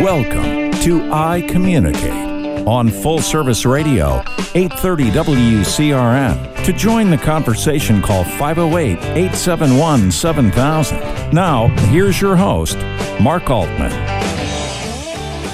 Welcome 0.00 0.72
to 0.80 1.10
I 1.12 1.44
Communicate 1.46 2.66
on 2.66 2.88
Full 2.88 3.18
Service 3.20 3.66
Radio, 3.66 4.22
830 4.54 5.10
WCRN. 5.10 6.64
To 6.64 6.72
join 6.72 7.10
the 7.10 7.18
conversation, 7.18 8.00
call 8.00 8.24
508 8.24 8.96
871 8.96 10.10
7000. 10.10 10.98
Now, 11.34 11.68
here's 11.90 12.18
your 12.18 12.34
host, 12.34 12.78
Mark 13.20 13.50
Altman. 13.50 13.92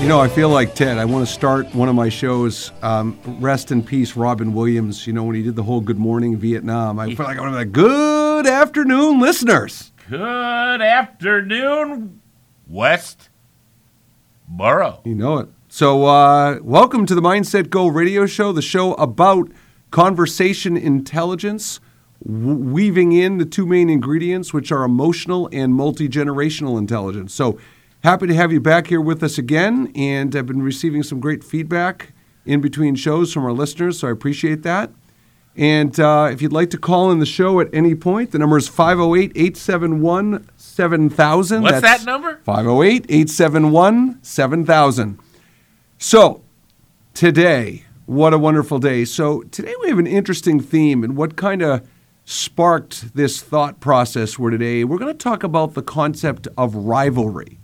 You 0.01 0.07
know, 0.07 0.21
I 0.21 0.29
feel 0.29 0.49
like 0.49 0.77
Ted. 0.77 0.97
I 0.97 1.07
want 1.07 1.27
to 1.27 1.33
start 1.33 1.75
one 1.75 1.89
of 1.89 1.97
my 1.97 2.09
shows. 2.09 2.71
Um, 2.83 3.19
rest 3.41 3.73
in 3.73 3.83
peace, 3.83 4.15
Robin 4.15 4.55
Williams. 4.55 5.09
You 5.09 5.13
know, 5.13 5.25
when 5.25 5.35
he 5.35 5.43
did 5.43 5.57
the 5.57 5.65
whole 5.65 5.81
Good 5.81 5.99
Morning 5.99 6.37
Vietnam, 6.37 7.01
I 7.01 7.13
feel 7.13 7.27
like 7.27 7.37
I 7.37 7.41
want 7.41 7.53
to 7.55 7.59
be 7.59 7.65
like, 7.65 7.73
Good 7.73 8.26
afternoon, 8.45 9.19
listeners. 9.19 9.93
Good 10.11 10.83
afternoon, 10.83 12.21
West 12.69 13.31
Borough. 14.47 15.01
You 15.05 15.15
know 15.15 15.39
it. 15.39 15.49
So, 15.69 16.05
uh, 16.05 16.59
welcome 16.63 17.07
to 17.07 17.15
the 17.15 17.23
Mindset 17.23 17.71
Go 17.71 17.87
radio 17.87 18.27
show, 18.27 18.53
the 18.53 18.61
show 18.61 18.93
about 18.95 19.51
conversation 19.91 20.77
intelligence, 20.77 21.81
w- 22.23 22.57
weaving 22.57 23.13
in 23.13 23.39
the 23.39 23.47
two 23.47 23.65
main 23.65 23.89
ingredients, 23.89 24.53
which 24.53 24.71
are 24.71 24.85
emotional 24.85 25.49
and 25.53 25.75
multi 25.75 26.09
generational 26.09 26.77
intelligence. 26.77 27.33
So, 27.33 27.59
happy 28.05 28.27
to 28.27 28.35
have 28.35 28.53
you 28.53 28.61
back 28.61 28.89
here 28.89 29.01
with 29.01 29.23
us 29.23 29.39
again. 29.39 29.91
And 29.95 30.37
I've 30.37 30.47
been 30.47 30.63
receiving 30.63 31.03
some 31.03 31.21
great 31.21 31.43
feedback 31.43 32.13
in 32.45 32.61
between 32.61 32.95
shows 32.97 33.33
from 33.33 33.45
our 33.45 33.53
listeners, 33.53 33.99
so 34.01 34.09
I 34.09 34.11
appreciate 34.11 34.63
that. 34.63 34.91
And 35.57 35.99
uh, 35.99 36.29
if 36.31 36.43
you'd 36.43 36.53
like 36.53 36.69
to 36.71 36.79
call 36.79 37.11
in 37.11 37.19
the 37.19 37.27
show 37.27 37.61
at 37.61 37.69
any 37.73 37.95
point, 37.95 38.33
the 38.33 38.39
number 38.39 38.59
is 38.59 38.69
508 38.69 39.33
871 39.35 40.49
7000. 40.57 41.63
What's 41.63 41.81
that 41.81 42.05
number? 42.05 42.41
508 42.45 43.07
871 43.09 44.19
7000. 44.23 45.19
So, 45.99 46.43
today, 47.15 47.85
what 48.05 48.35
a 48.35 48.39
wonderful 48.39 48.79
day. 48.79 49.07
So, 49.07 49.43
today 49.45 49.75
we 49.81 49.89
have 49.89 49.99
an 49.99 50.07
interesting 50.07 50.61
theme, 50.61 51.03
and 51.03 51.17
what 51.17 51.37
kind 51.37 51.63
of 51.63 51.89
sparked 52.27 53.15
this 53.15 53.41
thought 53.41 53.81
process 53.81 54.35
for 54.35 54.51
today, 54.51 54.85
we're 54.85 54.99
going 54.99 55.13
to 55.13 55.19
talk 55.19 55.43
about 55.43 55.73
the 55.73 55.83
concept 55.83 56.49
of 56.59 56.75
rivalry 56.75 57.59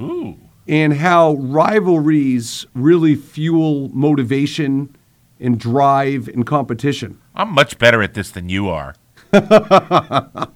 Ooh. 0.00 0.36
and 0.66 0.94
how 0.94 1.34
rivalries 1.34 2.66
really 2.74 3.14
fuel 3.14 3.90
motivation 3.90 4.96
and 5.40 5.58
drive 5.58 6.28
and 6.28 6.46
competition. 6.46 7.20
I'm 7.34 7.52
much 7.52 7.78
better 7.78 8.02
at 8.02 8.14
this 8.14 8.30
than 8.30 8.48
you 8.48 8.68
are. 8.68 8.94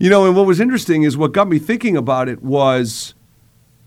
You 0.00 0.08
know, 0.08 0.26
and 0.26 0.34
what 0.34 0.46
was 0.46 0.58
interesting 0.58 1.02
is 1.02 1.16
what 1.16 1.32
got 1.32 1.48
me 1.48 1.58
thinking 1.58 1.96
about 1.96 2.28
it 2.28 2.42
was, 2.42 3.14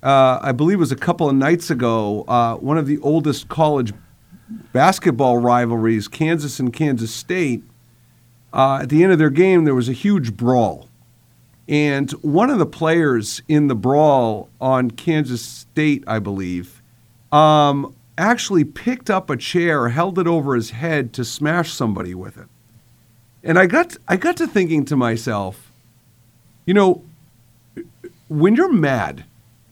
uh, 0.04 0.38
I 0.42 0.52
believe 0.52 0.78
it 0.78 0.80
was 0.80 0.92
a 0.92 0.96
couple 0.96 1.28
of 1.28 1.36
nights 1.36 1.72
ago, 1.72 2.24
uh, 2.28 2.56
one 2.56 2.78
of 2.78 2.86
the 2.86 3.00
oldest 3.00 3.50
college 3.50 3.92
basketball 4.72 5.40
rivalries, 5.40 6.08
Kansas 6.08 6.59
and 6.59 6.72
Kansas 6.72 7.14
State. 7.14 7.64
Uh, 8.54 8.80
at 8.84 8.90
the 8.90 9.04
end 9.04 9.12
of 9.12 9.18
their 9.18 9.32
game, 9.32 9.66
there 9.66 9.74
was 9.74 9.90
a 9.90 9.94
huge 9.94 10.38
brawl. 10.38 10.88
And 11.68 12.12
one 12.22 12.52
of 12.52 12.59
the 12.59 12.68
players 12.68 13.42
in 13.48 13.68
the 13.68 13.76
brawl 13.76 14.50
on 14.62 14.92
Kansas 14.92 15.42
State, 15.42 16.04
I 16.06 16.20
believe, 16.20 16.84
um, 17.32 17.95
actually 18.18 18.64
picked 18.64 19.10
up 19.10 19.30
a 19.30 19.38
chair, 19.38 19.90
held 19.90 20.20
it 20.20 20.28
over 20.28 20.56
his 20.56 20.72
head 20.72 21.14
to 21.14 21.26
smash 21.26 21.74
somebody 21.74 22.14
with 22.16 22.38
it. 22.38 22.48
And 23.44 23.60
I 23.60 23.66
got 23.66 23.96
I 24.08 24.18
got 24.18 24.38
to 24.38 24.48
thinking 24.48 24.86
to 24.86 24.96
myself, 24.96 25.72
you 26.66 26.74
know, 26.74 27.04
when 28.28 28.56
you're 28.56 28.72
mad, 28.72 29.26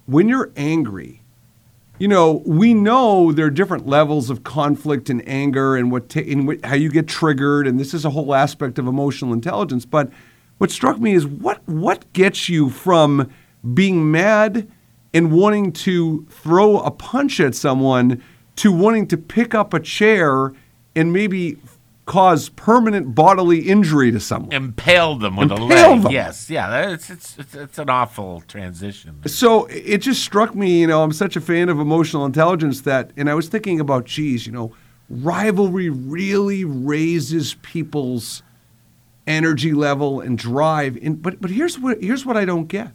when 0.06 0.30
you're 0.30 0.52
angry, 0.56 1.22
you 1.98 2.08
know, 2.08 2.44
we 2.46 2.74
know 2.74 3.32
there 3.32 3.46
are 3.46 3.52
different 3.52 3.88
levels 3.88 4.30
of 4.30 4.44
conflict 4.44 5.10
and 5.10 5.28
anger 5.28 5.76
and 5.76 5.92
what 5.92 6.10
ta- 6.10 6.20
and 6.20 6.64
how 6.66 6.76
you 6.76 6.90
get 6.90 7.08
triggered, 7.08 7.66
and 7.66 7.80
this 7.80 7.94
is 7.94 8.06
a 8.06 8.10
whole 8.10 8.36
aspect 8.36 8.78
of 8.78 8.88
emotional 8.88 9.34
intelligence. 9.34 9.86
But 9.86 10.12
what 10.58 10.70
struck 10.70 11.00
me 11.00 11.14
is 11.14 11.26
what 11.26 11.68
what 11.68 12.12
gets 12.14 12.50
you 12.50 12.70
from 12.70 13.32
being 13.74 14.12
mad 14.12 14.68
and 15.14 15.32
wanting 15.32 15.72
to 15.72 16.26
throw 16.30 16.80
a 16.80 16.92
punch 16.92 17.40
at 17.40 17.56
someone 17.56 18.22
to 18.58 18.72
wanting 18.72 19.08
to 19.08 19.18
pick 19.18 19.54
up 19.56 19.74
a 19.74 19.80
chair 19.80 20.54
and 20.96 21.12
maybe 21.12 21.58
cause 22.06 22.50
permanent 22.50 23.16
bodily 23.16 23.60
injury 23.70 24.12
to 24.12 24.20
someone. 24.20 24.52
Impale 24.52 25.16
them 25.16 25.38
with 25.38 25.52
Impale 25.52 25.64
a 25.64 25.68
leg. 25.68 26.04
them. 26.04 26.12
Yes, 26.12 26.50
yeah. 26.50 26.90
It's, 26.90 27.10
it's 27.10 27.38
it's 27.40 27.56
it's 27.56 27.80
an 27.80 27.90
awful 27.90 28.42
transition. 28.42 29.22
So 29.26 29.66
it 29.66 30.00
just 30.00 30.22
struck 30.24 30.54
me, 30.54 30.82
you 30.82 30.88
know, 30.88 31.04
I'm 31.04 31.14
such 31.14 31.36
a 31.36 31.42
fan 31.42 31.70
of 31.70 31.80
emotional 31.80 32.26
intelligence 32.26 32.82
that, 32.82 33.12
and 33.16 33.30
I 33.30 33.34
was 33.34 33.48
thinking 33.48 33.80
about, 33.80 34.06
geez, 34.06 34.46
you 34.46 34.52
know, 34.52 34.76
rivalry 35.10 35.90
really 35.90 36.64
raises 36.66 37.56
people's 37.56 38.44
energy 39.26 39.74
level 39.74 40.20
and 40.20 40.38
drive. 40.38 40.98
And 41.02 41.22
but 41.22 41.40
but 41.40 41.52
here's 41.52 41.80
what 41.80 42.02
here's 42.04 42.26
what 42.26 42.38
I 42.38 42.46
don't 42.46 42.68
get. 42.68 42.92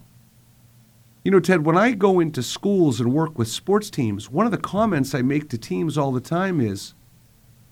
You 1.29 1.33
know, 1.33 1.41
Ted, 1.41 1.67
when 1.67 1.77
I 1.77 1.91
go 1.91 2.21
into 2.21 2.43
schools 2.43 3.01
and 3.01 3.13
work 3.13 3.37
with 3.37 3.49
sports 3.49 3.91
teams, 3.91 4.31
one 4.31 4.47
of 4.47 4.51
the 4.51 4.57
comments 4.57 5.15
I 5.15 5.21
make 5.21 5.51
to 5.51 5.59
teams 5.59 5.99
all 5.99 6.11
the 6.11 6.23
time 6.23 6.59
is, 6.59 6.95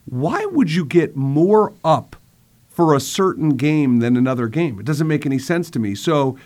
why 0.04 0.44
would 0.44 0.70
you 0.70 0.84
get 0.84 1.16
more 1.16 1.72
up 1.82 2.16
for 2.68 2.94
a 2.94 3.00
certain 3.00 3.56
game 3.56 4.00
than 4.00 4.14
another 4.14 4.48
game? 4.48 4.78
It 4.78 4.84
doesn't 4.84 5.08
make 5.08 5.24
any 5.24 5.38
sense 5.38 5.70
to 5.70 5.78
me. 5.78 5.94
So 5.94 6.36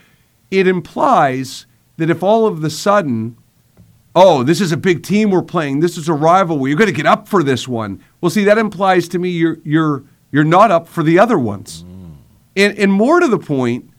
it 0.53 0.69
implies 0.69 1.66
that 1.97 2.10
if 2.10 2.22
all 2.22 2.47
of 2.47 2.60
the 2.60 2.71
sudden, 2.71 3.37
oh, 4.15 4.44
this 4.44 4.60
is 4.60 4.71
a 4.71 4.77
big 4.77 5.03
team 5.03 5.32
we're 5.32 5.42
playing, 5.42 5.81
this 5.81 5.98
is 5.98 6.09
a 6.09 6.15
rivalry, 6.15 6.71
you're 6.71 6.78
going 6.78 6.87
to 6.87 6.94
get 6.94 7.06
up 7.06 7.27
for 7.27 7.42
this 7.42 7.66
one. 7.66 8.00
Well, 8.21 8.31
see, 8.31 8.44
that 8.44 8.56
implies 8.56 9.09
to 9.09 9.19
me 9.19 9.31
you're 9.31 9.59
you're 9.65 10.04
you're 10.31 10.44
not 10.44 10.71
up 10.71 10.87
for 10.87 11.03
the 11.03 11.19
other 11.19 11.41
ones. 11.41 11.82
Mm. 11.82 12.12
And 12.54 12.78
and 12.78 12.92
more 12.92 13.19
to 13.19 13.27
the 13.27 13.37
point, 13.37 13.91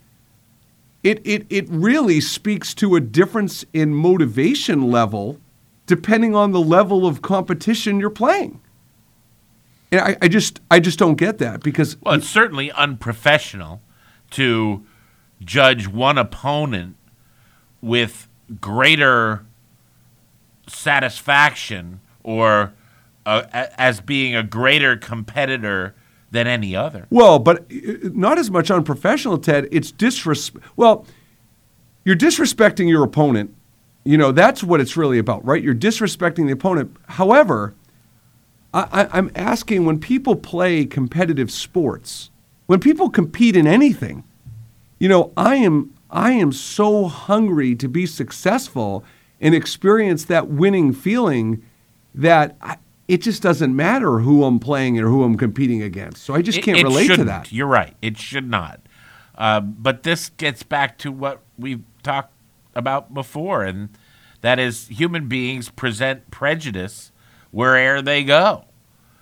it 1.04 1.22
it 1.26 1.46
it 1.50 1.68
really 1.70 2.22
speaks 2.22 2.74
to 2.76 2.96
a 2.96 3.00
difference 3.00 3.66
in 3.74 3.94
motivation 3.94 4.90
level 4.92 5.40
depending 5.88 6.36
on 6.36 6.52
the 6.52 6.62
level 6.62 7.06
of 7.06 7.22
competition 7.22 8.00
you're 8.00 8.10
playing. 8.10 8.62
And 9.92 10.02
I, 10.02 10.18
I 10.22 10.28
just 10.28 10.62
I 10.70 10.80
just 10.80 11.00
don't 11.00 11.16
get 11.16 11.38
that 11.40 11.64
because 11.64 11.98
Well, 12.02 12.16
it's 12.16 12.30
certainly 12.30 12.72
unprofessional 12.72 13.82
to 14.32 14.86
judge 15.44 15.88
one 15.88 16.18
opponent 16.18 16.96
with 17.82 18.28
greater 18.60 19.46
satisfaction 20.68 22.00
or 22.24 22.74
uh, 23.26 23.44
as 23.52 24.02
being 24.02 24.36
a 24.36 24.44
greater 24.44 24.96
competitor 24.96 25.96
than 26.32 26.48
any 26.48 26.76
other. 26.76 27.08
Well, 27.10 27.40
but 27.40 27.64
uh, 27.72 28.10
not 28.14 28.40
as 28.40 28.50
much 28.50 28.72
unprofessional, 28.72 29.38
Ted. 29.38 29.68
It's 29.72 29.92
disrespect. 29.92 30.66
Well, 30.76 31.06
you're 32.06 32.16
disrespecting 32.16 32.90
your 32.90 33.04
opponent. 33.04 33.54
You 34.04 34.18
know 34.18 34.32
that's 34.32 34.64
what 34.64 34.82
it's 34.82 34.98
really 34.98 35.20
about, 35.20 35.46
right? 35.46 35.62
You're 35.62 35.76
disrespecting 35.76 36.48
the 36.48 36.54
opponent. 36.54 36.96
However, 37.08 37.76
I, 38.74 39.08
I'm 39.12 39.32
asking 39.36 39.86
when 39.86 40.00
people 40.00 40.36
play 40.36 40.86
competitive 40.86 41.52
sports, 41.52 42.32
when 42.66 42.80
people 42.80 43.10
compete 43.10 43.56
in 43.56 43.68
anything, 43.68 44.24
you 44.98 45.10
know, 45.10 45.34
I 45.36 45.56
am 45.58 45.94
I 46.10 46.32
am 46.32 46.52
so 46.52 47.06
hungry 47.06 47.76
to 47.76 47.88
be 47.88 48.06
successful 48.06 49.04
and 49.40 49.54
experience 49.54 50.26
that 50.26 50.48
winning 50.48 50.94
feeling 50.94 51.64
that 52.14 52.56
I, 52.62 52.78
it 53.12 53.22
just 53.22 53.44
doesn't 53.44 53.76
matter 53.76 54.20
who 54.20 54.46
I'm 54.46 54.58
playing 54.58 54.98
or 54.98 55.10
who 55.10 55.24
I'm 55.24 55.36
competing 55.36 55.82
against. 55.82 56.24
So 56.24 56.34
I 56.34 56.42
just 56.42 56.62
can't 56.62 56.78
it 56.78 56.84
relate 56.84 57.02
to 57.02 57.08
shouldn't. 57.08 57.28
that. 57.28 57.52
You're 57.52 57.68
right. 57.68 57.94
It 58.02 58.18
should 58.18 58.50
not. 58.50 58.80
Uh, 59.38 59.60
but 59.60 60.04
this 60.04 60.30
gets 60.30 60.64
back 60.64 60.98
to 61.00 61.12
what 61.12 61.42
we've 61.60 61.84
talked 62.04 62.32
about 62.74 63.14
before, 63.14 63.66
and 63.66 63.90
that 64.40 64.60
is 64.60 64.88
human 64.88 65.28
beings 65.28 65.68
present 65.68 66.32
prejudice 66.32 67.12
wherever 67.52 68.02
they 68.02 68.24
go, 68.24 68.64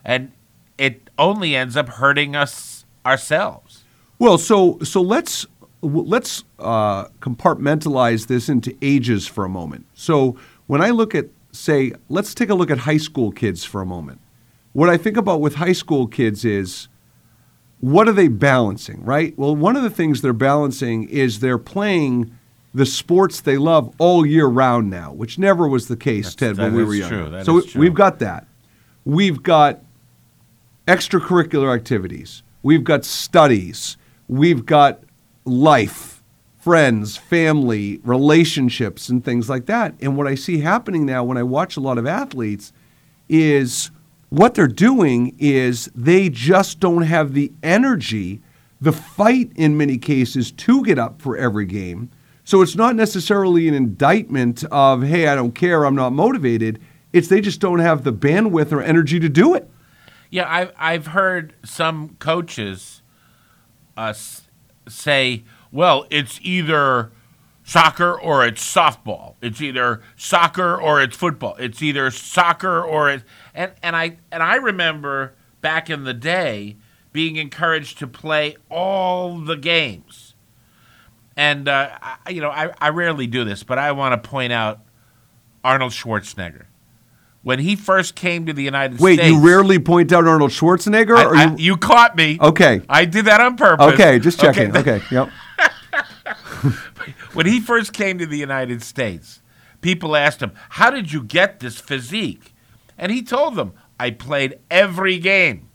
and 0.05 0.33
it 0.77 1.09
only 1.17 1.55
ends 1.55 1.75
up 1.75 1.89
hurting 1.89 2.35
us 2.35 2.85
ourselves. 3.03 3.85
Well, 4.19 4.37
so 4.37 4.77
so 4.83 5.01
let's 5.01 5.47
let's 5.81 6.43
uh, 6.59 7.05
compartmentalize 7.21 8.27
this 8.27 8.49
into 8.49 8.77
ages 8.83 9.25
for 9.25 9.45
a 9.45 9.49
moment. 9.49 9.87
So 9.95 10.37
when 10.67 10.79
I 10.79 10.91
look 10.91 11.15
at, 11.15 11.25
say, 11.51 11.93
let's 12.09 12.33
take 12.33 12.49
a 12.49 12.55
look 12.55 12.71
at 12.71 12.79
high 12.79 12.97
school 12.97 13.31
kids 13.31 13.63
for 13.63 13.81
a 13.81 13.85
moment. 13.85 14.21
What 14.73 14.89
I 14.89 14.97
think 14.97 15.17
about 15.17 15.41
with 15.41 15.55
high 15.55 15.73
school 15.73 16.07
kids 16.07 16.45
is, 16.45 16.87
what 17.79 18.07
are 18.07 18.13
they 18.13 18.27
balancing, 18.27 19.03
right? 19.03 19.37
Well, 19.37 19.55
one 19.55 19.75
of 19.75 19.83
the 19.83 19.89
things 19.89 20.21
they're 20.21 20.33
balancing 20.33 21.07
is 21.09 21.39
they're 21.39 21.57
playing 21.57 22.37
the 22.73 22.85
sports 22.85 23.41
they 23.41 23.57
love 23.57 23.93
all 23.97 24.25
year 24.25 24.45
round 24.45 24.89
now, 24.89 25.11
which 25.11 25.39
never 25.39 25.67
was 25.67 25.87
the 25.87 25.97
case, 25.97 26.35
Ted, 26.35 26.57
that 26.57 26.63
when 26.63 26.75
we 26.75 26.83
were. 26.83 27.29
That 27.29 27.45
so 27.45 27.61
we've 27.75 27.93
got 27.93 28.19
that. 28.19 28.47
We've 29.05 29.41
got 29.41 29.81
extracurricular 30.87 31.73
activities. 31.73 32.43
We've 32.61 32.83
got 32.83 33.05
studies. 33.05 33.97
We've 34.27 34.65
got 34.65 35.01
life. 35.45 36.18
Friends, 36.59 37.15
family, 37.17 37.99
relationships, 38.03 39.09
and 39.09 39.23
things 39.23 39.49
like 39.49 39.65
that. 39.65 39.95
And 40.01 40.17
what 40.17 40.27
I 40.27 40.35
see 40.35 40.59
happening 40.59 41.05
now 41.05 41.23
when 41.23 41.37
I 41.37 41.43
watch 41.43 41.77
a 41.77 41.79
lot 41.79 41.97
of 41.97 42.05
athletes 42.05 42.73
is 43.29 43.91
what 44.29 44.55
they're 44.55 44.67
doing 44.67 45.35
is 45.39 45.89
they 45.95 46.29
just 46.29 46.79
don't 46.79 47.03
have 47.03 47.33
the 47.33 47.51
energy, 47.63 48.41
the 48.81 48.91
fight 48.91 49.51
in 49.55 49.77
many 49.77 49.97
cases 49.97 50.51
to 50.51 50.83
get 50.83 50.99
up 50.99 51.21
for 51.21 51.37
every 51.37 51.65
game. 51.65 52.09
So 52.43 52.61
it's 52.61 52.75
not 52.75 52.95
necessarily 52.95 53.67
an 53.67 53.73
indictment 53.73 54.63
of, 54.71 55.03
hey, 55.03 55.27
I 55.27 55.35
don't 55.35 55.53
care, 55.53 55.85
I'm 55.85 55.95
not 55.95 56.13
motivated. 56.13 56.79
It's 57.13 57.27
they 57.27 57.41
just 57.41 57.59
don't 57.59 57.79
have 57.79 58.03
the 58.03 58.13
bandwidth 58.13 58.71
or 58.71 58.81
energy 58.81 59.19
to 59.19 59.29
do 59.29 59.55
it. 59.55 59.69
Yeah, 60.29 60.51
I've 60.51 60.73
I've 60.77 61.07
heard 61.07 61.53
some 61.63 62.15
coaches 62.19 63.01
uh, 63.97 64.13
say, 64.87 65.43
"Well, 65.71 66.05
it's 66.09 66.39
either 66.41 67.11
soccer 67.63 68.19
or 68.19 68.45
it's 68.45 68.63
softball. 68.63 69.35
It's 69.41 69.61
either 69.61 70.01
soccer 70.15 70.75
or 70.75 71.01
it's 71.01 71.15
football. 71.15 71.55
It's 71.59 71.81
either 71.81 72.11
soccer 72.11 72.81
or 72.81 73.09
it." 73.09 73.23
And 73.53 73.71
and 73.83 73.95
I 73.95 74.17
and 74.31 74.43
I 74.43 74.55
remember 74.55 75.33
back 75.61 75.89
in 75.89 76.03
the 76.03 76.13
day 76.13 76.77
being 77.11 77.35
encouraged 77.35 77.97
to 77.99 78.07
play 78.07 78.55
all 78.69 79.39
the 79.39 79.55
games. 79.55 80.35
And 81.35 81.67
uh, 81.67 81.89
I, 82.01 82.29
you 82.29 82.41
know, 82.41 82.49
I, 82.49 82.71
I 82.79 82.89
rarely 82.89 83.25
do 83.25 83.45
this, 83.45 83.63
but 83.63 83.77
I 83.77 83.93
want 83.93 84.21
to 84.21 84.29
point 84.29 84.51
out 84.51 84.81
Arnold 85.63 85.93
Schwarzenegger 85.93 86.65
when 87.41 87.59
he 87.59 87.75
first 87.75 88.15
came 88.15 88.45
to 88.45 88.53
the 88.53 88.63
United 88.63 88.99
Wait, 88.99 89.15
States. 89.15 89.31
Wait, 89.31 89.37
you 89.37 89.47
rarely 89.47 89.79
point 89.79 90.11
out 90.11 90.27
Arnold 90.27 90.51
Schwarzenegger? 90.51 91.15
I- 91.15 91.45
you, 91.45 91.55
you 91.57 91.77
caught 91.77 92.15
me. 92.15 92.37
Okay. 92.41 92.81
I 92.89 93.05
did 93.05 93.25
that 93.25 93.41
on 93.41 93.55
purpose. 93.55 93.93
okay, 93.93 94.19
just 94.19 94.39
checking. 94.39 94.75
Okay, 94.75 95.01
yep. 95.11 95.29
When 97.33 97.45
he 97.45 97.59
first 97.59 97.93
came 97.93 98.17
to 98.17 98.25
the 98.25 98.37
United 98.37 98.81
States, 98.81 99.41
people 99.81 100.15
asked 100.15 100.41
him, 100.41 100.53
How 100.69 100.89
did 100.89 101.11
you 101.11 101.23
get 101.23 101.59
this 101.59 101.79
physique? 101.79 102.53
And 102.97 103.11
he 103.11 103.21
told 103.21 103.55
them, 103.55 103.73
I 103.99 104.11
played 104.11 104.59
every 104.69 105.17
game. 105.17 105.69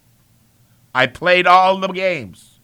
I 0.94 1.06
played 1.06 1.46
all 1.46 1.78
the 1.78 1.88
games. 1.88 2.60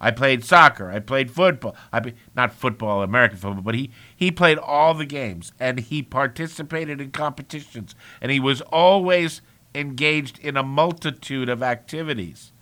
I 0.00 0.10
played 0.10 0.44
soccer. 0.44 0.90
I 0.90 1.00
played 1.00 1.30
football. 1.30 1.76
I 1.92 2.00
be, 2.00 2.14
not 2.34 2.54
football, 2.54 3.02
American 3.02 3.36
football, 3.36 3.62
but 3.62 3.74
he, 3.74 3.90
he 4.16 4.30
played 4.30 4.58
all 4.58 4.94
the 4.94 5.04
games 5.04 5.52
and 5.60 5.78
he 5.78 6.02
participated 6.02 7.00
in 7.00 7.10
competitions 7.10 7.94
and 8.20 8.32
he 8.32 8.40
was 8.40 8.62
always 8.62 9.42
engaged 9.74 10.38
in 10.38 10.56
a 10.56 10.62
multitude 10.62 11.48
of 11.48 11.62
activities. 11.62 12.52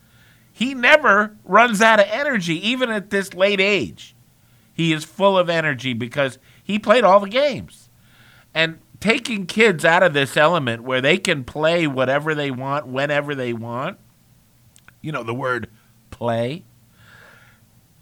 He 0.52 0.74
never 0.74 1.36
runs 1.44 1.80
out 1.80 2.00
of 2.00 2.06
energy, 2.10 2.68
even 2.68 2.90
at 2.90 3.10
this 3.10 3.32
late 3.32 3.60
age. 3.60 4.16
He 4.78 4.92
is 4.92 5.02
full 5.02 5.36
of 5.36 5.50
energy 5.50 5.92
because 5.92 6.38
he 6.62 6.78
played 6.78 7.02
all 7.02 7.18
the 7.18 7.28
games. 7.28 7.90
And 8.54 8.78
taking 9.00 9.44
kids 9.44 9.84
out 9.84 10.04
of 10.04 10.12
this 10.12 10.36
element 10.36 10.84
where 10.84 11.00
they 11.00 11.18
can 11.18 11.42
play 11.42 11.88
whatever 11.88 12.32
they 12.32 12.52
want, 12.52 12.86
whenever 12.86 13.34
they 13.34 13.52
want, 13.52 13.98
you 15.02 15.10
know, 15.10 15.24
the 15.24 15.34
word 15.34 15.68
play, 16.12 16.62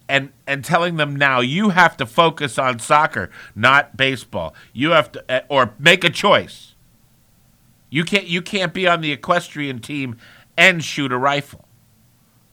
and 0.07 0.33
and 0.47 0.63
telling 0.63 0.97
them 0.97 1.17
now 1.17 1.41
you 1.41 1.71
have 1.71 1.97
to 1.97 2.05
focus 2.05 2.59
on 2.59 2.79
soccer, 2.79 3.31
not 3.55 3.97
baseball. 3.97 4.55
You 4.75 4.91
have 4.91 5.11
to 5.13 5.25
uh, 5.31 5.41
or 5.49 5.73
make 5.79 6.05
a 6.05 6.11
choice. 6.11 6.75
You 7.89 8.05
can't 8.05 8.27
you 8.27 8.43
can't 8.43 8.75
be 8.75 8.87
on 8.87 9.01
the 9.01 9.13
equestrian 9.13 9.81
team 9.81 10.19
and 10.59 10.85
shoot 10.85 11.11
a 11.11 11.17
rifle. 11.17 11.65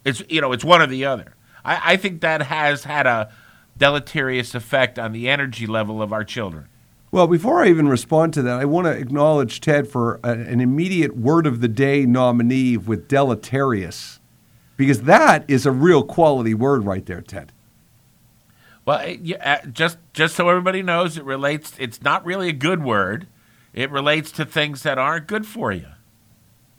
It's 0.06 0.24
you 0.30 0.40
know 0.40 0.54
it's 0.54 0.64
one 0.64 0.82
or 0.82 0.88
the 0.88 1.04
other. 1.04 1.36
I, 1.66 1.94
I 1.94 1.98
think 1.98 2.22
that 2.22 2.44
has 2.44 2.86
had 2.86 3.06
a 3.06 3.30
deleterious 3.78 4.54
effect 4.56 5.00
on 5.00 5.12
the 5.12 5.28
energy 5.30 5.66
level 5.68 6.02
of 6.02 6.14
our 6.14 6.24
children. 6.24 6.68
Well, 7.12 7.28
before 7.28 7.64
I 7.64 7.70
even 7.70 7.88
respond 7.88 8.34
to 8.34 8.42
that, 8.42 8.60
I 8.60 8.66
want 8.66 8.86
to 8.88 8.92
acknowledge 8.92 9.62
Ted 9.62 9.88
for 9.88 10.20
a, 10.24 10.32
an 10.32 10.60
immediate 10.62 11.16
word 11.16 11.46
of 11.46 11.62
the 11.62 11.68
day 11.68 12.06
nominee 12.06 12.76
with 12.76 13.08
deleterious, 13.08 14.20
because 14.78 15.04
that 15.04 15.46
is 15.48 15.66
a 15.68 15.72
real 15.72 16.04
quality 16.04 16.56
word 16.56 16.86
right 16.86 17.06
there, 17.06 17.22
Ted. 17.22 17.52
Well, 18.86 19.00
it- 19.00 19.22
yeah, 19.22 19.60
uh, 19.64 19.68
just 19.68 19.98
just 20.14 20.36
so 20.36 20.50
everybody 20.50 20.82
knows, 20.82 21.18
it 21.18 21.24
relates. 21.24 21.74
It's 21.78 22.02
not 22.02 22.26
really 22.26 22.50
a 22.50 22.54
good 22.54 22.84
word. 22.84 23.28
It 23.74 23.92
relates 23.92 24.32
to 24.34 24.46
things 24.46 24.84
that 24.84 24.98
aren't 24.98 25.28
good 25.28 25.46
for 25.46 25.72
you. 25.72 25.88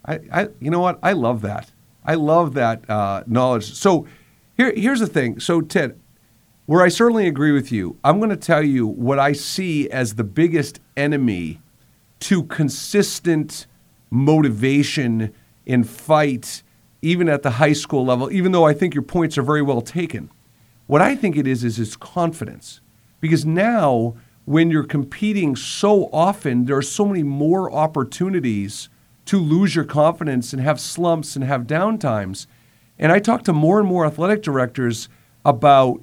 I, 0.05 0.19
I 0.31 0.47
you 0.59 0.69
know 0.69 0.79
what? 0.81 0.99
I 1.01 1.13
love 1.13 1.41
that. 1.41 1.71
I 2.03 2.15
love 2.15 2.53
that 2.53 2.87
uh, 2.89 3.23
knowledge. 3.25 3.73
So 3.73 4.05
here, 4.55 4.71
here's 4.75 4.99
the 4.99 5.07
thing. 5.07 5.39
So 5.39 5.61
Ted, 5.61 5.99
where 6.65 6.81
I 6.81 6.89
certainly 6.89 7.27
agree 7.27 7.51
with 7.51 7.71
you, 7.71 7.97
I'm 8.03 8.19
going 8.19 8.31
to 8.31 8.37
tell 8.37 8.63
you 8.63 8.87
what 8.87 9.19
I 9.19 9.33
see 9.33 9.89
as 9.89 10.15
the 10.15 10.23
biggest 10.23 10.79
enemy 10.97 11.61
to 12.21 12.43
consistent 12.43 13.67
motivation 14.09 15.33
in 15.65 15.83
fight, 15.83 16.63
even 17.01 17.29
at 17.29 17.43
the 17.43 17.51
high 17.51 17.73
school 17.73 18.05
level. 18.05 18.31
Even 18.31 18.51
though 18.51 18.65
I 18.65 18.73
think 18.73 18.95
your 18.95 19.03
points 19.03 19.37
are 19.37 19.43
very 19.43 19.61
well 19.61 19.81
taken, 19.81 20.31
what 20.87 21.01
I 21.01 21.15
think 21.15 21.37
it 21.37 21.45
is 21.45 21.63
is 21.63 21.79
its 21.79 21.95
confidence, 21.95 22.81
because 23.19 23.45
now 23.45 24.15
when 24.45 24.69
you're 24.69 24.83
competing 24.83 25.55
so 25.55 26.05
often, 26.13 26.65
there 26.65 26.77
are 26.77 26.81
so 26.81 27.05
many 27.05 27.23
more 27.23 27.71
opportunities 27.71 28.89
to 29.25 29.39
lose 29.39 29.75
your 29.75 29.85
confidence 29.85 30.53
and 30.53 30.61
have 30.61 30.79
slumps 30.79 31.35
and 31.35 31.43
have 31.43 31.63
downtimes. 31.63 32.45
And 32.99 33.11
I 33.11 33.19
talk 33.19 33.43
to 33.43 33.53
more 33.53 33.79
and 33.79 33.87
more 33.87 34.05
athletic 34.05 34.43
directors 34.43 35.09
about 35.43 36.01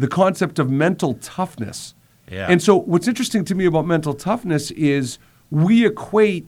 the 0.00 0.08
concept 0.08 0.58
of 0.58 0.70
mental 0.70 1.14
toughness. 1.14 1.94
Yeah. 2.30 2.46
And 2.48 2.62
so, 2.62 2.76
what's 2.76 3.08
interesting 3.08 3.44
to 3.46 3.54
me 3.54 3.66
about 3.66 3.86
mental 3.86 4.14
toughness 4.14 4.70
is 4.72 5.18
we 5.50 5.84
equate 5.84 6.46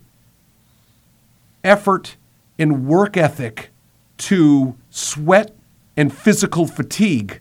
effort 1.65 2.17
and 2.59 2.87
work 2.87 3.17
ethic 3.17 3.71
to 4.19 4.77
sweat 4.91 5.55
and 5.97 6.13
physical 6.13 6.67
fatigue, 6.67 7.41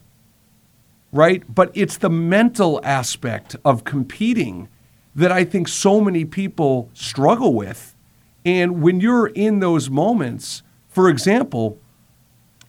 right? 1.12 1.44
But 1.54 1.72
it's 1.74 1.98
the 1.98 2.10
mental 2.10 2.82
aspect 2.84 3.56
of 3.64 3.84
competing 3.84 4.68
that 5.14 5.32
I 5.32 5.44
think 5.44 5.68
so 5.68 6.02
many 6.02 6.26
people 6.26 6.90
struggle 6.94 7.54
with. 7.54 7.96
And 8.44 8.82
when 8.82 9.00
you're 9.00 9.28
in 9.28 9.60
those 9.60 9.90
moments, 9.90 10.64
for 10.88 11.10
example, 11.10 11.78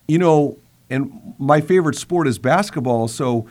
you 0.07 0.19
know, 0.19 0.59
and 0.93 1.35
my 1.39 1.61
favorite 1.61 1.97
sport 1.97 2.29
is 2.29 2.39
basketball, 2.39 3.09
so 3.09 3.47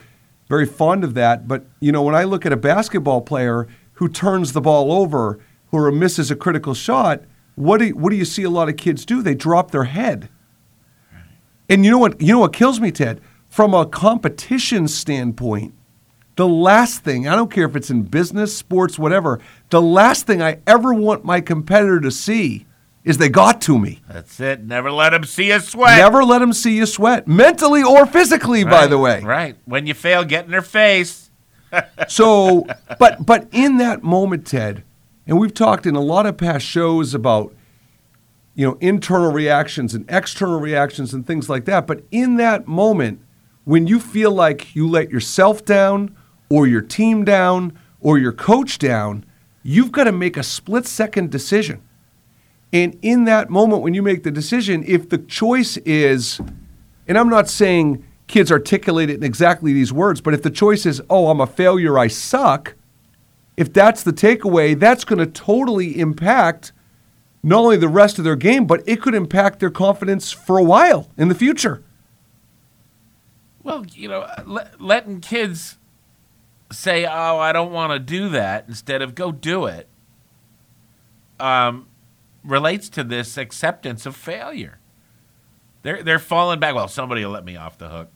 very 0.48 0.66
fond 0.66 1.04
of 1.04 1.14
that. 1.14 1.48
But, 1.48 1.66
you 1.80 1.92
know, 1.92 2.02
when 2.02 2.14
I 2.14 2.24
look 2.24 2.46
at 2.46 2.52
a 2.52 2.56
basketball 2.56 3.20
player 3.22 3.66
who 3.94 4.08
turns 4.08 4.52
the 4.52 4.60
ball 4.60 4.92
over 4.92 5.40
or 5.70 5.90
misses 5.90 6.30
a 6.30 6.36
critical 6.36 6.74
shot, 6.74 7.22
what 7.54 7.78
do 7.78 7.86
you, 7.86 7.96
what 7.96 8.10
do 8.10 8.16
you 8.16 8.24
see 8.24 8.42
a 8.42 8.50
lot 8.50 8.68
of 8.68 8.76
kids 8.76 9.04
do? 9.04 9.22
They 9.22 9.34
drop 9.34 9.70
their 9.70 9.84
head. 9.84 10.28
And 11.68 11.84
you 11.84 11.90
know 11.90 11.98
what? 11.98 12.20
You 12.20 12.34
know 12.34 12.40
what 12.40 12.52
kills 12.52 12.80
me, 12.80 12.90
Ted? 12.90 13.20
From 13.48 13.74
a 13.74 13.86
competition 13.86 14.88
standpoint, 14.88 15.74
the 16.36 16.48
last 16.48 17.04
thing, 17.04 17.28
I 17.28 17.36
don't 17.36 17.50
care 17.50 17.66
if 17.66 17.76
it's 17.76 17.90
in 17.90 18.02
business, 18.02 18.56
sports, 18.56 18.98
whatever, 18.98 19.40
the 19.70 19.82
last 19.82 20.26
thing 20.26 20.42
I 20.42 20.60
ever 20.66 20.94
want 20.94 21.24
my 21.24 21.40
competitor 21.40 22.00
to 22.00 22.10
see 22.10 22.66
is 23.04 23.18
they 23.18 23.28
got 23.28 23.60
to 23.62 23.78
me. 23.78 24.00
That's 24.08 24.38
it. 24.40 24.62
Never 24.62 24.90
let 24.90 25.10
them 25.10 25.24
see 25.24 25.48
you 25.48 25.60
sweat. 25.60 25.98
Never 25.98 26.24
let 26.24 26.38
them 26.38 26.52
see 26.52 26.76
you 26.76 26.86
sweat, 26.86 27.26
mentally 27.26 27.82
or 27.82 28.06
physically, 28.06 28.64
by 28.64 28.86
the 28.86 28.98
way. 28.98 29.20
Right. 29.20 29.56
When 29.64 29.86
you 29.86 29.94
fail, 29.94 30.24
get 30.24 30.44
in 30.44 30.50
their 30.50 30.62
face. 30.62 31.30
So, 32.06 32.66
but 32.98 33.24
but 33.24 33.48
in 33.50 33.78
that 33.78 34.02
moment, 34.02 34.46
Ted, 34.46 34.84
and 35.26 35.40
we've 35.40 35.54
talked 35.54 35.86
in 35.86 35.96
a 35.96 36.02
lot 36.02 36.26
of 36.26 36.36
past 36.36 36.66
shows 36.66 37.14
about 37.14 37.54
you 38.54 38.66
know 38.66 38.76
internal 38.82 39.32
reactions 39.32 39.94
and 39.94 40.04
external 40.10 40.60
reactions 40.60 41.14
and 41.14 41.26
things 41.26 41.48
like 41.48 41.64
that. 41.64 41.86
But 41.86 42.04
in 42.10 42.36
that 42.36 42.68
moment, 42.68 43.22
when 43.64 43.86
you 43.86 44.00
feel 44.00 44.32
like 44.32 44.74
you 44.76 44.86
let 44.86 45.10
yourself 45.10 45.64
down, 45.64 46.14
or 46.50 46.66
your 46.66 46.82
team 46.82 47.24
down, 47.24 47.78
or 48.00 48.18
your 48.18 48.32
coach 48.32 48.78
down, 48.78 49.24
you've 49.62 49.92
got 49.92 50.04
to 50.04 50.12
make 50.12 50.36
a 50.36 50.42
split 50.42 50.86
second 50.86 51.30
decision. 51.30 51.80
And 52.72 52.98
in 53.02 53.24
that 53.24 53.50
moment, 53.50 53.82
when 53.82 53.94
you 53.94 54.02
make 54.02 54.22
the 54.22 54.30
decision, 54.30 54.82
if 54.86 55.08
the 55.08 55.18
choice 55.18 55.76
is, 55.78 56.40
and 57.06 57.18
I'm 57.18 57.28
not 57.28 57.48
saying 57.48 58.04
kids 58.28 58.50
articulate 58.50 59.10
it 59.10 59.16
in 59.16 59.22
exactly 59.22 59.72
these 59.72 59.92
words, 59.92 60.20
but 60.20 60.32
if 60.32 60.42
the 60.42 60.50
choice 60.50 60.86
is, 60.86 61.02
oh, 61.10 61.28
I'm 61.28 61.40
a 61.40 61.46
failure, 61.46 61.98
I 61.98 62.06
suck, 62.06 62.74
if 63.56 63.72
that's 63.72 64.02
the 64.02 64.12
takeaway, 64.12 64.78
that's 64.78 65.04
going 65.04 65.18
to 65.18 65.26
totally 65.26 65.98
impact 65.98 66.72
not 67.42 67.58
only 67.58 67.76
the 67.76 67.88
rest 67.88 68.18
of 68.18 68.24
their 68.24 68.36
game, 68.36 68.66
but 68.66 68.82
it 68.86 69.02
could 69.02 69.14
impact 69.14 69.60
their 69.60 69.70
confidence 69.70 70.32
for 70.32 70.58
a 70.58 70.62
while 70.62 71.10
in 71.18 71.28
the 71.28 71.34
future. 71.34 71.82
Well, 73.62 73.84
you 73.92 74.08
know, 74.08 74.26
letting 74.78 75.20
kids 75.20 75.78
say, 76.70 77.04
"Oh, 77.04 77.38
I 77.38 77.52
don't 77.52 77.72
want 77.72 77.92
to 77.92 77.98
do 77.98 78.30
that," 78.30 78.64
instead 78.66 79.02
of 79.02 79.14
"Go 79.14 79.30
do 79.30 79.66
it," 79.66 79.88
um, 81.38 81.86
relates 82.44 82.88
to 82.90 83.04
this 83.04 83.36
acceptance 83.36 84.06
of 84.06 84.16
failure. 84.16 84.78
They're 85.82 86.02
they're 86.02 86.18
falling 86.18 86.60
back. 86.60 86.74
Well, 86.74 86.88
somebody 86.88 87.24
will 87.24 87.32
let 87.32 87.44
me 87.44 87.56
off 87.56 87.78
the 87.78 87.88
hook. 87.88 88.10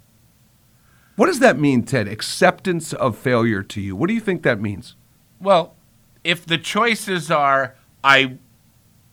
What 1.17 1.27
does 1.27 1.41
that 1.41 1.59
mean, 1.59 1.83
Ted? 1.83 2.09
Acceptance 2.09 2.93
of 2.93 3.17
failure 3.17 3.63
to 3.63 3.81
you. 3.81 3.97
What 3.97 4.09
do 4.09 4.15
you 4.15 4.21
think 4.21 4.43
that 4.43 4.61
means? 4.61 4.97
Well, 5.41 5.75
if 6.23 6.45
the 6.45 6.59
choices 6.59 7.31
are 7.31 7.75
I 8.05 8.39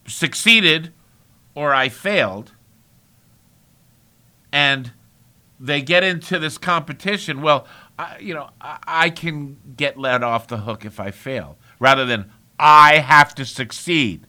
succeeded 0.05 0.93
or 1.55 1.73
I 1.73 1.87
failed, 1.89 2.53
and 4.51 4.91
they 5.59 5.81
get 5.81 6.03
into 6.03 6.39
this 6.39 6.57
competition, 6.57 7.41
well, 7.41 7.65
I, 7.97 8.17
you 8.19 8.33
know, 8.33 8.49
I, 8.59 8.79
I 8.85 9.09
can 9.09 9.57
get 9.77 9.97
let 9.97 10.23
off 10.23 10.47
the 10.47 10.57
hook 10.57 10.83
if 10.83 10.99
I 10.99 11.11
fail, 11.11 11.57
rather 11.79 12.05
than 12.05 12.31
I 12.59 12.97
have 12.97 13.33
to 13.35 13.45
succeed. 13.45 14.27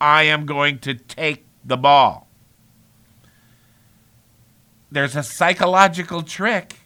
I 0.00 0.22
am 0.24 0.46
going 0.46 0.78
to 0.80 0.94
take 0.94 1.44
the 1.64 1.76
ball. 1.76 2.28
There's 4.90 5.14
a 5.14 5.22
psychological 5.22 6.22
trick 6.22 6.80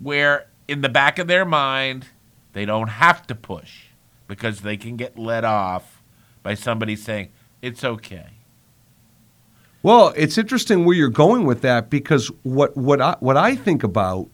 where, 0.00 0.46
in 0.66 0.80
the 0.80 0.88
back 0.88 1.18
of 1.18 1.26
their 1.26 1.44
mind, 1.44 2.06
they 2.52 2.64
don't 2.64 2.88
have 2.88 3.26
to 3.26 3.34
push 3.34 3.86
because 4.26 4.60
they 4.60 4.76
can 4.76 4.96
get 4.96 5.18
let 5.18 5.44
off 5.44 6.02
by 6.42 6.54
somebody 6.54 6.96
saying, 6.96 7.30
it's 7.60 7.84
okay. 7.84 8.28
Well, 9.82 10.12
it's 10.16 10.38
interesting 10.38 10.84
where 10.84 10.96
you're 10.96 11.08
going 11.08 11.44
with 11.44 11.60
that 11.62 11.88
because 11.88 12.28
what 12.42 12.76
what 12.76 13.00
I, 13.00 13.16
what 13.20 13.36
I 13.36 13.54
think 13.54 13.84
about 13.84 14.28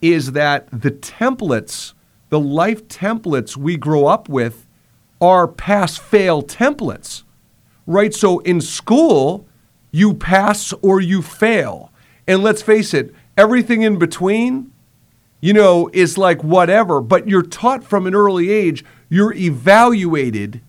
is 0.00 0.32
that 0.32 0.68
the 0.70 0.90
templates, 0.90 1.92
the 2.30 2.40
life 2.40 2.86
templates 2.88 3.56
we 3.56 3.76
grow 3.76 4.06
up 4.06 4.28
with, 4.28 4.63
are 5.20 5.46
pass 5.46 5.96
fail 5.96 6.42
templates, 6.42 7.22
right? 7.86 8.12
So 8.14 8.40
in 8.40 8.60
school, 8.60 9.46
you 9.90 10.14
pass 10.14 10.72
or 10.82 11.00
you 11.00 11.22
fail, 11.22 11.92
and 12.26 12.42
let's 12.42 12.62
face 12.62 12.92
it, 12.94 13.14
everything 13.36 13.82
in 13.82 13.98
between, 13.98 14.72
you 15.40 15.52
know, 15.52 15.90
is 15.92 16.18
like 16.18 16.42
whatever. 16.42 17.00
But 17.00 17.28
you're 17.28 17.42
taught 17.42 17.84
from 17.84 18.06
an 18.06 18.14
early 18.14 18.50
age, 18.50 18.84
you're 19.08 19.34
evaluated 19.34 20.60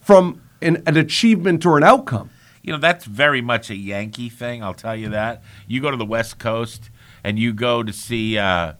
from 0.00 0.40
an, 0.62 0.82
an 0.86 0.96
achievement 0.96 1.66
or 1.66 1.76
an 1.76 1.84
outcome. 1.84 2.30
You 2.62 2.72
know, 2.72 2.78
that's 2.78 3.04
very 3.04 3.40
much 3.40 3.70
a 3.70 3.76
Yankee 3.76 4.28
thing, 4.28 4.62
I'll 4.62 4.74
tell 4.74 4.96
you 4.96 5.08
that. 5.10 5.42
You 5.68 5.80
go 5.80 5.90
to 5.90 5.96
the 5.96 6.04
West 6.04 6.38
Coast 6.38 6.90
and 7.22 7.38
you 7.38 7.52
go 7.52 7.82
to 7.82 7.92
see 7.92 8.38
uh, 8.38 8.74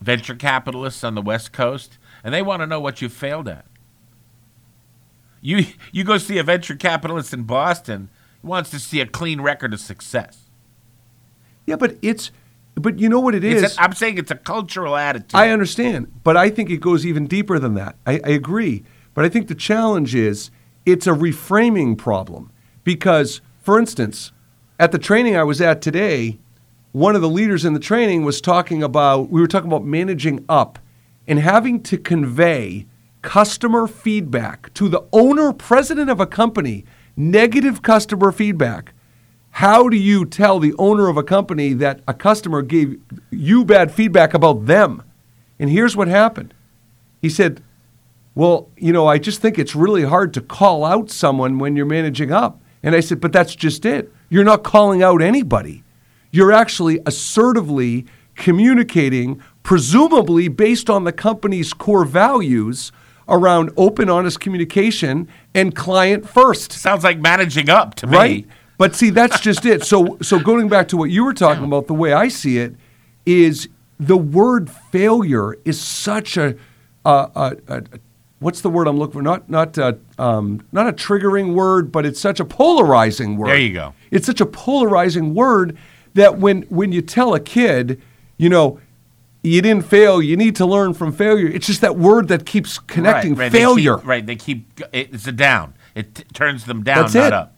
venture 0.00 0.34
capitalists 0.34 1.04
on 1.04 1.14
the 1.14 1.22
West 1.22 1.52
Coast, 1.52 1.98
and 2.24 2.34
they 2.34 2.42
want 2.42 2.60
to 2.60 2.66
know 2.66 2.80
what 2.80 3.00
you 3.00 3.08
failed 3.08 3.48
at. 3.48 3.64
You, 5.40 5.66
you 5.92 6.04
go 6.04 6.18
see 6.18 6.38
a 6.38 6.42
venture 6.42 6.76
capitalist 6.76 7.32
in 7.32 7.44
Boston, 7.44 8.10
he 8.40 8.46
wants 8.46 8.70
to 8.70 8.78
see 8.78 9.00
a 9.00 9.06
clean 9.06 9.40
record 9.40 9.72
of 9.72 9.80
success. 9.80 10.50
Yeah, 11.66 11.76
but 11.76 11.96
it's, 12.02 12.30
but 12.74 12.98
you 12.98 13.08
know 13.08 13.20
what 13.20 13.34
it 13.34 13.44
is. 13.44 13.62
It's 13.62 13.78
a, 13.78 13.82
I'm 13.82 13.92
saying 13.92 14.18
it's 14.18 14.30
a 14.30 14.36
cultural 14.36 14.96
attitude. 14.96 15.34
I 15.34 15.50
understand, 15.50 16.12
but 16.24 16.36
I 16.36 16.50
think 16.50 16.70
it 16.70 16.80
goes 16.80 17.06
even 17.06 17.26
deeper 17.26 17.58
than 17.58 17.74
that. 17.74 17.96
I, 18.06 18.20
I 18.24 18.30
agree, 18.30 18.84
but 19.14 19.24
I 19.24 19.28
think 19.28 19.48
the 19.48 19.54
challenge 19.54 20.14
is 20.14 20.50
it's 20.86 21.06
a 21.06 21.12
reframing 21.12 21.96
problem 21.96 22.50
because, 22.84 23.40
for 23.62 23.78
instance, 23.78 24.32
at 24.78 24.92
the 24.92 24.98
training 24.98 25.36
I 25.36 25.44
was 25.44 25.60
at 25.60 25.82
today, 25.82 26.38
one 26.92 27.14
of 27.14 27.22
the 27.22 27.28
leaders 27.28 27.64
in 27.64 27.74
the 27.74 27.80
training 27.80 28.24
was 28.24 28.40
talking 28.40 28.82
about 28.82 29.30
we 29.30 29.40
were 29.40 29.46
talking 29.46 29.68
about 29.68 29.84
managing 29.84 30.44
up 30.48 30.78
and 31.26 31.38
having 31.38 31.82
to 31.84 31.98
convey 31.98 32.86
customer 33.22 33.86
feedback. 33.86 34.72
To 34.74 34.88
the 34.88 35.06
owner 35.12 35.52
president 35.52 36.10
of 36.10 36.20
a 36.20 36.26
company 36.26 36.84
negative 37.16 37.82
customer 37.82 38.32
feedback. 38.32 38.94
How 39.52 39.88
do 39.88 39.96
you 39.96 40.24
tell 40.24 40.58
the 40.58 40.74
owner 40.78 41.08
of 41.08 41.16
a 41.16 41.22
company 41.22 41.72
that 41.74 42.00
a 42.06 42.14
customer 42.14 42.62
gave 42.62 43.00
you 43.30 43.64
bad 43.64 43.92
feedback 43.92 44.32
about 44.32 44.66
them? 44.66 45.02
And 45.58 45.68
here's 45.68 45.96
what 45.96 46.08
happened. 46.08 46.54
He 47.20 47.28
said 47.28 47.62
well 48.36 48.68
you 48.76 48.92
know 48.92 49.08
i 49.08 49.18
just 49.18 49.42
think 49.42 49.58
it's 49.58 49.74
really 49.74 50.04
hard 50.04 50.32
to 50.32 50.40
call 50.40 50.84
out 50.84 51.10
someone 51.10 51.58
when 51.58 51.76
you're 51.76 51.84
managing 51.84 52.32
up. 52.32 52.60
And 52.82 52.94
i 52.94 53.00
said 53.00 53.20
but 53.20 53.32
that's 53.32 53.54
just 53.54 53.84
it. 53.84 54.12
You're 54.28 54.44
not 54.44 54.62
calling 54.62 55.02
out 55.02 55.20
anybody. 55.20 55.82
You're 56.30 56.52
actually 56.52 57.00
assertively 57.04 58.06
communicating, 58.36 59.42
presumably 59.64 60.46
based 60.48 60.88
on 60.88 61.04
the 61.04 61.12
company's 61.12 61.74
core 61.74 62.04
values 62.04 62.92
around 63.30 63.70
open, 63.76 64.10
honest 64.10 64.40
communication 64.40 65.28
and 65.54 65.74
client 65.74 66.28
first. 66.28 66.72
Sounds 66.72 67.04
like 67.04 67.18
managing 67.18 67.70
up 67.70 67.94
to 67.96 68.06
right? 68.06 68.46
me. 68.46 68.52
But 68.76 68.94
see, 68.94 69.10
that's 69.10 69.40
just 69.40 69.64
it. 69.66 69.84
So, 69.84 70.18
so 70.22 70.38
going 70.38 70.68
back 70.68 70.88
to 70.88 70.96
what 70.96 71.10
you 71.10 71.24
were 71.24 71.34
talking 71.34 71.64
about, 71.64 71.86
the 71.86 71.94
way 71.94 72.12
I 72.12 72.28
see 72.28 72.58
it 72.58 72.74
is 73.26 73.68
the 73.98 74.16
word 74.16 74.70
failure 74.70 75.54
is 75.64 75.80
such 75.80 76.36
a, 76.36 76.56
a, 77.04 77.30
a, 77.34 77.56
a 77.68 77.82
what's 78.38 78.62
the 78.62 78.70
word 78.70 78.88
I'm 78.88 78.98
looking 78.98 79.12
for? 79.12 79.22
Not 79.22 79.48
not 79.50 79.76
a, 79.76 79.98
um, 80.18 80.66
not 80.72 80.88
a 80.88 80.92
triggering 80.92 81.54
word, 81.54 81.92
but 81.92 82.06
it's 82.06 82.18
such 82.18 82.40
a 82.40 82.44
polarizing 82.44 83.36
word. 83.36 83.48
There 83.48 83.58
you 83.58 83.74
go. 83.74 83.94
It's 84.10 84.26
such 84.26 84.40
a 84.40 84.46
polarizing 84.46 85.34
word 85.34 85.76
that 86.14 86.38
when 86.38 86.62
when 86.62 86.90
you 86.90 87.02
tell 87.02 87.34
a 87.34 87.40
kid, 87.40 88.00
you 88.38 88.48
know, 88.48 88.80
you 89.42 89.62
didn't 89.62 89.84
fail, 89.86 90.20
you 90.22 90.36
need 90.36 90.56
to 90.56 90.66
learn 90.66 90.94
from 90.94 91.12
failure. 91.12 91.48
It's 91.48 91.66
just 91.66 91.80
that 91.80 91.96
word 91.96 92.28
that 92.28 92.44
keeps 92.46 92.78
connecting 92.78 93.34
right, 93.34 93.44
right. 93.44 93.52
They 93.52 93.58
failure. 93.58 93.96
keep- 93.98 94.06
right. 94.06 94.26
They 94.26 94.36
keep, 94.36 94.80
it's 94.92 95.26
a 95.26 95.32
down. 95.32 95.74
It 95.94 96.14
t- 96.14 96.24
turns 96.34 96.64
them 96.66 96.82
down, 96.82 97.02
That's 97.02 97.14
not 97.14 97.26
it. 97.28 97.32
up. 97.32 97.56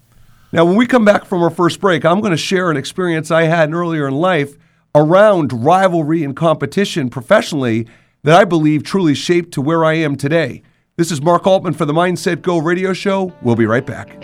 Now, 0.52 0.64
when 0.64 0.76
we 0.76 0.86
come 0.86 1.04
back 1.04 1.24
from 1.24 1.42
our 1.42 1.50
first 1.50 1.80
break, 1.80 2.04
I'm 2.04 2.20
going 2.20 2.30
to 2.32 2.36
share 2.36 2.70
an 2.70 2.76
experience 2.76 3.30
I 3.30 3.44
had 3.44 3.72
earlier 3.72 4.06
in 4.06 4.14
life 4.14 4.56
around 4.94 5.52
rivalry 5.64 6.22
and 6.22 6.36
competition 6.36 7.08
professionally 7.08 7.86
that 8.22 8.38
I 8.38 8.44
believe 8.44 8.82
truly 8.84 9.14
shaped 9.14 9.52
to 9.54 9.62
where 9.62 9.84
I 9.84 9.94
am 9.94 10.16
today. 10.16 10.62
This 10.96 11.10
is 11.10 11.22
Mark 11.22 11.46
Altman 11.46 11.72
for 11.72 11.86
the 11.86 11.94
Mindset 11.94 12.42
Go 12.42 12.58
radio 12.58 12.92
show. 12.92 13.32
We'll 13.42 13.56
be 13.56 13.64
right 13.66 13.84
back. 13.86 14.18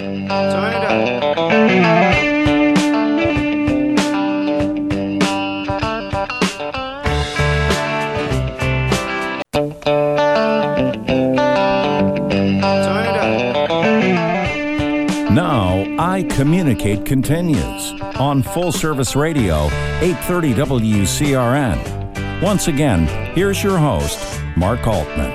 I 16.18 16.24
Communicate 16.24 17.06
continues 17.06 17.92
on 18.16 18.42
Full 18.42 18.72
Service 18.72 19.14
Radio, 19.14 19.66
830 20.00 20.54
WCRN. 20.54 22.42
Once 22.42 22.66
again, 22.66 23.06
here's 23.36 23.62
your 23.62 23.78
host, 23.78 24.18
Mark 24.56 24.84
Altman. 24.84 25.30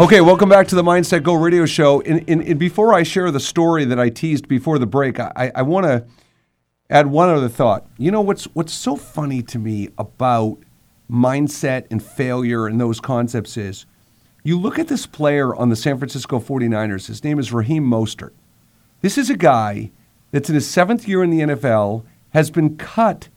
Okay, 0.00 0.22
welcome 0.22 0.48
back 0.48 0.66
to 0.68 0.74
the 0.74 0.82
Mindset 0.82 1.24
Go 1.24 1.34
radio 1.34 1.66
show. 1.66 2.00
And, 2.00 2.58
before 2.58 2.94
I 2.94 3.02
share 3.02 3.30
the 3.30 3.38
story 3.38 3.84
that 3.84 4.00
I 4.00 4.08
teased 4.08 4.48
before 4.48 4.78
the 4.78 4.86
break, 4.86 5.20
I, 5.20 5.52
I 5.54 5.60
want 5.60 5.84
to 5.84 6.06
add 6.88 7.08
one 7.08 7.28
other 7.28 7.50
thought. 7.50 7.86
You 7.98 8.10
know 8.10 8.22
what's 8.22 8.44
what's 8.54 8.72
so 8.72 8.96
funny 8.96 9.42
to 9.42 9.58
me 9.58 9.90
about 9.98 10.56
mindset 11.10 11.84
and 11.90 12.02
failure 12.02 12.66
and 12.66 12.80
those 12.80 12.98
concepts 12.98 13.58
is 13.58 13.84
you 14.42 14.58
look 14.58 14.78
at 14.78 14.88
this 14.88 15.04
player 15.04 15.54
on 15.54 15.68
the 15.68 15.76
San 15.76 15.98
Francisco 15.98 16.40
49ers. 16.40 17.08
His 17.08 17.22
name 17.22 17.38
is 17.38 17.52
Raheem 17.52 17.84
Mostert. 17.84 18.32
This 19.02 19.18
is 19.18 19.28
a 19.28 19.36
guy 19.36 19.90
that's 20.30 20.48
in 20.48 20.54
his 20.54 20.68
seventh 20.68 21.08
year 21.08 21.22
in 21.22 21.30
the 21.30 21.40
NFL, 21.40 22.04
has 22.30 22.50
been 22.50 22.76
cut, 22.76 23.28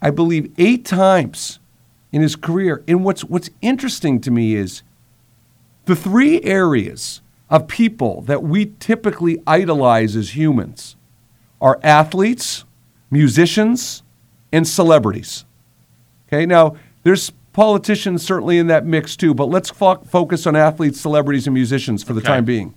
I 0.00 0.10
believe, 0.10 0.52
eight 0.58 0.84
times 0.84 1.58
in 2.12 2.22
his 2.22 2.36
career. 2.36 2.82
And 2.86 3.04
what's 3.04 3.24
what's 3.24 3.50
interesting 3.60 4.20
to 4.22 4.30
me 4.30 4.54
is 4.54 4.82
the 5.84 5.96
three 5.96 6.42
areas 6.42 7.20
of 7.50 7.66
people 7.66 8.22
that 8.22 8.42
we 8.42 8.74
typically 8.78 9.38
idolize 9.46 10.14
as 10.14 10.36
humans 10.36 10.96
are 11.60 11.80
athletes, 11.82 12.64
musicians, 13.10 14.02
and 14.52 14.66
celebrities. 14.66 15.44
Okay, 16.28 16.46
now 16.46 16.76
there's 17.02 17.32
politicians 17.52 18.22
certainly 18.22 18.58
in 18.58 18.66
that 18.68 18.84
mix 18.84 19.16
too, 19.16 19.34
but 19.34 19.46
let's 19.46 19.70
fo- 19.70 19.96
focus 20.02 20.46
on 20.46 20.54
athletes, 20.54 21.00
celebrities, 21.00 21.46
and 21.46 21.54
musicians 21.54 22.04
for 22.04 22.12
the 22.12 22.20
time 22.20 22.44
being. 22.44 22.74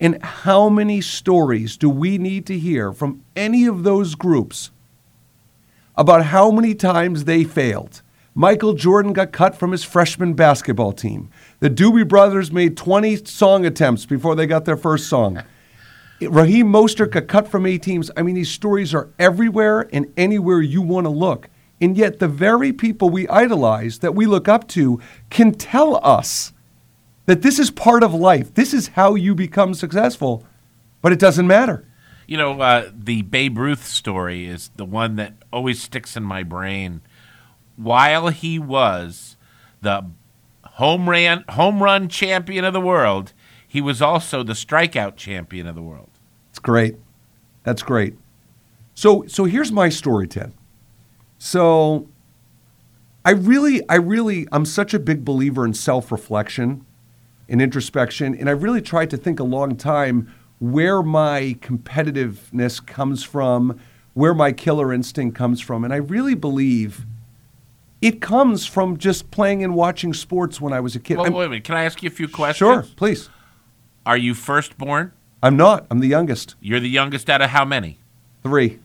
And 0.00 0.22
how 0.22 0.68
many 0.68 1.00
stories 1.00 1.76
do 1.76 1.90
we 1.90 2.18
need 2.18 2.46
to 2.46 2.58
hear 2.58 2.92
from 2.92 3.24
any 3.34 3.66
of 3.66 3.82
those 3.82 4.14
groups 4.14 4.70
about 5.96 6.26
how 6.26 6.50
many 6.50 6.74
times 6.74 7.24
they 7.24 7.44
failed? 7.44 8.02
Michael 8.34 8.74
Jordan 8.74 9.12
got 9.12 9.32
cut 9.32 9.56
from 9.56 9.72
his 9.72 9.82
freshman 9.82 10.34
basketball 10.34 10.92
team. 10.92 11.28
The 11.58 11.68
Doobie 11.68 12.06
Brothers 12.06 12.52
made 12.52 12.76
20 12.76 13.24
song 13.24 13.66
attempts 13.66 14.06
before 14.06 14.36
they 14.36 14.46
got 14.46 14.64
their 14.64 14.76
first 14.76 15.08
song. 15.08 15.42
Raheem 16.20 16.66
Mostert 16.72 17.10
got 17.10 17.26
cut 17.26 17.48
from 17.48 17.66
eight 17.66 17.82
teams. 17.82 18.12
I 18.16 18.22
mean, 18.22 18.36
these 18.36 18.50
stories 18.50 18.94
are 18.94 19.08
everywhere 19.18 19.88
and 19.92 20.12
anywhere 20.16 20.60
you 20.60 20.82
want 20.82 21.06
to 21.06 21.10
look. 21.10 21.48
And 21.80 21.96
yet, 21.96 22.20
the 22.20 22.28
very 22.28 22.72
people 22.72 23.10
we 23.10 23.28
idolize, 23.28 23.98
that 24.00 24.14
we 24.14 24.26
look 24.26 24.48
up 24.48 24.68
to, 24.68 25.00
can 25.30 25.52
tell 25.52 26.04
us 26.04 26.52
that 27.28 27.42
this 27.42 27.58
is 27.58 27.70
part 27.70 28.02
of 28.02 28.14
life. 28.14 28.54
This 28.54 28.72
is 28.72 28.88
how 28.88 29.14
you 29.14 29.34
become 29.34 29.74
successful, 29.74 30.46
but 31.02 31.12
it 31.12 31.18
doesn't 31.18 31.46
matter. 31.46 31.86
You 32.26 32.38
know, 32.38 32.58
uh, 32.58 32.90
the 32.90 33.20
Babe 33.20 33.58
Ruth 33.58 33.84
story 33.84 34.46
is 34.46 34.70
the 34.76 34.86
one 34.86 35.16
that 35.16 35.34
always 35.52 35.82
sticks 35.82 36.16
in 36.16 36.22
my 36.22 36.42
brain. 36.42 37.02
While 37.76 38.28
he 38.28 38.58
was 38.58 39.36
the 39.82 40.06
home 40.64 41.06
run 41.06 41.44
home 41.50 41.82
run 41.82 42.08
champion 42.08 42.64
of 42.64 42.72
the 42.72 42.80
world, 42.80 43.34
he 43.66 43.82
was 43.82 44.00
also 44.00 44.42
the 44.42 44.54
strikeout 44.54 45.16
champion 45.16 45.66
of 45.66 45.74
the 45.74 45.82
world. 45.82 46.08
It's 46.48 46.58
great. 46.58 46.96
That's 47.62 47.82
great. 47.82 48.16
So 48.94 49.26
so 49.26 49.44
here's 49.44 49.70
my 49.70 49.90
story, 49.90 50.28
Ted. 50.28 50.54
So 51.36 52.08
I 53.22 53.32
really, 53.32 53.86
I 53.86 53.96
really, 53.96 54.48
I'm 54.50 54.64
such 54.64 54.94
a 54.94 54.98
big 54.98 55.26
believer 55.26 55.66
in 55.66 55.74
self-reflection 55.74 56.86
and 57.48 57.62
introspection, 57.62 58.34
and 58.34 58.48
I 58.48 58.52
really 58.52 58.82
tried 58.82 59.10
to 59.10 59.16
think 59.16 59.40
a 59.40 59.44
long 59.44 59.76
time 59.76 60.32
where 60.58 61.02
my 61.02 61.56
competitiveness 61.60 62.84
comes 62.84 63.22
from, 63.22 63.78
where 64.14 64.34
my 64.34 64.52
killer 64.52 64.92
instinct 64.92 65.36
comes 65.36 65.60
from, 65.60 65.84
and 65.84 65.92
I 65.92 65.98
really 65.98 66.34
believe 66.34 67.06
it 68.00 68.20
comes 68.20 68.66
from 68.66 68.96
just 68.96 69.30
playing 69.30 69.64
and 69.64 69.74
watching 69.74 70.12
sports 70.12 70.60
when 70.60 70.72
I 70.72 70.80
was 70.80 70.94
a 70.94 71.00
kid. 71.00 71.18
Well, 71.18 71.32
wait 71.32 71.46
a 71.46 71.48
minute. 71.48 71.64
Can 71.64 71.76
I 71.76 71.84
ask 71.84 72.02
you 72.02 72.08
a 72.08 72.12
few 72.12 72.28
questions? 72.28 72.56
sure, 72.58 72.82
please. 72.96 73.28
Are 74.06 74.16
you 74.16 74.34
firstborn? 74.34 75.12
I'm 75.42 75.56
not. 75.56 75.86
I'm 75.90 76.00
the 76.00 76.08
youngest. 76.08 76.54
You're 76.60 76.80
the 76.80 76.88
youngest 76.88 77.28
out 77.30 77.42
of 77.42 77.50
how 77.50 77.64
many? 77.64 77.98
Three. 78.42 78.78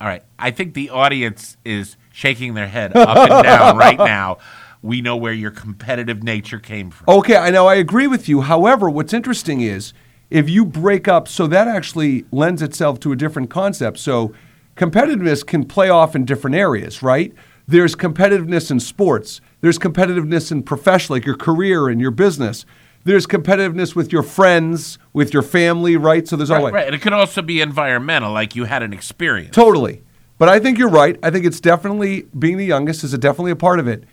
All 0.00 0.06
right. 0.06 0.22
I 0.38 0.50
think 0.50 0.74
the 0.74 0.90
audience 0.90 1.56
is 1.64 1.96
shaking 2.12 2.54
their 2.54 2.68
head 2.68 2.96
up 2.96 3.30
and 3.30 3.42
down 3.42 3.76
right 3.78 3.98
now. 3.98 4.38
We 4.86 5.02
know 5.02 5.16
where 5.16 5.32
your 5.32 5.50
competitive 5.50 6.22
nature 6.22 6.60
came 6.60 6.90
from. 6.90 7.12
Okay, 7.18 7.36
I 7.36 7.50
know 7.50 7.66
I 7.66 7.74
agree 7.74 8.06
with 8.06 8.28
you. 8.28 8.42
However, 8.42 8.88
what's 8.88 9.12
interesting 9.12 9.60
is 9.60 9.92
if 10.30 10.48
you 10.48 10.64
break 10.64 11.08
up, 11.08 11.26
so 11.26 11.48
that 11.48 11.66
actually 11.66 12.24
lends 12.30 12.62
itself 12.62 13.00
to 13.00 13.10
a 13.12 13.16
different 13.16 13.50
concept. 13.50 13.98
So 13.98 14.32
competitiveness 14.76 15.44
can 15.44 15.64
play 15.64 15.88
off 15.88 16.14
in 16.14 16.24
different 16.24 16.54
areas, 16.54 17.02
right? 17.02 17.32
There's 17.66 17.96
competitiveness 17.96 18.70
in 18.70 18.78
sports. 18.78 19.40
There's 19.60 19.78
competitiveness 19.78 20.52
in 20.52 20.62
professional, 20.62 21.16
like 21.16 21.26
your 21.26 21.36
career 21.36 21.88
and 21.88 22.00
your 22.00 22.12
business. 22.12 22.64
There's 23.02 23.26
competitiveness 23.26 23.96
with 23.96 24.12
your 24.12 24.22
friends, 24.22 24.98
with 25.12 25.32
your 25.32 25.42
family, 25.42 25.96
right? 25.96 26.26
So 26.28 26.36
there's 26.36 26.50
Right, 26.50 26.58
always 26.58 26.74
right. 26.74 26.86
And 26.86 26.94
it 26.94 27.00
could 27.02 27.12
also 27.12 27.42
be 27.42 27.60
environmental, 27.60 28.32
like 28.32 28.54
you 28.54 28.64
had 28.64 28.82
an 28.84 28.92
experience. 28.92 29.54
Totally. 29.54 30.02
But 30.38 30.48
I 30.48 30.60
think 30.60 30.78
you're 30.78 30.88
right. 30.88 31.18
I 31.22 31.30
think 31.30 31.44
it's 31.44 31.60
definitely 31.60 32.26
being 32.38 32.56
the 32.56 32.66
youngest 32.66 33.02
is 33.02 33.14
a, 33.14 33.18
definitely 33.18 33.52
a 33.52 33.56
part 33.56 33.80
of 33.80 33.88
it. 33.88 34.04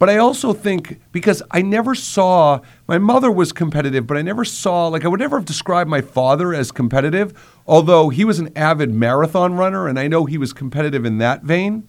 But 0.00 0.08
I 0.08 0.16
also 0.16 0.54
think 0.54 0.98
because 1.12 1.42
I 1.50 1.60
never 1.60 1.94
saw 1.94 2.60
my 2.88 2.96
mother 2.96 3.30
was 3.30 3.52
competitive, 3.52 4.06
but 4.06 4.16
I 4.16 4.22
never 4.22 4.46
saw 4.46 4.88
like 4.88 5.04
I 5.04 5.08
would 5.08 5.20
never 5.20 5.36
have 5.36 5.44
described 5.44 5.90
my 5.90 6.00
father 6.00 6.54
as 6.54 6.72
competitive, 6.72 7.38
although 7.66 8.08
he 8.08 8.24
was 8.24 8.38
an 8.38 8.48
avid 8.56 8.90
marathon 8.90 9.56
runner 9.56 9.86
and 9.86 9.98
I 9.98 10.08
know 10.08 10.24
he 10.24 10.38
was 10.38 10.54
competitive 10.54 11.04
in 11.04 11.18
that 11.18 11.42
vein. 11.42 11.86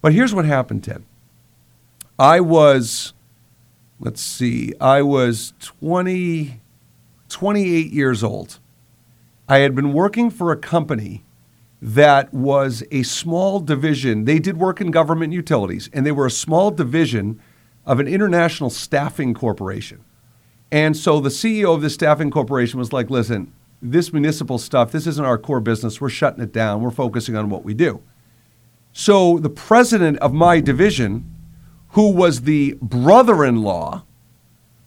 But 0.00 0.14
here's 0.14 0.34
what 0.34 0.46
happened, 0.46 0.82
Ted. 0.82 1.04
I 2.18 2.40
was 2.40 3.12
let's 4.00 4.20
see, 4.20 4.74
I 4.80 5.02
was 5.02 5.52
20 5.60 6.60
28 7.28 7.92
years 7.92 8.24
old. 8.24 8.58
I 9.48 9.58
had 9.58 9.76
been 9.76 9.92
working 9.92 10.28
for 10.28 10.50
a 10.50 10.56
company 10.56 11.22
that 11.80 12.32
was 12.34 12.82
a 12.90 13.02
small 13.04 13.60
division. 13.60 14.24
They 14.24 14.38
did 14.38 14.56
work 14.56 14.80
in 14.80 14.90
government 14.90 15.32
utilities, 15.32 15.88
and 15.92 16.04
they 16.04 16.12
were 16.12 16.26
a 16.26 16.30
small 16.30 16.70
division 16.70 17.40
of 17.86 18.00
an 18.00 18.08
international 18.08 18.70
staffing 18.70 19.32
corporation. 19.32 20.04
And 20.70 20.96
so 20.96 21.20
the 21.20 21.30
CEO 21.30 21.74
of 21.74 21.80
this 21.80 21.94
staffing 21.94 22.30
corporation 22.30 22.78
was 22.78 22.92
like, 22.92 23.10
listen, 23.10 23.52
this 23.80 24.12
municipal 24.12 24.58
stuff, 24.58 24.92
this 24.92 25.06
isn't 25.06 25.24
our 25.24 25.38
core 25.38 25.60
business. 25.60 26.00
We're 26.00 26.10
shutting 26.10 26.42
it 26.42 26.52
down. 26.52 26.82
We're 26.82 26.90
focusing 26.90 27.36
on 27.36 27.48
what 27.48 27.64
we 27.64 27.74
do. 27.74 28.02
So 28.92 29.38
the 29.38 29.50
president 29.50 30.18
of 30.18 30.34
my 30.34 30.60
division, 30.60 31.32
who 31.90 32.10
was 32.10 32.42
the 32.42 32.76
brother 32.82 33.44
in 33.44 33.62
law 33.62 34.04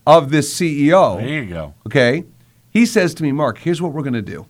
of 0.05 0.29
this 0.29 0.54
CEO, 0.54 1.17
There 1.17 1.27
you 1.27 1.45
go. 1.45 1.73
Okay. 1.88 2.25
He 2.69 2.86
says 2.86 3.13
to 3.15 3.23
me, 3.23 3.32
Mark, 3.32 3.60
here's 3.60 3.82
what 3.82 3.93
we're 3.93 4.04
going 4.04 4.13
to 4.13 4.21
do. 4.21 4.45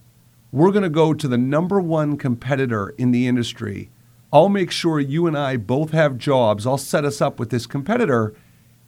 We're 0.51 0.71
going 0.71 0.83
to 0.83 0.89
go 0.89 1.13
to 1.13 1.27
the 1.27 1.37
number 1.37 1.79
one 1.79 2.17
competitor 2.17 2.89
in 2.97 3.11
the 3.11 3.27
industry. 3.27 3.89
I'll 4.33 4.49
make 4.49 4.71
sure 4.71 4.99
you 4.99 5.27
and 5.27 5.37
I 5.37 5.57
both 5.57 5.91
have 5.91 6.17
jobs. 6.17 6.65
I'll 6.65 6.77
set 6.77 7.05
us 7.05 7.21
up 7.21 7.39
with 7.39 7.49
this 7.49 7.65
competitor 7.65 8.33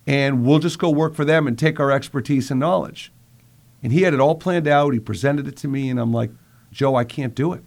and 0.05 0.45
we'll 0.45 0.59
just 0.59 0.79
go 0.79 0.89
work 0.89 1.15
for 1.15 1.25
them 1.25 1.47
and 1.47 1.57
take 1.57 1.79
our 1.79 1.91
expertise 1.91 2.51
and 2.51 2.59
knowledge. 2.59 3.11
And 3.81 3.91
he 3.91 4.01
had 4.01 4.13
it 4.13 4.19
all 4.19 4.35
planned 4.35 4.67
out. 4.67 4.93
He 4.93 4.99
presented 4.99 5.47
it 5.47 5.57
to 5.57 5.67
me, 5.67 5.89
and 5.89 5.99
I'm 5.99 6.13
like, 6.13 6.31
Joe, 6.71 6.95
I 6.95 7.03
can't 7.03 7.35
do 7.35 7.53
it. 7.53 7.63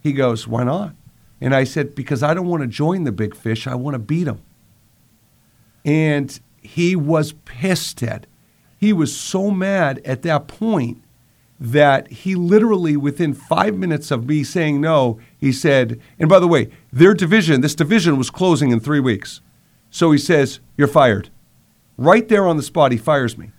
He 0.00 0.12
goes, 0.12 0.46
Why 0.46 0.64
not? 0.64 0.94
And 1.40 1.54
I 1.54 1.64
said, 1.64 1.94
Because 1.94 2.22
I 2.22 2.34
don't 2.34 2.46
want 2.46 2.62
to 2.62 2.68
join 2.68 3.04
the 3.04 3.12
big 3.12 3.34
fish. 3.34 3.66
I 3.66 3.74
want 3.74 3.94
to 3.94 4.00
beat 4.00 4.24
them. 4.24 4.42
And 5.84 6.38
he 6.60 6.96
was 6.96 7.32
pissed, 7.32 8.02
at. 8.02 8.26
He 8.76 8.92
was 8.92 9.16
so 9.16 9.50
mad 9.50 10.00
at 10.04 10.22
that 10.22 10.48
point 10.48 11.02
that 11.60 12.08
he 12.08 12.34
literally, 12.34 12.96
within 12.96 13.34
five 13.34 13.76
minutes 13.76 14.10
of 14.10 14.26
me 14.26 14.44
saying 14.44 14.80
no, 14.80 15.18
he 15.36 15.52
said, 15.52 16.00
and 16.18 16.28
by 16.28 16.38
the 16.38 16.46
way, 16.46 16.70
their 16.92 17.14
division, 17.14 17.60
this 17.60 17.74
division 17.74 18.16
was 18.16 18.30
closing 18.30 18.70
in 18.70 18.80
three 18.80 19.00
weeks. 19.00 19.40
So 19.90 20.12
he 20.12 20.18
says, 20.18 20.60
You're 20.76 20.86
fired. 20.86 21.30
Right 21.96 22.28
there 22.28 22.46
on 22.46 22.56
the 22.56 22.62
spot, 22.62 22.92
he 22.92 22.98
fires 22.98 23.36
me. 23.36 23.50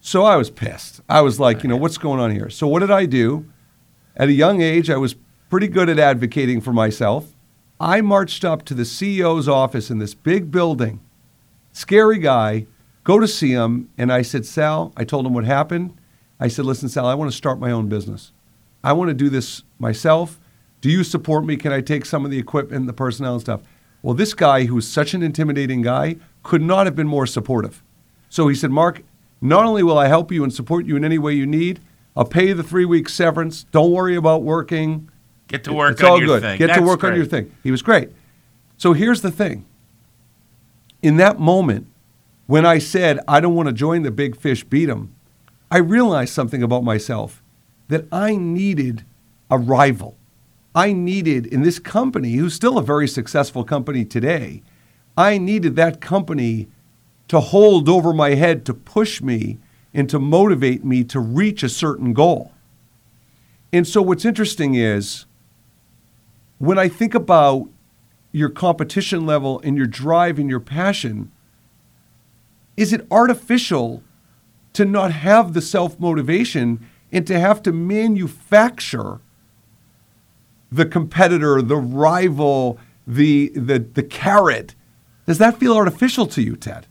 So 0.00 0.24
I 0.24 0.36
was 0.36 0.50
pissed. 0.50 1.00
I 1.08 1.20
was 1.20 1.38
like, 1.38 1.62
you 1.62 1.68
know, 1.68 1.76
what's 1.76 1.98
going 1.98 2.20
on 2.20 2.30
here? 2.30 2.48
So 2.48 2.66
what 2.66 2.80
did 2.80 2.90
I 2.90 3.04
do? 3.04 3.46
At 4.16 4.28
a 4.28 4.32
young 4.32 4.62
age, 4.62 4.88
I 4.88 4.96
was 4.96 5.16
pretty 5.50 5.68
good 5.68 5.88
at 5.88 5.98
advocating 5.98 6.60
for 6.60 6.72
myself. 6.72 7.34
I 7.80 8.00
marched 8.00 8.44
up 8.44 8.64
to 8.66 8.74
the 8.74 8.84
CEO's 8.84 9.48
office 9.48 9.90
in 9.90 9.98
this 9.98 10.14
big 10.14 10.50
building, 10.50 11.00
scary 11.72 12.18
guy, 12.18 12.66
go 13.04 13.18
to 13.18 13.28
see 13.28 13.52
him, 13.52 13.90
and 13.96 14.12
I 14.12 14.22
said, 14.22 14.46
Sal, 14.46 14.92
I 14.96 15.04
told 15.04 15.26
him 15.26 15.34
what 15.34 15.44
happened. 15.44 15.96
I 16.40 16.48
said, 16.48 16.64
listen, 16.64 16.88
Sal, 16.88 17.06
I 17.06 17.14
want 17.14 17.30
to 17.30 17.36
start 17.36 17.58
my 17.58 17.70
own 17.70 17.88
business. 17.88 18.32
I 18.84 18.92
want 18.92 19.08
to 19.08 19.14
do 19.14 19.28
this 19.28 19.64
myself. 19.78 20.38
Do 20.80 20.90
you 20.90 21.02
support 21.02 21.44
me? 21.44 21.56
Can 21.56 21.72
I 21.72 21.80
take 21.80 22.04
some 22.04 22.24
of 22.24 22.30
the 22.30 22.38
equipment, 22.38 22.86
the 22.86 22.92
personnel 22.92 23.32
and 23.34 23.40
stuff? 23.40 23.62
Well, 24.02 24.14
this 24.14 24.34
guy, 24.34 24.64
who's 24.64 24.86
such 24.86 25.14
an 25.14 25.22
intimidating 25.22 25.82
guy, 25.82 26.16
could 26.44 26.62
not 26.62 26.86
have 26.86 26.94
been 26.94 27.08
more 27.08 27.26
supportive. 27.26 27.82
So 28.28 28.46
he 28.46 28.54
said, 28.54 28.70
Mark, 28.70 29.02
not 29.40 29.64
only 29.64 29.82
will 29.82 29.98
I 29.98 30.06
help 30.06 30.30
you 30.30 30.44
and 30.44 30.54
support 30.54 30.86
you 30.86 30.96
in 30.96 31.04
any 31.04 31.18
way 31.18 31.32
you 31.32 31.46
need, 31.46 31.80
I'll 32.16 32.24
pay 32.24 32.48
you 32.48 32.54
the 32.54 32.62
three 32.62 32.84
week 32.84 33.08
severance. 33.08 33.64
Don't 33.64 33.90
worry 33.90 34.14
about 34.16 34.42
working. 34.42 35.08
Get 35.48 35.64
to 35.64 35.72
work 35.72 35.92
it's 35.92 36.02
on 36.02 36.10
all 36.10 36.18
your 36.18 36.26
good. 36.26 36.42
thing. 36.42 36.58
Get 36.58 36.66
to 36.68 36.72
That's 36.74 36.86
work 36.86 37.02
on 37.04 37.16
your 37.16 37.24
thing. 37.24 37.54
He 37.62 37.70
was 37.70 37.82
great. 37.82 38.10
So 38.76 38.92
here's 38.92 39.22
the 39.22 39.30
thing. 39.30 39.64
In 41.02 41.16
that 41.16 41.38
moment, 41.40 41.86
when 42.46 42.66
I 42.66 42.78
said 42.78 43.20
I 43.26 43.40
don't 43.40 43.54
want 43.54 43.68
to 43.68 43.72
join 43.72 44.02
the 44.02 44.10
big 44.10 44.36
fish, 44.36 44.64
beat 44.64 44.88
'em, 44.88 45.14
I 45.70 45.78
realized 45.78 46.32
something 46.32 46.62
about 46.62 46.84
myself 46.84 47.42
that 47.88 48.06
I 48.10 48.36
needed 48.36 49.04
a 49.50 49.58
rival. 49.58 50.16
I 50.74 50.92
needed 50.92 51.46
in 51.46 51.62
this 51.62 51.78
company, 51.78 52.34
who's 52.34 52.54
still 52.54 52.78
a 52.78 52.82
very 52.82 53.08
successful 53.08 53.64
company 53.64 54.04
today, 54.04 54.62
I 55.16 55.36
needed 55.38 55.76
that 55.76 56.00
company 56.00 56.68
to 57.28 57.40
hold 57.40 57.88
over 57.88 58.12
my 58.12 58.30
head 58.30 58.64
to 58.66 58.74
push 58.74 59.20
me 59.20 59.58
and 59.92 60.08
to 60.10 60.18
motivate 60.18 60.84
me 60.84 61.04
to 61.04 61.20
reach 61.20 61.62
a 61.62 61.68
certain 61.68 62.12
goal. 62.12 62.52
And 63.72 63.86
so 63.86 64.00
what's 64.00 64.24
interesting 64.24 64.74
is 64.74 65.26
when 66.58 66.78
I 66.78 66.88
think 66.88 67.14
about 67.14 67.68
your 68.32 68.48
competition 68.48 69.26
level 69.26 69.60
and 69.64 69.76
your 69.76 69.86
drive 69.86 70.38
and 70.38 70.48
your 70.48 70.60
passion, 70.60 71.32
is 72.76 72.92
it 72.92 73.06
artificial 73.10 74.02
to 74.78 74.84
not 74.84 75.10
have 75.10 75.54
the 75.54 75.60
self 75.60 75.98
motivation 75.98 76.86
and 77.10 77.26
to 77.26 77.36
have 77.36 77.60
to 77.64 77.72
manufacture 77.72 79.20
the 80.70 80.86
competitor, 80.86 81.60
the 81.60 81.76
rival, 81.76 82.78
the, 83.04 83.48
the, 83.56 83.80
the 83.80 84.04
carrot? 84.04 84.76
Does 85.26 85.38
that 85.38 85.58
feel 85.58 85.76
artificial 85.76 86.26
to 86.26 86.40
you, 86.40 86.54
Ted? 86.54 86.86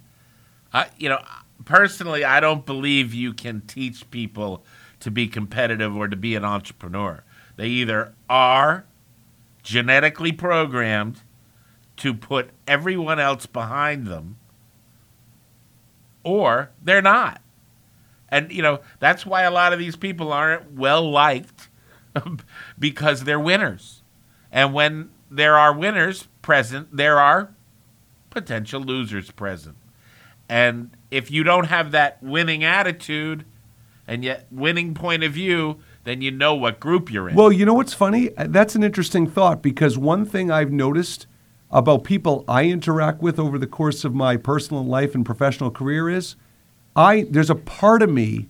Uh, 0.73 0.83
you 0.97 1.07
know, 1.07 1.21
personally, 1.63 2.25
I 2.25 2.41
don't 2.41 2.65
believe 2.65 3.13
you 3.13 3.33
can 3.33 3.61
teach 3.61 4.11
people 4.11 4.65
to 4.99 5.09
be 5.09 5.29
competitive 5.29 5.95
or 5.95 6.09
to 6.09 6.17
be 6.17 6.35
an 6.35 6.43
entrepreneur. 6.43 7.23
They 7.55 7.69
either 7.69 8.13
are 8.29 8.83
genetically 9.63 10.33
programmed 10.33 11.21
to 11.97 12.13
put 12.13 12.49
everyone 12.67 13.17
else 13.17 13.45
behind 13.45 14.07
them, 14.07 14.39
or 16.25 16.71
they're 16.83 17.01
not. 17.01 17.41
And, 18.29 18.51
you 18.51 18.61
know, 18.61 18.79
that's 18.99 19.25
why 19.25 19.43
a 19.43 19.51
lot 19.51 19.73
of 19.73 19.79
these 19.79 19.95
people 19.95 20.33
aren't 20.33 20.73
well 20.73 21.09
liked 21.09 21.69
because 22.79 23.23
they're 23.23 23.39
winners. 23.39 24.03
And 24.51 24.73
when 24.73 25.11
there 25.29 25.57
are 25.57 25.73
winners 25.73 26.27
present, 26.41 26.95
there 26.95 27.19
are 27.19 27.53
potential 28.29 28.81
losers 28.81 29.31
present. 29.31 29.75
And 30.49 30.91
if 31.11 31.29
you 31.29 31.43
don't 31.43 31.65
have 31.65 31.91
that 31.91 32.21
winning 32.21 32.63
attitude 32.63 33.45
and 34.07 34.23
yet 34.23 34.47
winning 34.49 34.93
point 34.93 35.23
of 35.23 35.33
view, 35.33 35.79
then 36.05 36.21
you 36.21 36.31
know 36.31 36.55
what 36.55 36.79
group 36.79 37.11
you're 37.11 37.27
in. 37.29 37.35
Well, 37.35 37.51
you 37.51 37.65
know 37.65 37.73
what's 37.73 37.93
funny? 37.93 38.35
Uh, 38.37 38.47
That's 38.47 38.75
an 38.75 38.83
interesting 38.83 39.27
thought 39.27 39.61
because 39.61 39.97
one 39.97 40.25
thing 40.25 40.49
I've 40.49 40.71
noticed 40.71 41.27
about 41.69 42.05
people 42.05 42.45
I 42.47 42.65
interact 42.65 43.21
with 43.21 43.37
over 43.37 43.59
the 43.59 43.67
course 43.67 44.05
of 44.05 44.15
my 44.15 44.37
personal 44.37 44.85
life 44.85 45.13
and 45.13 45.25
professional 45.25 45.69
career 45.69 46.09
is 46.09 46.37
I 46.97 47.27
there's 47.29 47.51
a 47.51 47.55
part 47.55 48.01
of 48.01 48.09
me 48.09 48.47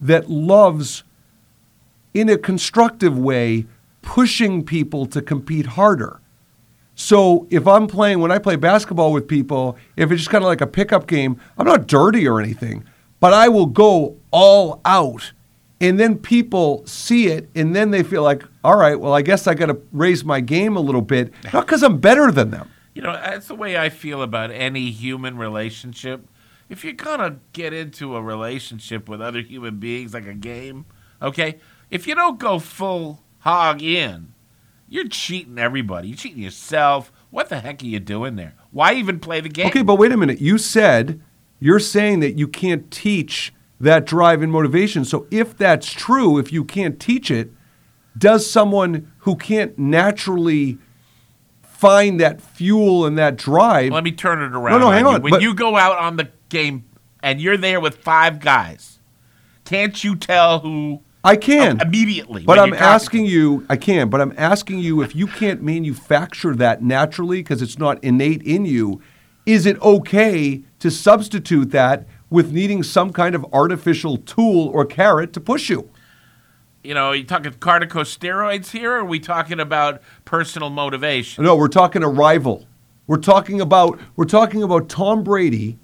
that 0.00 0.28
loves 0.28 1.04
in 2.12 2.28
a 2.28 2.36
constructive 2.36 3.16
way 3.16 3.66
pushing 4.02 4.64
people 4.64 5.06
to 5.06 5.22
compete 5.22 5.66
harder. 5.66 6.20
So 6.94 7.46
if 7.50 7.66
I'm 7.66 7.86
playing 7.86 8.20
when 8.20 8.30
I 8.30 8.38
play 8.38 8.56
basketball 8.56 9.12
with 9.12 9.26
people, 9.26 9.76
if 9.96 10.12
it's 10.12 10.20
just 10.22 10.30
kind 10.30 10.44
of 10.44 10.48
like 10.48 10.60
a 10.60 10.66
pickup 10.66 11.06
game, 11.06 11.40
I'm 11.56 11.66
not 11.66 11.86
dirty 11.86 12.28
or 12.28 12.40
anything, 12.40 12.84
but 13.18 13.32
I 13.32 13.48
will 13.48 13.66
go 13.66 14.16
all 14.30 14.80
out. 14.84 15.32
And 15.80 15.98
then 15.98 16.18
people 16.18 16.86
see 16.86 17.26
it 17.28 17.48
and 17.54 17.74
then 17.74 17.90
they 17.90 18.02
feel 18.02 18.22
like, 18.22 18.44
all 18.62 18.76
right, 18.76 18.98
well, 18.98 19.12
I 19.12 19.22
guess 19.22 19.46
I 19.46 19.54
got 19.54 19.66
to 19.66 19.80
raise 19.92 20.24
my 20.24 20.40
game 20.40 20.76
a 20.76 20.80
little 20.80 21.02
bit, 21.02 21.32
not 21.52 21.66
because 21.66 21.82
I'm 21.82 21.98
better 21.98 22.30
than 22.30 22.50
them. 22.50 22.70
You 22.94 23.02
know, 23.02 23.12
that's 23.12 23.48
the 23.48 23.56
way 23.56 23.76
I 23.76 23.88
feel 23.88 24.22
about 24.22 24.52
any 24.52 24.90
human 24.90 25.36
relationship. 25.36 26.28
If 26.74 26.82
you're 26.82 26.92
gonna 26.94 27.36
get 27.52 27.72
into 27.72 28.16
a 28.16 28.20
relationship 28.20 29.08
with 29.08 29.22
other 29.22 29.40
human 29.40 29.76
beings 29.78 30.12
like 30.12 30.26
a 30.26 30.34
game, 30.34 30.86
okay, 31.22 31.60
if 31.88 32.08
you 32.08 32.16
don't 32.16 32.36
go 32.40 32.58
full 32.58 33.22
hog 33.38 33.80
in, 33.80 34.34
you're 34.88 35.06
cheating 35.06 35.56
everybody. 35.56 36.08
You're 36.08 36.16
cheating 36.16 36.42
yourself. 36.42 37.12
What 37.30 37.48
the 37.48 37.60
heck 37.60 37.80
are 37.84 37.86
you 37.86 38.00
doing 38.00 38.34
there? 38.34 38.54
Why 38.72 38.94
even 38.94 39.20
play 39.20 39.40
the 39.40 39.48
game? 39.48 39.68
Okay, 39.68 39.82
but 39.82 39.94
wait 40.00 40.10
a 40.10 40.16
minute. 40.16 40.40
You 40.40 40.58
said 40.58 41.22
you're 41.60 41.78
saying 41.78 42.18
that 42.20 42.32
you 42.36 42.48
can't 42.48 42.90
teach 42.90 43.54
that 43.78 44.04
drive 44.04 44.42
and 44.42 44.50
motivation. 44.50 45.04
So 45.04 45.28
if 45.30 45.56
that's 45.56 45.92
true, 45.92 46.38
if 46.38 46.52
you 46.52 46.64
can't 46.64 46.98
teach 46.98 47.30
it, 47.30 47.52
does 48.18 48.50
someone 48.50 49.12
who 49.18 49.36
can't 49.36 49.78
naturally 49.78 50.78
find 51.62 52.18
that 52.18 52.40
fuel 52.40 53.06
and 53.06 53.16
that 53.16 53.36
drive? 53.36 53.92
Let 53.92 54.02
me 54.02 54.10
turn 54.10 54.42
it 54.42 54.56
around. 54.56 54.72
no, 54.80 54.86
no, 54.86 54.90
hang 54.90 55.06
on, 55.06 55.22
When 55.22 55.30
but- 55.30 55.42
you 55.42 55.54
go 55.54 55.76
out 55.76 55.98
on 55.98 56.16
the 56.16 56.30
game 56.48 56.84
and 57.22 57.40
you're 57.40 57.56
there 57.56 57.80
with 57.80 57.96
five 57.96 58.40
guys, 58.40 58.98
can't 59.64 60.02
you 60.04 60.14
tell 60.14 60.60
who 60.60 61.00
I 61.24 61.36
can. 61.36 61.80
immediately? 61.80 62.44
But 62.44 62.58
I'm 62.58 62.74
asking 62.74 63.24
you, 63.26 63.64
I 63.70 63.76
can, 63.76 64.10
but 64.10 64.20
I'm 64.20 64.34
asking 64.36 64.80
you 64.80 65.00
if 65.02 65.16
you 65.16 65.26
can't 65.26 65.62
manufacture 65.62 66.54
that 66.56 66.82
naturally 66.82 67.40
because 67.40 67.62
it's 67.62 67.78
not 67.78 68.02
innate 68.04 68.42
in 68.42 68.66
you, 68.66 69.00
is 69.46 69.64
it 69.66 69.80
okay 69.80 70.62
to 70.80 70.90
substitute 70.90 71.70
that 71.70 72.06
with 72.28 72.52
needing 72.52 72.82
some 72.82 73.12
kind 73.12 73.34
of 73.34 73.46
artificial 73.52 74.18
tool 74.18 74.68
or 74.68 74.84
carrot 74.84 75.32
to 75.32 75.40
push 75.40 75.70
you? 75.70 75.88
You 76.82 76.92
know, 76.92 77.06
are 77.06 77.16
you 77.16 77.24
talking 77.24 77.52
corticosteroids 77.52 78.70
here, 78.70 78.92
or 78.92 78.98
are 78.98 79.04
we 79.04 79.18
talking 79.18 79.58
about 79.58 80.02
personal 80.26 80.68
motivation? 80.68 81.42
No, 81.42 81.56
we're 81.56 81.68
talking 81.68 82.02
a 82.02 82.08
rival. 82.08 82.66
We're 83.06 83.16
talking 83.16 83.62
about 83.62 83.98
we're 84.16 84.26
talking 84.26 84.62
about 84.62 84.90
Tom 84.90 85.24
Brady 85.24 85.78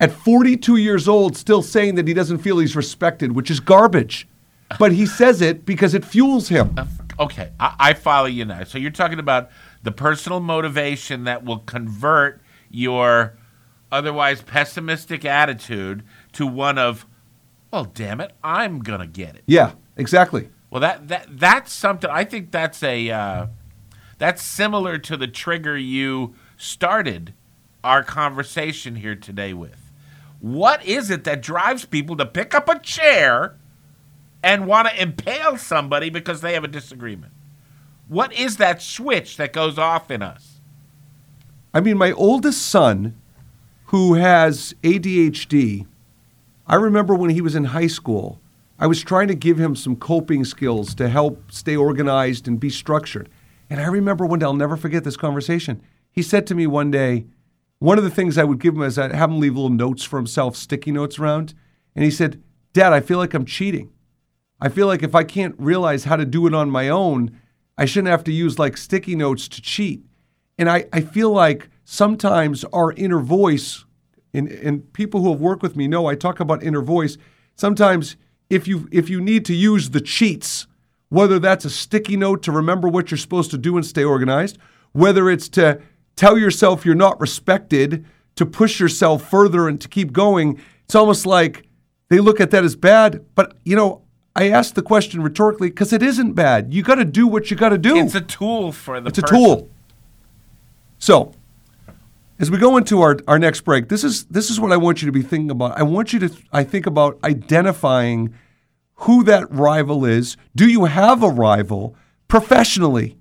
at 0.00 0.10
42 0.10 0.76
years 0.76 1.06
old 1.06 1.36
still 1.36 1.62
saying 1.62 1.94
that 1.96 2.08
he 2.08 2.14
doesn't 2.14 2.38
feel 2.38 2.58
he's 2.58 2.74
respected, 2.74 3.32
which 3.32 3.50
is 3.50 3.60
garbage. 3.60 4.26
But 4.78 4.92
he 4.92 5.04
says 5.04 5.40
it 5.40 5.66
because 5.66 5.94
it 5.94 6.04
fuels 6.04 6.48
him. 6.48 6.74
Okay, 7.18 7.50
I, 7.60 7.74
I 7.78 7.92
follow 7.92 8.26
you 8.26 8.44
now. 8.44 8.64
So 8.64 8.78
you're 8.78 8.90
talking 8.90 9.18
about 9.18 9.50
the 9.82 9.92
personal 9.92 10.40
motivation 10.40 11.24
that 11.24 11.44
will 11.44 11.58
convert 11.58 12.40
your 12.70 13.36
otherwise 13.92 14.42
pessimistic 14.42 15.24
attitude 15.24 16.04
to 16.32 16.46
one 16.46 16.78
of, 16.78 17.04
well, 17.72 17.84
damn 17.84 18.20
it, 18.20 18.32
I'm 18.42 18.78
gonna 18.78 19.06
get 19.06 19.34
it. 19.34 19.42
Yeah, 19.46 19.72
exactly. 19.96 20.48
Well, 20.70 20.80
that 20.80 21.08
that 21.08 21.26
that's 21.30 21.72
something. 21.72 22.08
I 22.08 22.24
think 22.24 22.52
that's 22.52 22.82
a 22.82 23.10
uh, 23.10 23.46
that's 24.18 24.40
similar 24.40 24.98
to 24.98 25.16
the 25.16 25.26
trigger 25.26 25.76
you 25.76 26.34
started 26.56 27.34
our 27.82 28.04
conversation 28.04 28.96
here 28.96 29.16
today 29.16 29.52
with. 29.52 29.79
What 30.40 30.84
is 30.84 31.10
it 31.10 31.24
that 31.24 31.42
drives 31.42 31.84
people 31.84 32.16
to 32.16 32.26
pick 32.26 32.54
up 32.54 32.68
a 32.68 32.78
chair 32.78 33.56
and 34.42 34.66
want 34.66 34.88
to 34.88 35.02
impale 35.02 35.58
somebody 35.58 36.10
because 36.10 36.40
they 36.40 36.54
have 36.54 36.64
a 36.64 36.68
disagreement? 36.68 37.32
What 38.08 38.32
is 38.32 38.56
that 38.56 38.82
switch 38.82 39.36
that 39.36 39.52
goes 39.52 39.78
off 39.78 40.10
in 40.10 40.22
us? 40.22 40.60
I 41.72 41.80
mean, 41.80 41.98
my 41.98 42.12
oldest 42.12 42.62
son, 42.62 43.16
who 43.86 44.14
has 44.14 44.74
ADHD, 44.82 45.86
I 46.66 46.74
remember 46.74 47.14
when 47.14 47.30
he 47.30 47.40
was 47.40 47.54
in 47.54 47.66
high 47.66 47.86
school, 47.86 48.40
I 48.78 48.86
was 48.86 49.02
trying 49.02 49.28
to 49.28 49.34
give 49.34 49.58
him 49.58 49.76
some 49.76 49.94
coping 49.94 50.44
skills 50.44 50.94
to 50.94 51.08
help 51.08 51.52
stay 51.52 51.76
organized 51.76 52.48
and 52.48 52.58
be 52.58 52.70
structured. 52.70 53.28
And 53.68 53.80
I 53.80 53.86
remember 53.86 54.24
one 54.24 54.38
day, 54.38 54.46
I'll 54.46 54.54
never 54.54 54.76
forget 54.76 55.04
this 55.04 55.16
conversation. 55.16 55.82
He 56.10 56.22
said 56.22 56.46
to 56.46 56.54
me 56.54 56.66
one 56.66 56.90
day, 56.90 57.26
one 57.80 57.98
of 57.98 58.04
the 58.04 58.10
things 58.10 58.38
I 58.38 58.44
would 58.44 58.60
give 58.60 58.74
him 58.74 58.82
is 58.82 58.98
I'd 58.98 59.12
have 59.12 59.30
him 59.30 59.40
leave 59.40 59.56
little 59.56 59.70
notes 59.70 60.04
for 60.04 60.18
himself, 60.18 60.54
sticky 60.54 60.92
notes 60.92 61.18
around. 61.18 61.54
And 61.96 62.04
he 62.04 62.10
said, 62.10 62.42
Dad, 62.72 62.92
I 62.92 63.00
feel 63.00 63.18
like 63.18 63.34
I'm 63.34 63.46
cheating. 63.46 63.90
I 64.60 64.68
feel 64.68 64.86
like 64.86 65.02
if 65.02 65.14
I 65.14 65.24
can't 65.24 65.54
realize 65.58 66.04
how 66.04 66.16
to 66.16 66.26
do 66.26 66.46
it 66.46 66.54
on 66.54 66.70
my 66.70 66.90
own, 66.90 67.40
I 67.78 67.86
shouldn't 67.86 68.10
have 68.10 68.24
to 68.24 68.32
use 68.32 68.58
like 68.58 68.76
sticky 68.76 69.16
notes 69.16 69.48
to 69.48 69.62
cheat. 69.62 70.04
And 70.58 70.68
I, 70.68 70.86
I 70.92 71.00
feel 71.00 71.30
like 71.30 71.70
sometimes 71.84 72.64
our 72.64 72.92
inner 72.92 73.20
voice, 73.20 73.86
and, 74.34 74.48
and 74.48 74.92
people 74.92 75.22
who 75.22 75.30
have 75.30 75.40
worked 75.40 75.62
with 75.62 75.74
me 75.74 75.88
know 75.88 76.06
I 76.06 76.14
talk 76.14 76.38
about 76.38 76.62
inner 76.62 76.82
voice. 76.82 77.16
Sometimes 77.56 78.16
if 78.50 78.68
you 78.68 78.88
if 78.92 79.08
you 79.08 79.22
need 79.22 79.46
to 79.46 79.54
use 79.54 79.90
the 79.90 80.02
cheats, 80.02 80.66
whether 81.08 81.38
that's 81.38 81.64
a 81.64 81.70
sticky 81.70 82.18
note 82.18 82.42
to 82.42 82.52
remember 82.52 82.88
what 82.88 83.10
you're 83.10 83.18
supposed 83.18 83.50
to 83.52 83.58
do 83.58 83.76
and 83.78 83.86
stay 83.86 84.04
organized, 84.04 84.58
whether 84.92 85.30
it's 85.30 85.48
to 85.50 85.80
tell 86.20 86.36
yourself 86.36 86.84
you're 86.84 86.94
not 86.94 87.18
respected, 87.18 88.04
to 88.36 88.44
push 88.44 88.78
yourself 88.78 89.28
further 89.28 89.68
and 89.68 89.80
to 89.80 89.88
keep 89.88 90.12
going, 90.12 90.60
it's 90.84 90.94
almost 90.94 91.24
like 91.24 91.66
they 92.08 92.18
look 92.18 92.40
at 92.40 92.50
that 92.50 92.62
as 92.62 92.76
bad. 92.76 93.24
But 93.34 93.56
you 93.64 93.74
know, 93.74 94.02
I 94.36 94.50
asked 94.50 94.74
the 94.74 94.82
question 94.82 95.22
rhetorically 95.22 95.70
because 95.70 95.94
it 95.94 96.02
isn't 96.02 96.34
bad. 96.34 96.74
You 96.74 96.82
got 96.82 96.96
to 96.96 97.06
do 97.06 97.26
what 97.26 97.50
you 97.50 97.56
got 97.56 97.70
to 97.70 97.78
do. 97.78 97.96
It's 97.96 98.14
a 98.14 98.20
tool 98.20 98.70
for 98.70 99.00
the. 99.00 99.08
It's 99.08 99.18
a 99.18 99.22
tool. 99.22 99.70
So, 100.98 101.32
as 102.38 102.50
we 102.50 102.58
go 102.58 102.76
into 102.76 103.00
our, 103.00 103.18
our 103.26 103.38
next 103.38 103.62
break, 103.62 103.88
this 103.88 104.04
is 104.04 104.24
this 104.24 104.50
is 104.50 104.60
what 104.60 104.72
I 104.72 104.76
want 104.76 105.00
you 105.00 105.06
to 105.06 105.12
be 105.12 105.22
thinking 105.22 105.50
about. 105.50 105.78
I 105.78 105.82
want 105.84 106.12
you 106.12 106.18
to 106.20 106.30
I 106.52 106.64
think 106.64 106.84
about 106.84 107.18
identifying 107.24 108.34
who 109.06 109.24
that 109.24 109.50
rival 109.50 110.04
is. 110.04 110.36
Do 110.54 110.68
you 110.68 110.84
have 110.84 111.22
a 111.22 111.30
rival 111.30 111.96
professionally? 112.28 113.16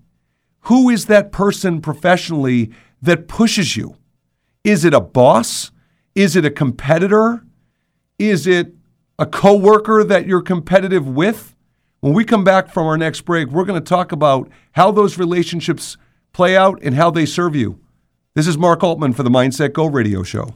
Who 0.63 0.89
is 0.89 1.05
that 1.05 1.31
person 1.31 1.79
professionally 1.79 2.71
that 3.01 3.27
pushes 3.27 3.77
you? 3.77 3.95
Is 4.63 4.85
it 4.85 4.93
a 4.93 4.99
boss? 4.99 5.71
Is 6.15 6.35
it 6.35 6.45
a 6.45 6.51
competitor? 6.51 7.45
Is 8.17 8.45
it 8.45 8.73
a 9.17 9.25
coworker 9.25 10.03
that 10.03 10.27
you're 10.27 10.41
competitive 10.41 11.07
with? 11.07 11.55
When 12.01 12.13
we 12.13 12.23
come 12.23 12.43
back 12.43 12.69
from 12.69 12.87
our 12.87 12.97
next 12.97 13.21
break, 13.21 13.49
we're 13.49 13.65
going 13.65 13.81
to 13.81 13.87
talk 13.89 14.11
about 14.11 14.49
how 14.73 14.91
those 14.91 15.17
relationships 15.17 15.97
play 16.31 16.55
out 16.55 16.79
and 16.81 16.95
how 16.95 17.11
they 17.11 17.25
serve 17.25 17.55
you. 17.55 17.79
This 18.35 18.47
is 18.47 18.57
Mark 18.57 18.83
Altman 18.83 19.13
for 19.13 19.23
the 19.23 19.29
Mindset 19.29 19.73
Go 19.73 19.85
radio 19.85 20.23
show. 20.23 20.53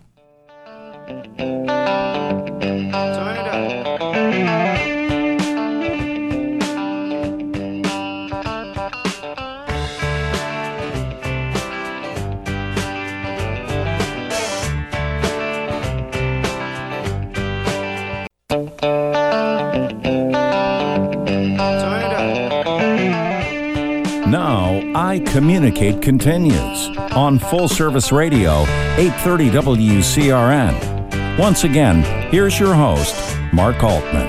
Communicate 25.33 25.99
continues 25.99 26.95
on 27.15 27.39
Full 27.39 27.67
Service 27.67 28.11
Radio, 28.11 28.61
830 28.97 29.49
WCRN. 29.49 31.39
Once 31.39 31.63
again, 31.63 32.03
here's 32.31 32.59
your 32.59 32.75
host, 32.75 33.15
Mark 33.51 33.83
Altman. 33.83 34.27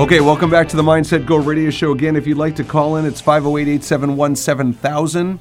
Okay, 0.00 0.20
welcome 0.20 0.50
back 0.50 0.68
to 0.70 0.76
the 0.76 0.82
Mindset 0.82 1.26
Go 1.26 1.36
radio 1.36 1.70
show. 1.70 1.92
Again, 1.92 2.16
if 2.16 2.26
you'd 2.26 2.38
like 2.38 2.56
to 2.56 2.64
call 2.64 2.96
in, 2.96 3.06
it's 3.06 3.20
508 3.20 3.62
871 3.68 4.34
7000. 4.34 5.38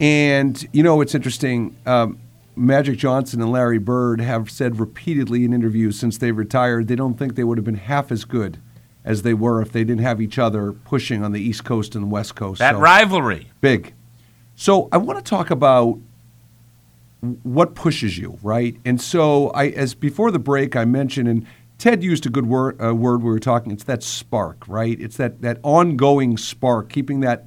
And, 0.00 0.68
you 0.72 0.82
know, 0.82 1.00
it's 1.02 1.14
interesting. 1.14 1.76
Um, 1.86 2.18
Magic 2.56 2.98
Johnson 2.98 3.40
and 3.42 3.52
Larry 3.52 3.78
Bird 3.78 4.20
have 4.20 4.50
said 4.50 4.80
repeatedly 4.80 5.44
in 5.44 5.52
interviews 5.52 5.96
since 5.96 6.18
they 6.18 6.32
retired 6.32 6.88
they 6.88 6.96
don't 6.96 7.14
think 7.16 7.36
they 7.36 7.44
would 7.44 7.58
have 7.58 7.64
been 7.64 7.76
half 7.76 8.10
as 8.10 8.24
good 8.24 8.58
as 9.04 9.22
they 9.22 9.34
were 9.34 9.62
if 9.62 9.70
they 9.70 9.84
didn't 9.84 10.02
have 10.02 10.20
each 10.20 10.36
other 10.36 10.72
pushing 10.72 11.22
on 11.22 11.30
the 11.30 11.40
East 11.40 11.64
Coast 11.64 11.94
and 11.94 12.02
the 12.02 12.08
West 12.08 12.34
Coast. 12.34 12.58
That 12.58 12.74
So- 12.74 12.80
rivalry. 12.80 13.48
big. 13.60 13.94
So 14.54 14.88
I 14.92 14.98
want 14.98 15.24
to 15.24 15.28
talk 15.28 15.50
about 15.50 15.98
what 17.42 17.74
pushes 17.74 18.18
you, 18.18 18.38
right? 18.42 18.76
And 18.84 19.00
so 19.00 19.50
I, 19.50 19.68
as 19.68 19.94
before 19.94 20.30
the 20.30 20.38
break, 20.38 20.74
I 20.74 20.84
mentioned, 20.84 21.28
and 21.28 21.46
Ted 21.78 22.02
used 22.02 22.26
a 22.26 22.30
good 22.30 22.46
word, 22.46 22.80
uh, 22.82 22.94
word 22.94 23.22
we 23.22 23.30
were 23.30 23.38
talking. 23.38 23.72
It's 23.72 23.84
that 23.84 24.02
spark, 24.02 24.66
right? 24.66 25.00
It's 25.00 25.16
that, 25.16 25.42
that 25.42 25.58
ongoing 25.62 26.36
spark, 26.36 26.88
keeping 26.88 27.20
that 27.20 27.46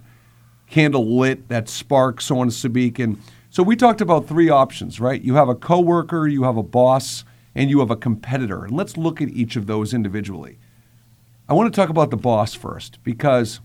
candle 0.68 1.18
lit, 1.18 1.48
that 1.50 1.70
spark, 1.70 2.22
so 2.22 2.39
on 2.39 2.48
and 2.48 2.56
forth. 2.56 3.00
And 3.00 3.22
so 3.50 3.63
we 3.63 3.76
talked 3.76 4.02
about 4.02 4.28
three 4.28 4.50
options, 4.50 5.00
right? 5.00 5.22
You 5.22 5.36
have 5.36 5.50
a 5.50 5.56
coworker, 5.56 6.28
you 6.28 6.44
have 6.44 6.58
a 6.58 6.63
boss, 6.63 7.24
and 7.54 7.70
you 7.70 7.80
have 7.80 7.91
a 7.91 7.96
competitor. 7.96 8.65
And 8.65 8.76
let's 8.76 8.98
look 8.98 9.22
at 9.22 9.30
each 9.30 9.56
of 9.56 9.68
those 9.68 9.94
individually. 9.94 10.58
I 11.48 11.54
want 11.54 11.74
to 11.74 11.76
talk 11.76 11.89
about 11.89 12.12
the 12.12 12.18
boss 12.18 12.54
first 12.54 13.02
because 13.04 13.60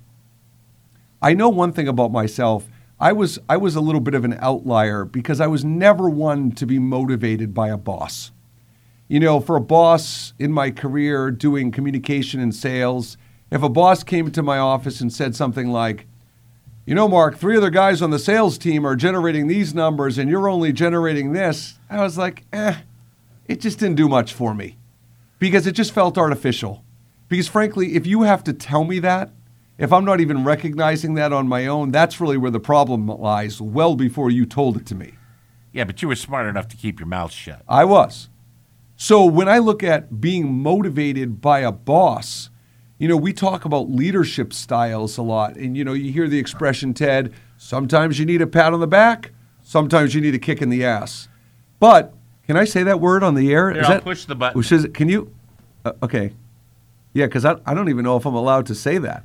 I 1.23 1.35
know 1.35 1.49
one 1.49 1.73
thing 1.73 1.89
about 1.89 2.13
myself. 2.13 2.69
I 3.01 3.13
was 3.13 3.39
I 3.49 3.57
was 3.57 3.77
a 3.77 3.81
little 3.81 4.03
bit 4.03 4.15
of 4.15 4.27
an 4.27 4.37
outlier 4.41 5.07
because 5.07 5.41
I 5.41 5.47
was 5.47 5.65
never 5.65 6.11
one 6.11 6.53
to 6.53 6.67
be 6.67 6.79
motivated 6.79 7.55
by 7.55 7.69
a 7.69 7.79
boss. 7.79 8.31
You 9.09 9.19
know, 9.21 9.41
for 9.41 9.57
a 9.57 9.61
boss 9.61 10.35
in 10.39 10.53
my 10.53 10.71
career 10.71 11.31
doing 11.31 11.71
communication 11.71 12.41
and 12.41 12.55
sales, 12.55 13.17
if 13.51 13.63
a 13.63 13.71
boss 13.71 14.05
came 14.05 14.31
to 14.31 14.43
my 14.43 14.59
office 14.59 15.01
and 15.01 15.11
said 15.11 15.35
something 15.35 15.69
like, 15.69 16.07
"You 16.85 16.95
know, 16.95 17.09
Mark, 17.09 17.39
three 17.39 17.57
other 17.57 17.71
guys 17.71 18.03
on 18.03 18.11
the 18.11 18.19
sales 18.19 18.59
team 18.59 18.87
are 18.87 18.97
generating 18.97 19.47
these 19.47 19.75
numbers 19.75 20.19
and 20.19 20.29
you're 20.29 20.49
only 20.49 20.71
generating 20.71 21.33
this." 21.33 21.79
I 21.89 22.03
was 22.03 22.19
like, 22.19 22.45
"Eh, 22.53 22.75
it 23.49 23.63
just 23.63 23.79
didn't 23.79 23.97
do 23.97 24.11
much 24.11 24.35
for 24.35 24.55
me." 24.55 24.77
Because 25.39 25.67
it 25.67 25.73
just 25.73 25.93
felt 25.93 26.19
artificial. 26.19 26.85
Because 27.29 27.49
frankly, 27.49 27.95
if 27.95 28.07
you 28.07 28.23
have 28.23 28.45
to 28.45 28.53
tell 28.53 28.85
me 28.85 28.99
that, 28.99 29.31
if 29.81 29.93
I'm 29.93 30.05
not 30.05 30.21
even 30.21 30.45
recognizing 30.45 31.15
that 31.15 31.33
on 31.33 31.49
my 31.49 31.67
own, 31.67 31.91
that's 31.91 32.21
really 32.21 32.37
where 32.37 32.51
the 32.51 32.61
problem 32.61 33.07
lies, 33.07 33.61
well 33.61 33.97
before 33.97 34.31
you 34.31 34.45
told 34.45 34.77
it 34.77 34.87
to 34.87 34.95
me. 34.95 35.15
Yeah, 35.73 35.85
but 35.85 36.03
you 36.03 36.09
were 36.09 36.17
smart 36.17 36.47
enough 36.47 36.69
to 36.69 36.77
keep 36.77 37.01
your 37.01 37.07
mouth 37.07 37.33
shut. 37.33 37.63
I 37.67 37.85
was. 37.85 38.29
So 38.97 39.25
when 39.25 39.49
I 39.49 39.59
look 39.59 39.83
at 39.83 40.21
being 40.21 40.53
motivated 40.53 41.41
by 41.41 41.61
a 41.61 41.73
boss, 41.73 42.51
you 42.99 43.09
know, 43.09 43.17
we 43.17 43.33
talk 43.33 43.65
about 43.65 43.91
leadership 43.91 44.53
styles 44.53 45.17
a 45.17 45.23
lot. 45.23 45.57
And, 45.57 45.75
you 45.77 45.85
know, 45.85 45.95
you 45.95 46.13
hear 46.13 46.29
the 46.29 46.39
expression, 46.39 46.93
Ted, 46.93 47.33
sometimes 47.57 48.19
you 48.19 48.27
need 48.27 48.43
a 48.43 48.47
pat 48.47 48.75
on 48.75 48.81
the 48.81 48.87
back, 48.87 49.33
sometimes 49.63 50.15
you 50.15 50.21
need 50.21 50.35
a 50.35 50.39
kick 50.39 50.61
in 50.61 50.69
the 50.69 50.85
ass. 50.85 51.29
But 51.79 52.13
can 52.47 52.59
I 52.59 52.65
say 52.65 52.83
that 52.83 53.01
word 53.01 53.23
on 53.23 53.35
the 53.35 53.51
air? 53.51 53.73
Here, 53.73 53.83
I'll 53.85 54.01
push 54.03 54.27
the 54.27 54.35
button. 54.35 54.59
Which 54.59 54.71
is, 54.71 54.87
can 54.93 55.09
you? 55.09 55.33
Uh, 55.85 55.93
okay. 56.03 56.35
Yeah, 57.15 57.27
because 57.27 57.47
I, 57.47 57.57
I 57.65 57.73
don't 57.73 57.89
even 57.89 58.05
know 58.05 58.19
if 58.19 58.27
I'm 58.27 58.35
allowed 58.35 58.67
to 58.67 58.75
say 58.75 58.99
that. 58.99 59.25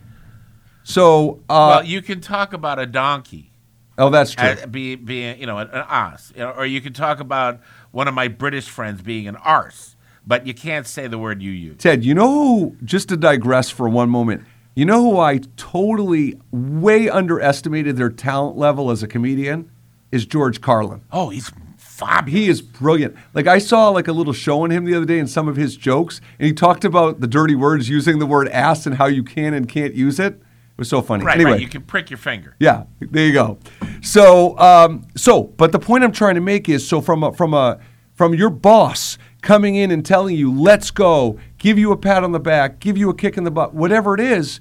So, 0.86 1.42
uh, 1.50 1.78
well, 1.78 1.84
you 1.84 2.04
can 2.04 2.22
talk 2.22 2.54
about 2.54 2.78
a 2.78 2.86
donkey. 2.86 3.52
oh, 3.98 4.12
that's 4.12 4.34
true. 4.34 4.48
as 4.48 4.66
be, 4.68 4.96
being, 4.96 5.40
you 5.40 5.48
know, 5.48 5.58
an, 5.58 5.68
an 5.70 5.84
ass, 5.90 6.32
you 6.36 6.42
know, 6.42 6.52
or 6.52 6.66
you 6.66 6.80
can 6.80 6.94
talk 6.94 7.20
about 7.20 7.60
one 7.92 8.08
of 8.08 8.14
my 8.14 8.28
British 8.28 8.70
friends 8.70 9.02
being 9.02 9.28
an 9.28 9.36
arse, 9.38 9.96
but 10.28 10.46
you 10.46 10.54
can't 10.54 10.86
say 10.86 11.08
the 11.08 11.18
word 11.18 11.42
you 11.42 11.52
use. 11.52 11.78
Ted, 11.80 12.06
you 12.06 12.14
know 12.14 12.32
who, 12.32 12.78
just 12.84 13.10
to 13.10 13.18
digress 13.18 13.72
for 13.72 13.90
one 13.90 14.12
moment, 14.12 14.44
you 14.76 14.86
know 14.86 15.02
who 15.02 15.18
I 15.20 15.40
totally 15.58 16.40
way 16.52 17.10
underestimated 17.10 17.98
their 17.98 18.12
talent 18.12 18.56
level 18.56 18.92
as 18.92 19.02
a 19.02 19.08
comedian? 19.08 19.72
Is 20.12 20.26
George 20.26 20.62
Carlin. 20.62 21.02
Oh, 21.12 21.30
he's 21.30 21.52
fabulous. 21.78 22.40
He 22.40 22.48
is 22.48 22.62
brilliant. 22.62 23.16
Like 23.34 23.48
I 23.48 23.58
saw 23.58 23.90
like 23.90 24.08
a 24.08 24.14
little 24.14 24.34
show 24.34 24.62
on 24.62 24.70
him 24.70 24.86
the 24.86 24.94
other 24.94 25.06
day 25.06 25.18
and 25.18 25.30
some 25.30 25.48
of 25.48 25.56
his 25.56 25.76
jokes, 25.76 26.22
and 26.40 26.46
he 26.46 26.54
talked 26.54 26.86
about 26.86 27.22
the 27.22 27.28
dirty 27.28 27.56
words 27.56 27.90
using 27.90 28.20
the 28.20 28.26
word 28.26 28.48
ass 28.50 28.86
and 28.86 28.96
how 28.96 29.08
you 29.08 29.24
can 29.24 29.54
and 29.54 29.68
can't 29.68 29.96
use 29.96 30.20
it. 30.20 30.42
It 30.76 30.80
was 30.80 30.90
so 30.90 31.02
funny. 31.02 31.24
right, 31.24 31.36
anyway, 31.36 31.52
right. 31.52 31.62
You 31.62 31.70
can 31.70 31.84
prick 31.84 32.10
your 32.10 32.18
finger. 32.18 32.56
yeah, 32.60 32.84
there 33.00 33.26
you 33.26 33.32
go. 33.32 33.58
So, 34.02 34.58
um, 34.60 35.08
so, 35.16 35.44
but 35.44 35.72
the 35.72 35.80
point 35.80 36.04
I'm 36.04 36.12
trying 36.12 36.36
to 36.36 36.42
make 36.42 36.68
is, 36.68 36.86
so 36.86 37.00
from 37.00 37.24
a, 37.24 37.32
from 37.32 37.54
a 37.54 37.80
from 38.14 38.34
your 38.34 38.50
boss 38.50 39.18
coming 39.42 39.76
in 39.76 39.90
and 39.90 40.06
telling 40.06 40.36
you, 40.36 40.52
"Let's 40.52 40.92
go," 40.92 41.40
give 41.58 41.80
you 41.80 41.94
a 41.94 41.98
pat 41.98 42.26
on 42.26 42.34
the 42.34 42.40
back, 42.42 42.80
give 42.80 42.98
you 42.98 43.10
a 43.10 43.16
kick 43.16 43.38
in 43.38 43.46
the 43.46 43.52
butt, 43.52 43.74
whatever 43.74 44.14
it 44.14 44.20
is, 44.20 44.60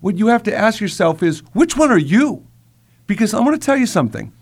what 0.00 0.18
you 0.18 0.26
have 0.26 0.42
to 0.42 0.54
ask 0.54 0.80
yourself 0.80 1.22
is, 1.22 1.40
which 1.52 1.76
one 1.76 1.90
are 1.90 1.96
you? 1.96 2.46
Because 3.06 3.32
I'm 3.32 3.44
going 3.44 3.58
to 3.58 3.64
tell 3.64 3.76
you 3.76 3.86
something. 3.86 4.32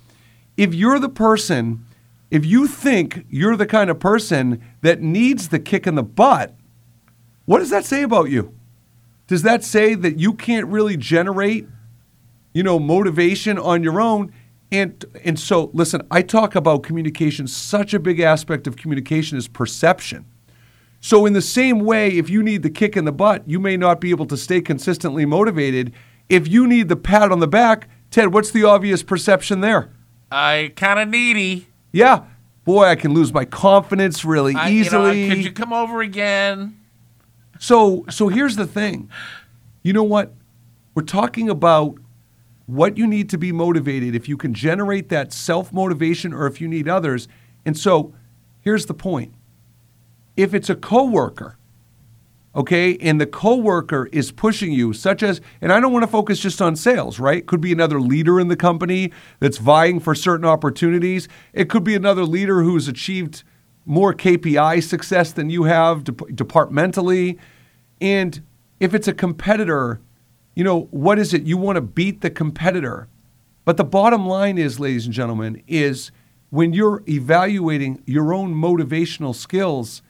If 0.56 0.74
you're 0.74 0.98
the 0.98 1.08
person, 1.08 1.84
if 2.30 2.46
you 2.46 2.66
think 2.66 3.26
you're 3.28 3.56
the 3.56 3.66
kind 3.66 3.90
of 3.90 4.00
person 4.00 4.60
that 4.80 5.02
needs 5.02 5.50
the 5.50 5.58
kick 5.58 5.86
in 5.86 5.94
the 5.94 6.02
butt, 6.02 6.54
what 7.44 7.58
does 7.58 7.70
that 7.70 7.84
say 7.84 8.02
about 8.02 8.30
you? 8.30 8.54
Does 9.26 9.42
that 9.42 9.64
say 9.64 9.94
that 9.94 10.18
you 10.18 10.34
can't 10.34 10.66
really 10.66 10.96
generate, 10.96 11.66
you 12.52 12.62
know, 12.62 12.78
motivation 12.78 13.58
on 13.58 13.82
your 13.82 14.00
own? 14.00 14.32
And 14.70 15.04
and 15.24 15.38
so 15.38 15.70
listen, 15.74 16.02
I 16.10 16.22
talk 16.22 16.54
about 16.54 16.82
communication. 16.82 17.46
Such 17.46 17.94
a 17.94 17.98
big 17.98 18.20
aspect 18.20 18.66
of 18.66 18.76
communication 18.76 19.38
is 19.38 19.48
perception. 19.48 20.24
So 21.00 21.26
in 21.26 21.32
the 21.32 21.42
same 21.42 21.80
way, 21.80 22.10
if 22.10 22.30
you 22.30 22.42
need 22.42 22.62
the 22.62 22.70
kick 22.70 22.96
in 22.96 23.04
the 23.04 23.12
butt, 23.12 23.42
you 23.48 23.58
may 23.58 23.76
not 23.76 24.00
be 24.00 24.10
able 24.10 24.26
to 24.26 24.36
stay 24.36 24.60
consistently 24.60 25.26
motivated. 25.26 25.92
If 26.28 26.46
you 26.46 26.66
need 26.66 26.88
the 26.88 26.96
pat 26.96 27.32
on 27.32 27.40
the 27.40 27.48
back, 27.48 27.88
Ted, 28.10 28.32
what's 28.32 28.50
the 28.50 28.64
obvious 28.64 29.02
perception 29.02 29.60
there? 29.62 29.90
I 30.30 30.72
kind 30.76 31.00
of 31.00 31.08
needy. 31.08 31.66
Yeah, 31.92 32.24
boy, 32.64 32.84
I 32.84 32.94
can 32.94 33.14
lose 33.14 33.32
my 33.32 33.44
confidence 33.44 34.24
really 34.24 34.54
I, 34.54 34.68
you 34.68 34.84
know, 34.84 35.10
easily. 35.10 35.28
could 35.28 35.44
you 35.44 35.52
come 35.52 35.72
over 35.72 36.00
again? 36.00 36.78
So 37.62 38.04
so 38.10 38.26
here's 38.26 38.56
the 38.56 38.66
thing. 38.66 39.08
You 39.84 39.92
know 39.92 40.02
what? 40.02 40.34
We're 40.96 41.04
talking 41.04 41.48
about 41.48 41.96
what 42.66 42.98
you 42.98 43.06
need 43.06 43.30
to 43.30 43.38
be 43.38 43.52
motivated 43.52 44.16
if 44.16 44.28
you 44.28 44.36
can 44.36 44.52
generate 44.52 45.10
that 45.10 45.32
self-motivation 45.32 46.32
or 46.32 46.48
if 46.48 46.60
you 46.60 46.66
need 46.66 46.88
others. 46.88 47.28
And 47.64 47.78
so 47.78 48.14
here's 48.62 48.86
the 48.86 48.94
point. 48.94 49.32
If 50.36 50.54
it's 50.54 50.70
a 50.70 50.74
coworker, 50.74 51.56
okay, 52.56 52.96
and 52.96 53.20
the 53.20 53.26
coworker 53.26 54.08
is 54.10 54.32
pushing 54.32 54.72
you 54.72 54.92
such 54.92 55.22
as 55.22 55.40
and 55.60 55.72
I 55.72 55.78
don't 55.78 55.92
want 55.92 56.02
to 56.02 56.10
focus 56.10 56.40
just 56.40 56.60
on 56.60 56.74
sales, 56.74 57.20
right? 57.20 57.46
Could 57.46 57.60
be 57.60 57.70
another 57.70 58.00
leader 58.00 58.40
in 58.40 58.48
the 58.48 58.56
company 58.56 59.12
that's 59.38 59.58
vying 59.58 60.00
for 60.00 60.16
certain 60.16 60.46
opportunities. 60.46 61.28
It 61.52 61.70
could 61.70 61.84
be 61.84 61.94
another 61.94 62.24
leader 62.24 62.64
who's 62.64 62.88
achieved 62.88 63.44
more 63.84 64.12
KPI 64.12 64.82
success 64.82 65.32
than 65.32 65.48
you 65.48 65.64
have 65.64 66.02
dep- 66.02 66.34
departmentally. 66.34 67.38
And 68.02 68.42
if 68.80 68.94
it's 68.94 69.06
a 69.06 69.14
competitor, 69.14 70.00
you 70.56 70.64
know, 70.64 70.88
what 70.90 71.20
is 71.20 71.32
it? 71.32 71.44
You 71.44 71.56
want 71.56 71.76
to 71.76 71.80
beat 71.80 72.20
the 72.20 72.30
competitor. 72.30 73.06
But 73.64 73.76
the 73.76 73.84
bottom 73.84 74.26
line 74.26 74.58
is, 74.58 74.80
ladies 74.80 75.06
and 75.06 75.14
gentlemen, 75.14 75.62
is 75.68 76.10
when 76.50 76.72
you're 76.72 77.04
evaluating 77.08 78.02
your 78.04 78.34
own 78.34 78.54
motivational 78.54 79.36
skills, 79.36 80.02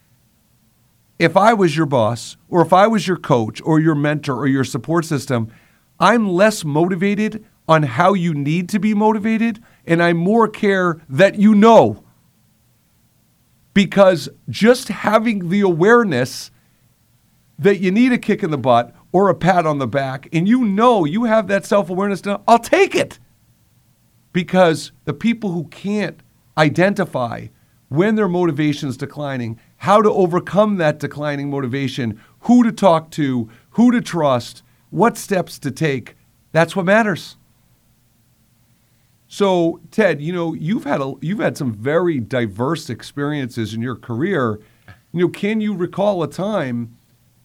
if 1.18 1.36
I 1.36 1.52
was 1.52 1.76
your 1.76 1.84
boss, 1.84 2.38
or 2.48 2.62
if 2.62 2.72
I 2.72 2.86
was 2.86 3.06
your 3.06 3.18
coach, 3.18 3.60
or 3.62 3.78
your 3.78 3.94
mentor, 3.94 4.36
or 4.36 4.46
your 4.48 4.64
support 4.64 5.04
system, 5.04 5.52
I'm 6.00 6.30
less 6.30 6.64
motivated 6.64 7.44
on 7.68 7.82
how 7.82 8.14
you 8.14 8.32
need 8.32 8.70
to 8.70 8.80
be 8.80 8.94
motivated, 8.94 9.62
and 9.86 10.02
I 10.02 10.14
more 10.14 10.48
care 10.48 10.98
that 11.10 11.34
you 11.34 11.54
know. 11.54 12.02
Because 13.74 14.30
just 14.48 14.88
having 14.88 15.50
the 15.50 15.60
awareness 15.60 16.50
that 17.62 17.80
you 17.80 17.90
need 17.90 18.12
a 18.12 18.18
kick 18.18 18.42
in 18.42 18.50
the 18.50 18.58
butt 18.58 18.94
or 19.12 19.28
a 19.28 19.34
pat 19.34 19.66
on 19.66 19.78
the 19.78 19.86
back, 19.86 20.28
and 20.32 20.48
you 20.48 20.64
know 20.64 21.04
you 21.04 21.24
have 21.24 21.46
that 21.48 21.64
self 21.64 21.90
awareness, 21.90 22.22
I'll 22.48 22.58
take 22.58 22.94
it. 22.94 23.18
Because 24.32 24.92
the 25.04 25.12
people 25.12 25.52
who 25.52 25.64
can't 25.64 26.20
identify 26.56 27.48
when 27.88 28.14
their 28.14 28.28
motivation 28.28 28.88
is 28.88 28.96
declining, 28.96 29.60
how 29.78 30.00
to 30.00 30.10
overcome 30.10 30.78
that 30.78 30.98
declining 30.98 31.50
motivation, 31.50 32.18
who 32.40 32.62
to 32.62 32.72
talk 32.72 33.10
to, 33.10 33.50
who 33.70 33.92
to 33.92 34.00
trust, 34.00 34.62
what 34.88 35.18
steps 35.18 35.58
to 35.58 35.70
take, 35.70 36.16
that's 36.52 36.74
what 36.74 36.86
matters. 36.86 37.36
So, 39.28 39.80
Ted, 39.90 40.20
you 40.20 40.32
know, 40.32 40.54
you've 40.54 40.84
had 40.84 41.00
a 41.00 41.14
you've 41.20 41.38
had 41.38 41.56
some 41.56 41.72
very 41.72 42.18
diverse 42.18 42.90
experiences 42.90 43.72
in 43.74 43.80
your 43.82 43.96
career. 43.96 44.58
You 45.12 45.26
know, 45.26 45.28
can 45.28 45.60
you 45.60 45.74
recall 45.74 46.22
a 46.22 46.28
time 46.28 46.96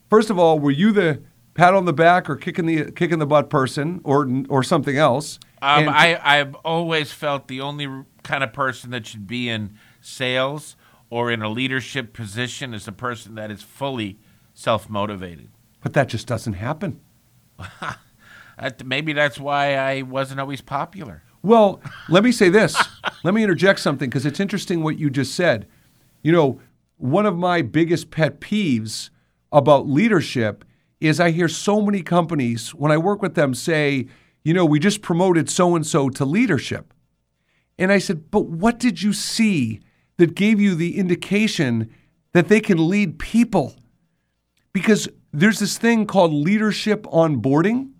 First 0.09 0.29
of 0.29 0.39
all, 0.39 0.59
were 0.59 0.71
you 0.71 0.91
the 0.91 1.21
pat 1.53 1.73
on 1.73 1.85
the 1.85 1.93
back 1.93 2.29
or 2.29 2.35
kicking 2.35 2.65
the 2.65 2.91
kicking 2.91 3.19
the 3.19 3.25
butt 3.25 3.49
person 3.49 4.01
or 4.03 4.27
or 4.49 4.63
something 4.63 4.97
else? 4.97 5.39
Um, 5.61 5.87
And- 5.87 5.89
I, 5.89 6.19
I've 6.23 6.55
always 6.63 7.11
felt 7.11 7.47
the 7.47 7.61
only 7.61 7.87
kind 8.23 8.43
of 8.43 8.53
person 8.53 8.91
that 8.91 9.07
should 9.07 9.25
be 9.27 9.49
in 9.49 9.77
sales 10.01 10.75
or 11.09 11.31
in 11.31 11.41
a 11.41 11.49
leadership 11.49 12.13
position 12.13 12.73
is 12.73 12.87
a 12.87 12.91
person 12.91 13.35
that 13.35 13.49
is 13.49 13.63
fully 13.63 14.17
self 14.53 14.89
motivated. 14.89 15.49
but 15.81 15.93
that 15.93 16.07
just 16.09 16.27
doesn't 16.27 16.53
happen. 16.53 16.99
Maybe 18.83 19.13
that's 19.13 19.39
why 19.39 19.75
I 19.75 20.01
wasn't 20.01 20.39
always 20.39 20.61
popular. 20.61 21.23
Well, 21.43 21.79
let 22.09 22.23
me 22.23 22.31
say 22.31 22.49
this. 22.49 22.75
let 23.23 23.33
me 23.33 23.43
interject 23.43 23.79
something 23.79 24.09
because 24.09 24.25
it's 24.25 24.39
interesting 24.39 24.81
what 24.83 24.97
you 24.97 25.09
just 25.09 25.33
said. 25.35 25.67
You 26.23 26.31
know, 26.31 26.59
one 26.97 27.25
of 27.27 27.37
my 27.37 27.61
biggest 27.61 28.09
pet 28.09 28.41
peeves 28.41 29.09
about 29.51 29.87
leadership 29.87 30.65
is 30.99 31.19
I 31.19 31.31
hear 31.31 31.47
so 31.47 31.81
many 31.81 32.01
companies 32.01 32.73
when 32.73 32.91
I 32.91 32.97
work 32.97 33.21
with 33.21 33.35
them 33.35 33.53
say, 33.53 34.07
you 34.43 34.53
know, 34.53 34.65
we 34.65 34.79
just 34.79 35.01
promoted 35.01 35.49
so 35.49 35.75
and 35.75 35.85
so 35.85 36.09
to 36.09 36.25
leadership. 36.25 36.93
And 37.77 37.91
I 37.91 37.99
said, 37.99 38.31
but 38.31 38.47
what 38.47 38.79
did 38.79 39.01
you 39.01 39.13
see 39.13 39.81
that 40.17 40.35
gave 40.35 40.59
you 40.59 40.73
the 40.73 40.97
indication 40.97 41.93
that 42.33 42.47
they 42.47 42.59
can 42.59 42.89
lead 42.89 43.19
people? 43.19 43.75
because 44.77 45.09
there's 45.33 45.57
this 45.57 45.79
thing 45.79 46.05
called 46.05 46.31
leadership 46.31 47.01
onboarding. 47.05 47.93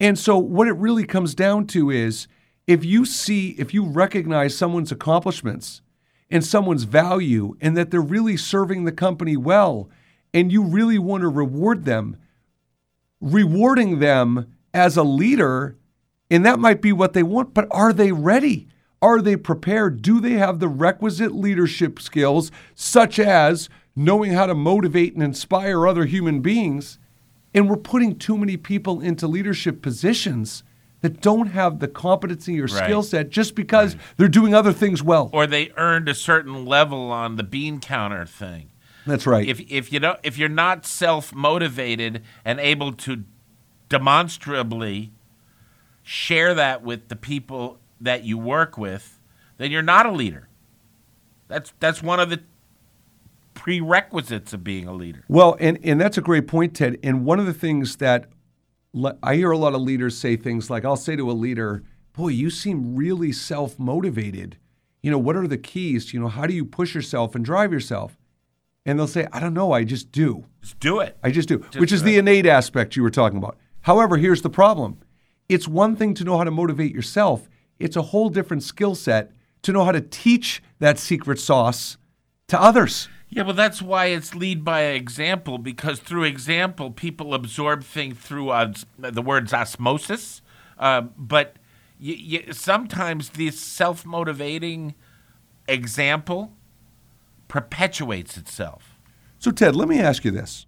And 0.00 0.18
so, 0.18 0.38
what 0.38 0.66
it 0.66 0.72
really 0.72 1.04
comes 1.04 1.34
down 1.34 1.66
to 1.68 1.90
is 1.90 2.26
if 2.66 2.86
you 2.86 3.04
see, 3.04 3.50
if 3.58 3.74
you 3.74 3.84
recognize 3.84 4.56
someone's 4.56 4.90
accomplishments 4.90 5.82
and 6.30 6.42
someone's 6.42 6.84
value 6.84 7.54
and 7.60 7.76
that 7.76 7.90
they're 7.90 8.00
really 8.00 8.38
serving 8.38 8.84
the 8.84 8.92
company 8.92 9.36
well, 9.36 9.90
and 10.34 10.50
you 10.50 10.62
really 10.62 10.98
want 10.98 11.22
to 11.22 11.28
reward 11.28 11.84
them, 11.84 12.16
rewarding 13.20 14.00
them 14.00 14.52
as 14.74 14.96
a 14.96 15.04
leader, 15.04 15.78
and 16.28 16.44
that 16.44 16.58
might 16.58 16.82
be 16.82 16.92
what 16.92 17.12
they 17.12 17.22
want, 17.22 17.54
but 17.54 17.68
are 17.70 17.92
they 17.92 18.10
ready? 18.10 18.68
Are 19.00 19.22
they 19.22 19.36
prepared? 19.36 20.02
Do 20.02 20.20
they 20.20 20.32
have 20.32 20.58
the 20.58 20.68
requisite 20.68 21.32
leadership 21.32 22.00
skills, 22.00 22.50
such 22.74 23.18
as 23.18 23.68
knowing 23.94 24.32
how 24.32 24.46
to 24.46 24.54
motivate 24.54 25.14
and 25.14 25.22
inspire 25.22 25.86
other 25.86 26.04
human 26.06 26.40
beings? 26.40 26.98
And 27.54 27.70
we're 27.70 27.76
putting 27.76 28.18
too 28.18 28.36
many 28.36 28.56
people 28.56 29.00
into 29.00 29.28
leadership 29.28 29.80
positions 29.80 30.64
that 31.02 31.20
don't 31.20 31.48
have 31.48 31.78
the 31.78 31.86
competency 31.86 32.58
or 32.58 32.66
skill 32.66 33.02
set 33.02 33.28
just 33.28 33.54
because 33.54 33.94
they're 34.16 34.26
doing 34.26 34.54
other 34.54 34.72
things 34.72 35.02
well. 35.02 35.30
Or 35.32 35.46
they 35.46 35.70
earned 35.76 36.08
a 36.08 36.14
certain 36.14 36.64
level 36.64 37.12
on 37.12 37.36
the 37.36 37.42
bean 37.44 37.78
counter 37.78 38.24
thing. 38.24 38.70
That's 39.06 39.26
right. 39.26 39.46
If 39.46 39.60
if 39.70 39.92
you 39.92 40.00
don't 40.00 40.18
if 40.22 40.38
you're 40.38 40.48
not 40.48 40.86
self 40.86 41.34
motivated 41.34 42.22
and 42.44 42.58
able 42.60 42.92
to 42.92 43.24
demonstrably 43.88 45.12
share 46.02 46.54
that 46.54 46.82
with 46.82 47.08
the 47.08 47.16
people 47.16 47.78
that 48.00 48.24
you 48.24 48.38
work 48.38 48.76
with, 48.78 49.20
then 49.58 49.70
you're 49.70 49.82
not 49.82 50.06
a 50.06 50.12
leader. 50.12 50.48
That's 51.48 51.72
that's 51.80 52.02
one 52.02 52.20
of 52.20 52.30
the 52.30 52.40
prerequisites 53.54 54.52
of 54.52 54.64
being 54.64 54.86
a 54.86 54.92
leader. 54.92 55.24
Well, 55.28 55.56
and, 55.60 55.78
and 55.82 56.00
that's 56.00 56.18
a 56.18 56.20
great 56.20 56.46
point, 56.46 56.74
Ted. 56.74 56.98
And 57.02 57.24
one 57.24 57.38
of 57.38 57.46
the 57.46 57.54
things 57.54 57.96
that 57.96 58.26
le- 58.92 59.16
I 59.22 59.36
hear 59.36 59.50
a 59.50 59.58
lot 59.58 59.74
of 59.74 59.80
leaders 59.80 60.18
say 60.18 60.36
things 60.36 60.68
like, 60.68 60.84
I'll 60.84 60.96
say 60.96 61.16
to 61.16 61.30
a 61.30 61.32
leader, 61.32 61.84
Boy, 62.14 62.28
you 62.28 62.50
seem 62.50 62.94
really 62.94 63.32
self 63.32 63.78
motivated. 63.78 64.56
You 65.02 65.10
know, 65.10 65.18
what 65.18 65.36
are 65.36 65.46
the 65.48 65.58
keys? 65.58 66.14
You 66.14 66.20
know, 66.20 66.28
how 66.28 66.46
do 66.46 66.54
you 66.54 66.64
push 66.64 66.94
yourself 66.94 67.34
and 67.34 67.44
drive 67.44 67.72
yourself? 67.72 68.16
And 68.86 68.98
they'll 68.98 69.06
say, 69.06 69.26
I 69.32 69.40
don't 69.40 69.54
know, 69.54 69.72
I 69.72 69.84
just 69.84 70.12
do. 70.12 70.44
Just 70.60 70.78
do 70.78 71.00
it. 71.00 71.16
I 71.22 71.30
just 71.30 71.48
do, 71.48 71.64
which 71.76 71.92
is 71.92 72.02
the 72.02 72.18
innate 72.18 72.46
aspect 72.46 72.96
you 72.96 73.02
were 73.02 73.10
talking 73.10 73.38
about. 73.38 73.56
However, 73.82 74.16
here's 74.16 74.42
the 74.42 74.50
problem 74.50 74.98
it's 75.48 75.68
one 75.68 75.96
thing 75.96 76.14
to 76.14 76.24
know 76.24 76.38
how 76.38 76.44
to 76.44 76.50
motivate 76.50 76.92
yourself, 76.92 77.48
it's 77.78 77.96
a 77.96 78.02
whole 78.02 78.28
different 78.28 78.62
skill 78.62 78.94
set 78.94 79.30
to 79.62 79.72
know 79.72 79.84
how 79.84 79.92
to 79.92 80.00
teach 80.00 80.62
that 80.78 80.98
secret 80.98 81.38
sauce 81.38 81.96
to 82.48 82.60
others. 82.60 83.08
Yeah, 83.28 83.42
well, 83.42 83.54
that's 83.54 83.82
why 83.82 84.06
it's 84.06 84.34
lead 84.34 84.64
by 84.64 84.82
example 84.82 85.58
because 85.58 85.98
through 85.98 86.24
example, 86.24 86.90
people 86.90 87.34
absorb 87.34 87.82
things 87.82 88.16
through 88.16 88.50
os- 88.50 88.86
the 88.96 89.22
words 89.22 89.52
osmosis. 89.52 90.40
Uh, 90.78 91.02
but 91.16 91.56
y 92.00 92.16
y 92.46 92.52
sometimes 92.52 93.30
this 93.30 93.58
self 93.58 94.04
motivating 94.06 94.94
example 95.66 96.52
perpetuates 97.48 98.36
itself. 98.36 98.98
So, 99.38 99.50
Ted, 99.50 99.76
let 99.76 99.88
me 99.88 100.00
ask 100.00 100.24
you 100.24 100.30
this. 100.30 100.66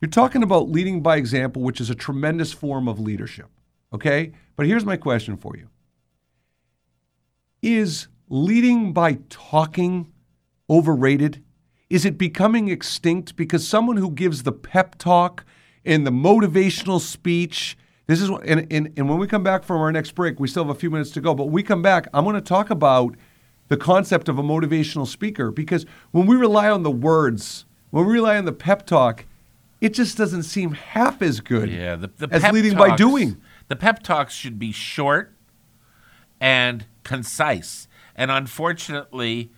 You're 0.00 0.10
talking 0.10 0.42
about 0.42 0.70
leading 0.70 1.02
by 1.02 1.16
example, 1.16 1.62
which 1.62 1.80
is 1.80 1.90
a 1.90 1.94
tremendous 1.94 2.52
form 2.52 2.88
of 2.88 2.98
leadership. 2.98 3.48
Okay? 3.92 4.32
But 4.56 4.66
here's 4.66 4.84
my 4.84 4.96
question 4.96 5.36
for 5.36 5.56
you 5.56 5.68
Is 7.62 8.08
leading 8.28 8.92
by 8.92 9.18
talking 9.28 10.12
overrated? 10.68 11.42
Is 11.90 12.04
it 12.04 12.16
becoming 12.16 12.68
extinct 12.68 13.36
because 13.36 13.66
someone 13.66 13.96
who 13.96 14.12
gives 14.12 14.44
the 14.44 14.52
pep 14.52 14.96
talk 14.96 15.44
and 15.84 16.06
the 16.06 16.12
motivational 16.12 17.00
speech? 17.00 17.76
This 18.06 18.20
is 18.22 18.30
and, 18.44 18.66
and, 18.72 18.92
and 18.96 19.08
when 19.08 19.18
we 19.18 19.26
come 19.26 19.42
back 19.42 19.64
from 19.64 19.80
our 19.80 19.92
next 19.92 20.12
break, 20.12 20.40
we 20.40 20.48
still 20.48 20.64
have 20.64 20.74
a 20.74 20.78
few 20.78 20.90
minutes 20.90 21.10
to 21.12 21.20
go, 21.20 21.34
but 21.34 21.44
when 21.44 21.52
we 21.52 21.62
come 21.62 21.82
back, 21.82 22.06
I'm 22.14 22.24
going 22.24 22.36
to 22.36 22.40
talk 22.40 22.70
about 22.70 23.16
the 23.70 23.76
concept 23.76 24.28
of 24.28 24.36
a 24.36 24.42
motivational 24.42 25.06
speaker 25.06 25.52
because 25.52 25.86
when 26.10 26.26
we 26.26 26.34
rely 26.34 26.68
on 26.68 26.82
the 26.82 26.90
words, 26.90 27.64
when 27.90 28.04
we 28.04 28.14
rely 28.14 28.36
on 28.36 28.44
the 28.44 28.52
pep 28.52 28.84
talk, 28.84 29.24
it 29.80 29.94
just 29.94 30.18
doesn't 30.18 30.42
seem 30.42 30.72
half 30.72 31.22
as 31.22 31.40
good 31.40 31.70
Yeah, 31.70 31.94
the, 31.94 32.08
the 32.08 32.28
as 32.34 32.52
leading 32.52 32.76
by 32.76 32.96
doing. 32.96 33.40
The 33.68 33.76
pep 33.76 34.02
talks 34.02 34.34
should 34.34 34.58
be 34.58 34.72
short 34.72 35.32
and 36.40 36.84
concise. 37.04 37.86
And 38.16 38.32
unfortunately, 38.32 39.52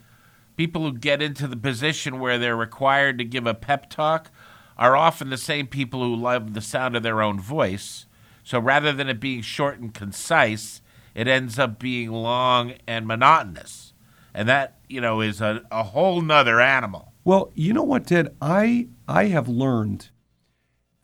people 0.59 0.83
who 0.83 0.93
get 0.93 1.23
into 1.23 1.49
the 1.49 1.57
position 1.57 2.21
where 2.21 2.39
they're 2.39 2.55
required 2.55 3.17
to 3.17 3.25
give 3.25 3.47
a 3.47 3.55
pep 3.55 3.89
talk 3.89 4.31
are 4.77 4.95
often 4.95 5.31
the 5.31 5.39
same 5.39 5.67
people 5.67 6.03
who 6.03 6.15
love 6.15 6.53
the 6.53 6.61
sound 6.61 6.97
of 6.97 7.03
their 7.03 7.23
own 7.23 7.41
voice. 7.41 8.05
So 8.45 8.59
rather 8.59 8.93
than 8.93 9.09
it 9.09 9.21
being 9.21 9.41
short 9.41 9.79
and 9.79 9.95
concise, 9.95 10.83
it 11.15 11.27
ends 11.27 11.59
up 11.59 11.79
being 11.79 12.11
long 12.11 12.75
and 12.87 13.07
monotonous. 13.07 13.92
And 14.35 14.49
that, 14.49 14.79
you 14.89 15.01
know, 15.01 15.21
is 15.21 15.41
a, 15.41 15.63
a 15.71 15.83
whole 15.83 16.21
nother 16.23 16.61
animal. 16.61 17.13
Well, 17.25 17.51
you 17.55 17.73
know 17.73 17.83
what, 17.83 18.07
Ted? 18.07 18.35
I 18.41 18.89
I 19.07 19.27
have 19.27 19.49
learned 19.49 20.11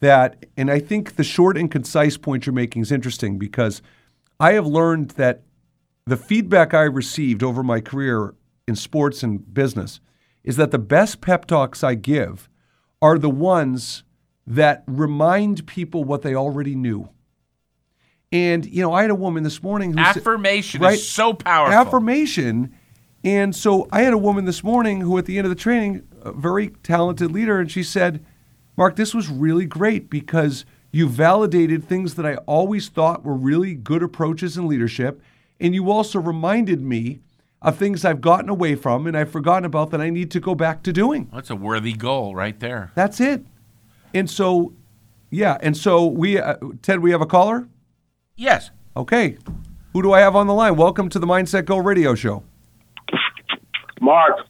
that, 0.00 0.46
and 0.56 0.70
I 0.70 0.78
think 0.78 1.16
the 1.16 1.24
short 1.24 1.56
and 1.56 1.70
concise 1.70 2.16
point 2.16 2.46
you're 2.46 2.52
making 2.52 2.82
is 2.82 2.92
interesting 2.92 3.38
because 3.38 3.82
I 4.40 4.52
have 4.52 4.66
learned 4.66 5.10
that 5.12 5.42
the 6.06 6.16
feedback 6.16 6.72
I 6.72 6.82
received 6.82 7.42
over 7.42 7.62
my 7.62 7.80
career 7.80 8.34
in 8.66 8.76
sports 8.76 9.22
and 9.22 9.52
business 9.52 10.00
is 10.42 10.56
that 10.56 10.70
the 10.70 10.78
best 10.78 11.20
pep 11.20 11.46
talks 11.46 11.84
I 11.84 11.94
give 11.94 12.48
are 13.02 13.18
the 13.18 13.30
ones 13.30 14.04
that 14.46 14.82
remind 14.86 15.66
people 15.66 16.04
what 16.04 16.22
they 16.22 16.34
already 16.34 16.74
knew. 16.74 17.10
And 18.32 18.66
you 18.66 18.82
know, 18.82 18.92
I 18.92 19.02
had 19.02 19.10
a 19.10 19.14
woman 19.14 19.42
this 19.42 19.62
morning 19.62 19.92
who 19.92 20.02
said- 20.04 20.18
Affirmation 20.18 20.80
right? 20.80 20.94
is 20.94 21.08
so 21.08 21.32
powerful. 21.32 21.74
affirmation. 21.78 22.74
And 23.24 23.54
so 23.54 23.88
I 23.90 24.02
had 24.02 24.12
a 24.14 24.18
woman 24.18 24.44
this 24.44 24.62
morning 24.62 25.00
who, 25.00 25.18
at 25.18 25.26
the 25.26 25.38
end 25.38 25.46
of 25.46 25.50
the 25.50 25.56
training, 25.60 26.06
a 26.22 26.32
very 26.32 26.68
talented 26.82 27.32
leader, 27.32 27.58
and 27.58 27.70
she 27.70 27.82
said, 27.82 28.24
Mark, 28.76 28.96
this 28.96 29.14
was 29.14 29.28
really 29.28 29.66
great 29.66 30.08
because 30.08 30.64
you 30.92 31.08
validated 31.08 31.84
things 31.84 32.14
that 32.14 32.24
I 32.24 32.36
always 32.46 32.88
thought 32.88 33.24
were 33.24 33.34
really 33.34 33.74
good 33.74 34.02
approaches 34.02 34.56
in 34.56 34.68
leadership. 34.68 35.20
And 35.60 35.74
you 35.74 35.90
also 35.90 36.20
reminded 36.20 36.80
me 36.80 37.18
of 37.60 37.76
things 37.76 38.04
I've 38.04 38.20
gotten 38.20 38.48
away 38.48 38.76
from 38.76 39.06
and 39.06 39.16
I've 39.16 39.30
forgotten 39.32 39.64
about 39.64 39.90
that 39.90 40.00
I 40.00 40.10
need 40.10 40.30
to 40.30 40.40
go 40.40 40.54
back 40.54 40.84
to 40.84 40.92
doing. 40.92 41.28
That's 41.32 41.50
a 41.50 41.56
worthy 41.56 41.92
goal 41.92 42.34
right 42.34 42.58
there. 42.60 42.92
That's 42.94 43.20
it. 43.20 43.44
And 44.14 44.30
so, 44.30 44.72
yeah. 45.30 45.58
And 45.60 45.76
so 45.76 46.06
we, 46.06 46.38
uh, 46.38 46.56
Ted, 46.82 47.00
we 47.00 47.10
have 47.10 47.20
a 47.20 47.26
caller? 47.26 47.68
Yes. 48.36 48.70
Okay. 48.96 49.36
Who 49.92 50.02
do 50.02 50.12
I 50.12 50.20
have 50.20 50.36
on 50.36 50.46
the 50.46 50.54
line? 50.54 50.76
Welcome 50.76 51.08
to 51.10 51.18
the 51.18 51.26
Mindset 51.26 51.64
Go 51.64 51.78
radio 51.78 52.14
show. 52.14 52.44
Mark, 54.00 54.46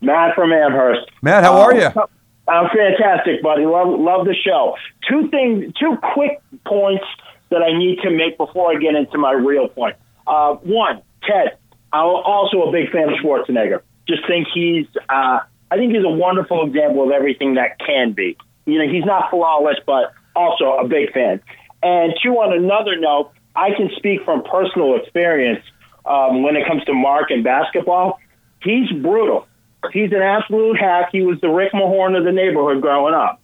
Matt 0.00 0.34
from 0.34 0.52
Amherst. 0.52 1.10
Matt, 1.22 1.44
how 1.44 1.60
are 1.60 1.74
you? 1.74 1.86
Uh, 1.86 2.06
I'm 2.48 2.68
fantastic, 2.70 3.42
buddy. 3.42 3.66
Love 3.66 3.98
love 3.98 4.26
the 4.26 4.34
show. 4.34 4.76
Two 5.08 5.28
things, 5.30 5.72
two 5.80 5.96
quick 6.14 6.40
points 6.64 7.04
that 7.50 7.62
I 7.62 7.76
need 7.76 7.98
to 8.02 8.10
make 8.10 8.38
before 8.38 8.72
I 8.72 8.76
get 8.76 8.94
into 8.94 9.18
my 9.18 9.32
real 9.32 9.68
point. 9.68 9.96
Uh, 10.26 10.54
one, 10.54 11.02
Ted. 11.22 11.58
I'm 11.92 12.06
also 12.06 12.62
a 12.62 12.72
big 12.72 12.90
fan 12.90 13.08
of 13.08 13.14
Schwarzenegger. 13.22 13.80
Just 14.08 14.26
think 14.26 14.48
he's, 14.52 14.86
uh, 15.08 15.40
I 15.70 15.76
think 15.76 15.94
he's 15.94 16.04
a 16.04 16.08
wonderful 16.08 16.66
example 16.66 17.04
of 17.04 17.10
everything 17.10 17.54
that 17.54 17.78
can 17.78 18.12
be. 18.12 18.36
You 18.66 18.78
know, 18.78 18.92
he's 18.92 19.04
not 19.04 19.30
flawless, 19.30 19.76
but 19.86 20.12
also 20.34 20.76
a 20.78 20.86
big 20.86 21.12
fan. 21.12 21.40
And 21.82 22.12
two, 22.22 22.32
on 22.32 22.52
another 22.52 22.98
note, 22.98 23.30
I 23.54 23.70
can 23.70 23.90
speak 23.96 24.24
from 24.24 24.42
personal 24.42 24.96
experience 24.96 25.64
um, 26.04 26.42
when 26.42 26.56
it 26.56 26.66
comes 26.66 26.84
to 26.84 26.94
Mark 26.94 27.30
and 27.30 27.42
basketball. 27.42 28.18
He's 28.62 28.90
brutal. 29.02 29.46
He's 29.92 30.10
an 30.12 30.22
absolute 30.22 30.78
hack. 30.78 31.10
He 31.12 31.22
was 31.22 31.40
the 31.40 31.48
Rick 31.48 31.72
Mahorn 31.72 32.16
of 32.18 32.24
the 32.24 32.32
neighborhood 32.32 32.82
growing 32.82 33.14
up. 33.14 33.40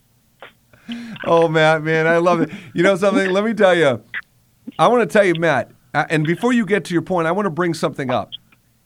Oh, 1.25 1.47
Matt, 1.47 1.83
man, 1.83 2.07
I 2.07 2.17
love 2.17 2.41
it. 2.41 2.49
You 2.73 2.83
know 2.83 2.95
something? 2.95 3.31
Let 3.31 3.45
me 3.45 3.53
tell 3.53 3.75
you. 3.75 4.03
I 4.77 4.87
want 4.87 5.09
to 5.09 5.13
tell 5.13 5.25
you, 5.25 5.35
Matt, 5.35 5.71
uh, 5.93 6.05
and 6.09 6.25
before 6.25 6.51
you 6.51 6.65
get 6.65 6.85
to 6.85 6.93
your 6.93 7.01
point, 7.01 7.27
I 7.27 7.31
want 7.31 7.45
to 7.45 7.51
bring 7.51 7.73
something 7.73 8.09
up. 8.09 8.31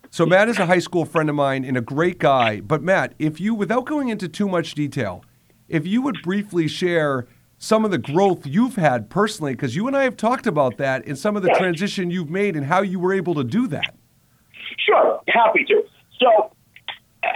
So, 0.09 0.25
Matt 0.25 0.49
is 0.49 0.59
a 0.59 0.65
high 0.65 0.79
school 0.79 1.05
friend 1.05 1.29
of 1.29 1.35
mine 1.35 1.65
and 1.65 1.75
a 1.77 1.81
great 1.81 2.19
guy. 2.19 2.61
But, 2.61 2.81
Matt, 2.81 3.13
if 3.19 3.39
you, 3.39 3.55
without 3.55 3.85
going 3.85 4.09
into 4.09 4.27
too 4.27 4.47
much 4.47 4.73
detail, 4.73 5.23
if 5.67 5.85
you 5.85 6.01
would 6.01 6.21
briefly 6.23 6.67
share 6.67 7.27
some 7.57 7.83
of 7.83 7.91
the 7.91 7.97
growth 7.97 8.45
you've 8.45 8.75
had 8.75 9.09
personally, 9.09 9.53
because 9.53 9.75
you 9.75 9.87
and 9.87 9.97
I 9.97 10.03
have 10.03 10.15
talked 10.15 10.47
about 10.47 10.77
that 10.77 11.05
and 11.07 11.17
some 11.17 11.35
of 11.35 11.43
the 11.43 11.49
transition 11.57 12.11
you've 12.11 12.29
made 12.29 12.55
and 12.55 12.65
how 12.65 12.81
you 12.81 12.99
were 12.99 13.13
able 13.13 13.33
to 13.35 13.43
do 13.43 13.67
that. 13.67 13.95
Sure, 14.77 15.21
happy 15.27 15.65
to. 15.65 15.83
So, 16.19 16.51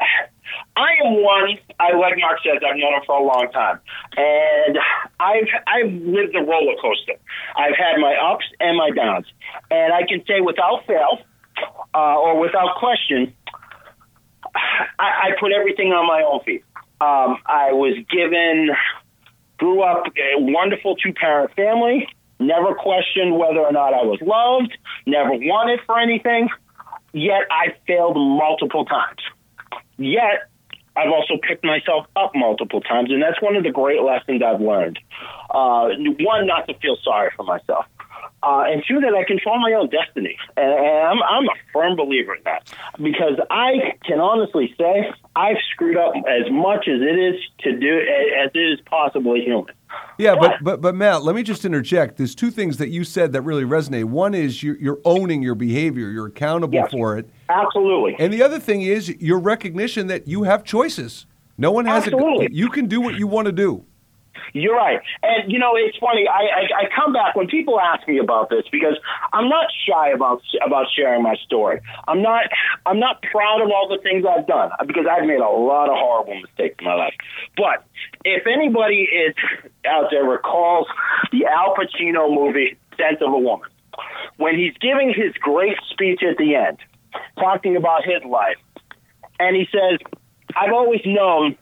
I 0.76 0.90
am 1.06 1.22
one. 1.22 1.58
I 1.80 1.96
like 1.96 2.18
Mark 2.18 2.40
says. 2.44 2.62
I've 2.68 2.78
known 2.78 2.94
him 2.94 3.02
for 3.06 3.16
a 3.16 3.24
long 3.24 3.50
time, 3.54 3.80
and 4.16 4.78
I've 5.20 5.48
I've 5.68 5.92
lived 5.92 6.36
a 6.36 6.42
roller 6.42 6.76
coaster. 6.82 7.20
I've 7.56 7.76
had 7.76 8.00
my 8.00 8.16
ups 8.16 8.46
and 8.60 8.78
my 8.78 8.90
downs, 8.92 9.26
and 9.70 9.94
I 9.94 10.04
can 10.08 10.24
say 10.26 10.40
without 10.40 10.86
fail, 10.88 11.20
uh, 11.94 12.16
or 12.18 12.40
without 12.40 12.78
question, 12.78 13.34
I, 15.00 15.30
I 15.30 15.30
put 15.40 15.52
everything 15.52 15.92
on 15.92 16.08
my 16.08 16.24
own 16.24 16.44
feet. 16.44 16.64
Um, 17.02 17.38
I 17.46 17.74
was 17.74 17.98
given 18.10 18.70
Grew 19.62 19.84
up 19.84 20.06
a 20.08 20.42
wonderful 20.42 20.96
two 20.96 21.14
parent 21.14 21.54
family. 21.56 22.08
Never 22.40 22.74
questioned 22.74 23.38
whether 23.38 23.60
or 23.60 23.72
not 23.72 23.94
I 23.94 24.02
was 24.02 24.18
loved. 24.20 24.76
Never 25.06 25.34
wanted 25.34 25.82
for 25.86 26.00
anything. 26.00 26.50
Yet 27.14 27.42
I 27.52 27.76
failed 27.88 28.16
multiple 28.16 28.86
times. 28.86 29.20
Yet 29.98 30.50
I've 30.96 31.12
also 31.12 31.36
picked 31.42 31.64
myself 31.64 32.06
up 32.16 32.32
multiple 32.36 32.82
times, 32.82 33.12
and 33.12 33.22
that's 33.22 33.42
one 33.42 33.56
of 33.56 33.64
the 33.64 33.72
great 33.72 34.02
lessons 34.02 34.42
I've 34.44 34.62
learned. 34.62 35.00
Uh, 35.50 35.90
one, 36.20 36.48
not 36.48 36.68
to 36.68 36.74
feel 36.80 36.98
sorry 37.04 37.32
for 37.36 37.44
myself. 37.44 37.86
Uh, 38.44 38.64
and 38.68 38.84
two, 38.88 39.00
that 39.00 39.14
I 39.14 39.24
control 39.24 39.60
my 39.60 39.74
own 39.74 39.90
destiny. 39.90 40.36
And, 40.58 40.74
I'm, 40.74 41.22
I'm 41.22 41.46
a 41.46 41.54
firm 41.72 41.96
believer 41.96 42.36
in 42.36 42.44
that 42.44 42.74
because 42.98 43.40
I 43.50 43.94
can 44.04 44.20
honestly 44.20 44.74
say 44.78 45.12
I've 45.36 45.58
screwed 45.72 45.98
up 45.98 46.14
as 46.28 46.52
much 46.52 46.88
as 46.88 47.00
it 47.02 47.18
is 47.18 47.40
to 47.60 47.78
do 47.80 48.00
as 48.00 48.52
it 48.54 48.60
is 48.60 48.80
possibly 48.86 49.42
human. 49.42 49.74
Yeah, 50.18 50.36
but 50.40 50.56
but 50.62 50.82
but 50.82 50.96
Matt, 50.96 51.24
let 51.24 51.36
me 51.36 51.44
just 51.44 51.64
interject. 51.66 52.18
There's 52.18 52.36
two 52.36 52.52
things 52.52 52.78
that 52.78 52.90
you 52.90 53.04
said 53.04 53.32
that 53.34 53.42
really 53.42 53.64
resonate. 53.64 54.06
One 54.06 54.34
is 54.34 54.62
you're, 54.62 54.78
you're 54.78 55.00
owning 55.06 55.42
your 55.42 55.56
behavior; 55.56 56.10
you're 56.10 56.28
accountable 56.28 56.76
Yes. 56.76 56.92
for 56.92 57.18
it. 57.18 57.30
Absolutely. 57.50 58.16
And 58.20 58.32
the 58.34 58.44
other 58.44 58.60
thing 58.60 58.82
is 58.82 59.10
your 59.22 59.40
recognition 59.40 60.08
that 60.08 60.28
you 60.28 60.44
have 60.44 60.64
choices. 60.64 61.26
No 61.58 61.72
one 61.72 61.86
has 61.86 62.06
Absolutely. 62.06 62.46
a. 62.48 62.50
You 62.52 62.70
can 62.70 62.88
do 62.88 63.02
what 63.02 63.16
you 63.16 63.28
want 63.28 63.46
to 63.48 63.52
do. 63.52 63.86
You're 64.54 64.76
right, 64.76 65.00
and 65.24 65.52
you 65.52 65.60
know 65.60 65.74
it's 65.76 65.98
funny. 65.98 66.28
I, 66.28 66.42
I 66.42 66.84
I 66.84 66.90
come 66.96 67.14
back 67.14 67.36
when 67.36 67.48
people 67.48 67.80
ask 67.80 68.08
me 68.08 68.18
about 68.20 68.50
this 68.50 68.64
because 68.72 68.98
I'm 69.34 69.50
not 69.50 69.68
shy 69.88 70.10
about 70.12 70.42
about 70.66 70.88
sharing 70.96 71.24
my 71.24 71.36
story. 71.46 71.82
I'm 72.08 72.22
not 72.22 72.46
I'm 72.86 73.00
not 73.00 73.22
proud 73.24 73.62
of 73.62 73.70
all 73.70 73.88
the 73.88 74.02
things 74.02 74.26
I've 74.26 74.48
done 74.48 74.72
because 74.88 75.06
I've 75.10 75.26
made 75.26 75.40
a 75.40 75.50
lot 75.50 75.90
of 75.90 75.96
horrible 75.98 76.40
mistakes 76.42 76.76
in 76.80 76.86
my 76.86 76.96
life. 76.96 77.14
But 77.56 77.86
if 78.26 78.46
anybody 78.48 79.08
is 79.08 79.36
out 79.86 80.06
there 80.12 80.24
recalls 80.24 80.88
the 81.32 81.46
Al 81.46 81.76
Pacino 81.76 82.34
movie 82.34 82.78
Scent 82.98 83.22
of 83.22 83.34
a 83.34 83.40
Woman, 83.40 83.70
when 84.38 84.58
he's 84.58 84.74
giving 84.82 85.14
his 85.16 85.34
great 85.40 85.78
speech 85.90 86.22
at 86.30 86.38
the 86.38 86.56
end, 86.56 86.78
talking 87.36 87.76
about 87.76 88.04
his 88.04 88.24
life, 88.26 88.58
and 89.40 89.56
he 89.56 89.68
says, 89.72 90.00
"I've 90.56 90.74
always 90.74 91.02
known." 91.06 91.58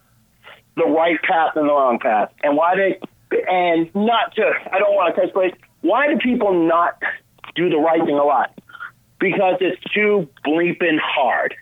The 0.76 0.84
right 0.86 1.20
path 1.22 1.52
and 1.56 1.68
the 1.68 1.72
wrong 1.72 1.98
path, 2.00 2.30
and 2.42 2.56
why 2.56 2.74
they 2.76 2.98
and 3.48 3.92
not 3.94 4.34
to. 4.36 4.50
I 4.72 4.78
don't 4.78 4.94
want 4.94 5.14
to 5.14 5.20
touch 5.22 5.32
place. 5.32 5.54
Why 5.82 6.08
do 6.08 6.18
people 6.18 6.66
not 6.66 7.00
do 7.54 7.68
the 7.70 7.76
right 7.78 8.04
thing 8.04 8.16
a 8.16 8.24
lot? 8.24 8.52
Because 9.18 9.56
it's 9.60 9.80
too 9.94 10.28
bleeping 10.46 10.98
hard. 11.02 11.54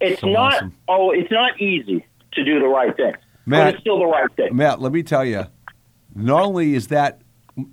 It's 0.00 0.20
So 0.20 0.28
not. 0.28 0.54
awesome. 0.54 0.74
Oh, 0.88 1.10
it's 1.10 1.30
not 1.30 1.60
easy 1.60 2.04
to 2.32 2.44
do 2.44 2.58
the 2.60 2.66
right 2.66 2.94
thing, 2.96 3.14
Matt- 3.46 3.64
but 3.66 3.74
it's 3.74 3.80
still 3.82 3.98
the 3.98 4.06
right 4.06 4.30
thing. 4.36 4.54
Matt, 4.56 4.80
let 4.80 4.92
me 4.92 5.02
tell 5.02 5.24
you, 5.24 5.44
not 6.14 6.42
only 6.42 6.74
is 6.74 6.88
that 6.88 7.20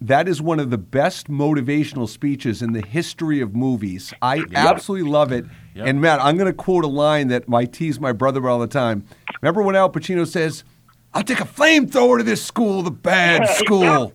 that 0.02 0.28
is 0.28 0.42
one 0.42 0.60
of 0.60 0.70
the 0.70 0.78
best 0.78 1.28
motivational 1.28 2.08
speeches 2.08 2.62
in 2.62 2.74
the 2.74 2.82
history 2.86 3.42
of 3.42 3.56
movies. 3.56 4.14
I 4.22 4.44
absolutely 4.54 5.10
love 5.10 5.32
it. 5.32 5.46
Yep. 5.76 5.88
And 5.88 6.02
Matt, 6.02 6.20
I'm 6.22 6.36
going 6.38 6.48
to 6.48 6.54
quote 6.54 6.84
a 6.84 6.88
line 6.88 7.30
that 7.30 7.46
I 7.52 7.66
tease 7.66 8.00
my 8.00 8.12
brother 8.12 8.40
about 8.40 8.50
all 8.50 8.60
the 8.60 8.68
time. 8.68 9.06
Remember 9.42 9.62
when 9.62 9.76
Al 9.76 9.90
Pacino 9.90 10.28
says, 10.28 10.64
"I'll 11.14 11.24
take 11.24 11.40
a 11.40 11.46
flamethrower 11.46 12.18
to 12.18 12.24
this 12.24 12.44
school, 12.44 12.82
the 12.84 12.92
bad 12.92 13.48
school." 13.58 14.14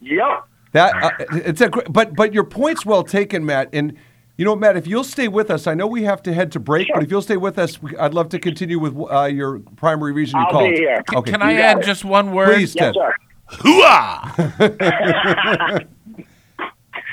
Yep. 0.00 0.44
That 0.72 0.94
uh, 1.02 1.10
it's 1.30 1.60
a 1.60 1.68
but 1.68 2.14
but 2.14 2.34
your 2.34 2.44
point's 2.44 2.84
well 2.84 3.04
taken, 3.04 3.46
Matt. 3.46 3.68
And 3.72 3.96
you 4.36 4.44
know, 4.44 4.54
Matt, 4.56 4.76
if 4.76 4.86
you'll 4.86 5.04
stay 5.04 5.28
with 5.28 5.50
us, 5.50 5.66
I 5.66 5.74
know 5.74 5.86
we 5.86 6.02
have 6.04 6.22
to 6.24 6.32
head 6.34 6.52
to 6.52 6.60
break, 6.60 6.88
but 6.92 7.02
if 7.02 7.10
you'll 7.10 7.22
stay 7.22 7.36
with 7.36 7.58
us, 7.58 7.80
we- 7.82 7.96
I'd 7.96 8.14
love 8.14 8.28
to 8.30 8.38
continue 8.38 8.78
with 8.78 8.96
uh, 9.10 9.24
your 9.24 9.60
primary 9.76 10.12
reason 10.12 10.38
you 10.40 10.46
I'll 10.46 10.52
called. 10.52 10.70
be 10.70 10.76
here. 10.76 11.02
Okay, 11.14 11.30
Can 11.32 11.42
I 11.42 11.52
You 11.52 11.58
got 11.58 11.64
add 11.64 11.78
it. 11.78 11.84
just 11.86 12.04
one 12.04 12.32
word? 12.32 12.54
please, 12.54 12.74
Yes, 12.76 12.78
Ted. 12.94 12.94
sir. 12.94 13.14
Hooah! 13.50 15.86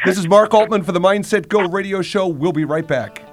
This 0.06 0.20
is 0.20 0.28
Mark 0.28 0.54
Altman 0.54 0.84
for 0.84 0.92
the 0.92 1.00
Mindset 1.00 1.48
Go 1.48 1.68
Radio 1.68 2.02
Show. 2.04 2.28
We'll 2.28 2.52
be 2.52 2.66
right 2.66 2.86
back. 2.86 3.24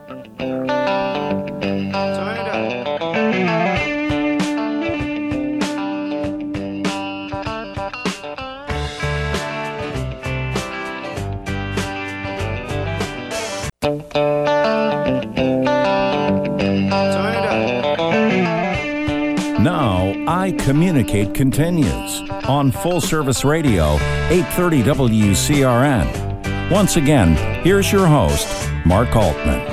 Now 19.63 20.13
I 20.27 20.51
communicate 20.59 21.35
continues 21.35 22.21
on 22.49 22.73
Full 22.73 23.01
Service 23.01 23.45
Radio, 23.45 23.95
830 24.29 24.83
WCRN. 24.83 26.71
Once 26.71 26.97
again, 26.97 27.37
here's 27.63 27.93
your 27.93 28.09
host, 28.09 28.49
Mark 28.85 29.15
Altman. 29.15 29.72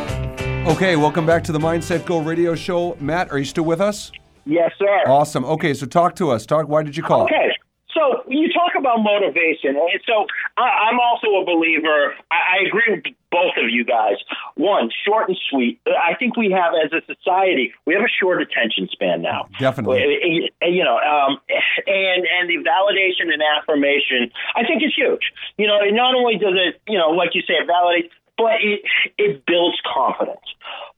Okay, 0.67 0.95
welcome 0.95 1.25
back 1.25 1.43
to 1.45 1.51
the 1.51 1.59
Mindset 1.59 2.05
Go 2.05 2.19
Radio 2.19 2.53
Show. 2.53 2.95
Matt, 2.99 3.31
are 3.31 3.39
you 3.39 3.45
still 3.45 3.65
with 3.65 3.81
us? 3.81 4.11
Yes, 4.45 4.71
sir. 4.77 5.03
Awesome. 5.07 5.43
Okay, 5.45 5.73
so 5.73 5.85
talk 5.85 6.15
to 6.17 6.29
us. 6.31 6.45
Talk. 6.45 6.67
Why 6.67 6.83
did 6.83 6.95
you 6.95 7.03
call? 7.03 7.23
Okay. 7.23 7.51
So 7.93 8.23
you 8.27 8.47
talk 8.53 8.73
about 8.77 9.01
motivation, 9.01 9.75
and 9.75 9.99
so 10.05 10.25
I, 10.57 10.89
I'm 10.89 10.99
also 10.99 11.27
a 11.41 11.45
believer. 11.45 12.13
I, 12.31 12.35
I 12.35 12.67
agree 12.67 12.85
with 12.95 13.03
both 13.31 13.57
of 13.57 13.69
you 13.69 13.83
guys. 13.83 14.15
One, 14.55 14.89
short 15.05 15.27
and 15.27 15.37
sweet. 15.49 15.81
I 15.87 16.15
think 16.15 16.37
we 16.37 16.51
have, 16.51 16.73
as 16.73 16.93
a 16.93 17.01
society, 17.05 17.73
we 17.85 17.93
have 17.95 18.03
a 18.03 18.13
short 18.21 18.41
attention 18.41 18.87
span 18.91 19.21
now. 19.21 19.49
Definitely. 19.59 20.51
You 20.61 20.83
know, 20.83 20.97
um, 20.97 21.39
and 21.87 22.25
and 22.25 22.47
the 22.47 22.63
validation 22.63 23.33
and 23.33 23.41
affirmation, 23.41 24.31
I 24.55 24.63
think 24.63 24.83
is 24.83 24.93
huge. 24.95 25.33
You 25.57 25.67
know, 25.67 25.79
not 25.89 26.15
only 26.15 26.37
does 26.37 26.55
it, 26.55 26.79
you 26.87 26.97
know, 26.97 27.09
like 27.09 27.31
you 27.33 27.41
say, 27.41 27.55
it 27.55 27.67
validates, 27.67 28.11
but 28.39 28.63
it 28.63 28.79
it 29.19 29.43
builds 29.45 29.75
confidence. 29.83 30.47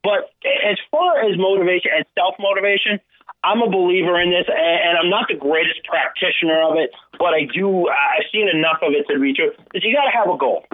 But 0.06 0.30
as 0.46 0.78
far 0.94 1.26
as 1.26 1.38
motivation 1.38 1.90
and 1.90 2.06
self 2.14 2.38
motivation, 2.38 3.02
I'm 3.44 3.62
a 3.66 3.70
believer 3.70 4.22
in 4.22 4.30
this, 4.30 4.46
and, 4.46 4.98
I'm 4.98 5.10
not 5.10 5.26
the 5.28 5.38
greatest 5.38 5.82
practitioner 5.90 6.62
of 6.62 6.78
it, 6.78 6.94
but 7.18 7.34
I 7.34 7.50
do. 7.50 7.90
I've 7.90 8.30
seen 8.32 8.46
enough 8.46 8.86
of 8.86 8.94
it 8.94 9.10
to 9.10 9.18
be 9.18 9.34
true. 9.34 9.50
Is 9.74 9.82
you 9.84 9.98
got 9.98 10.06
to 10.06 10.14
have 10.14 10.30
a 10.30 10.38
goal. 10.38 10.66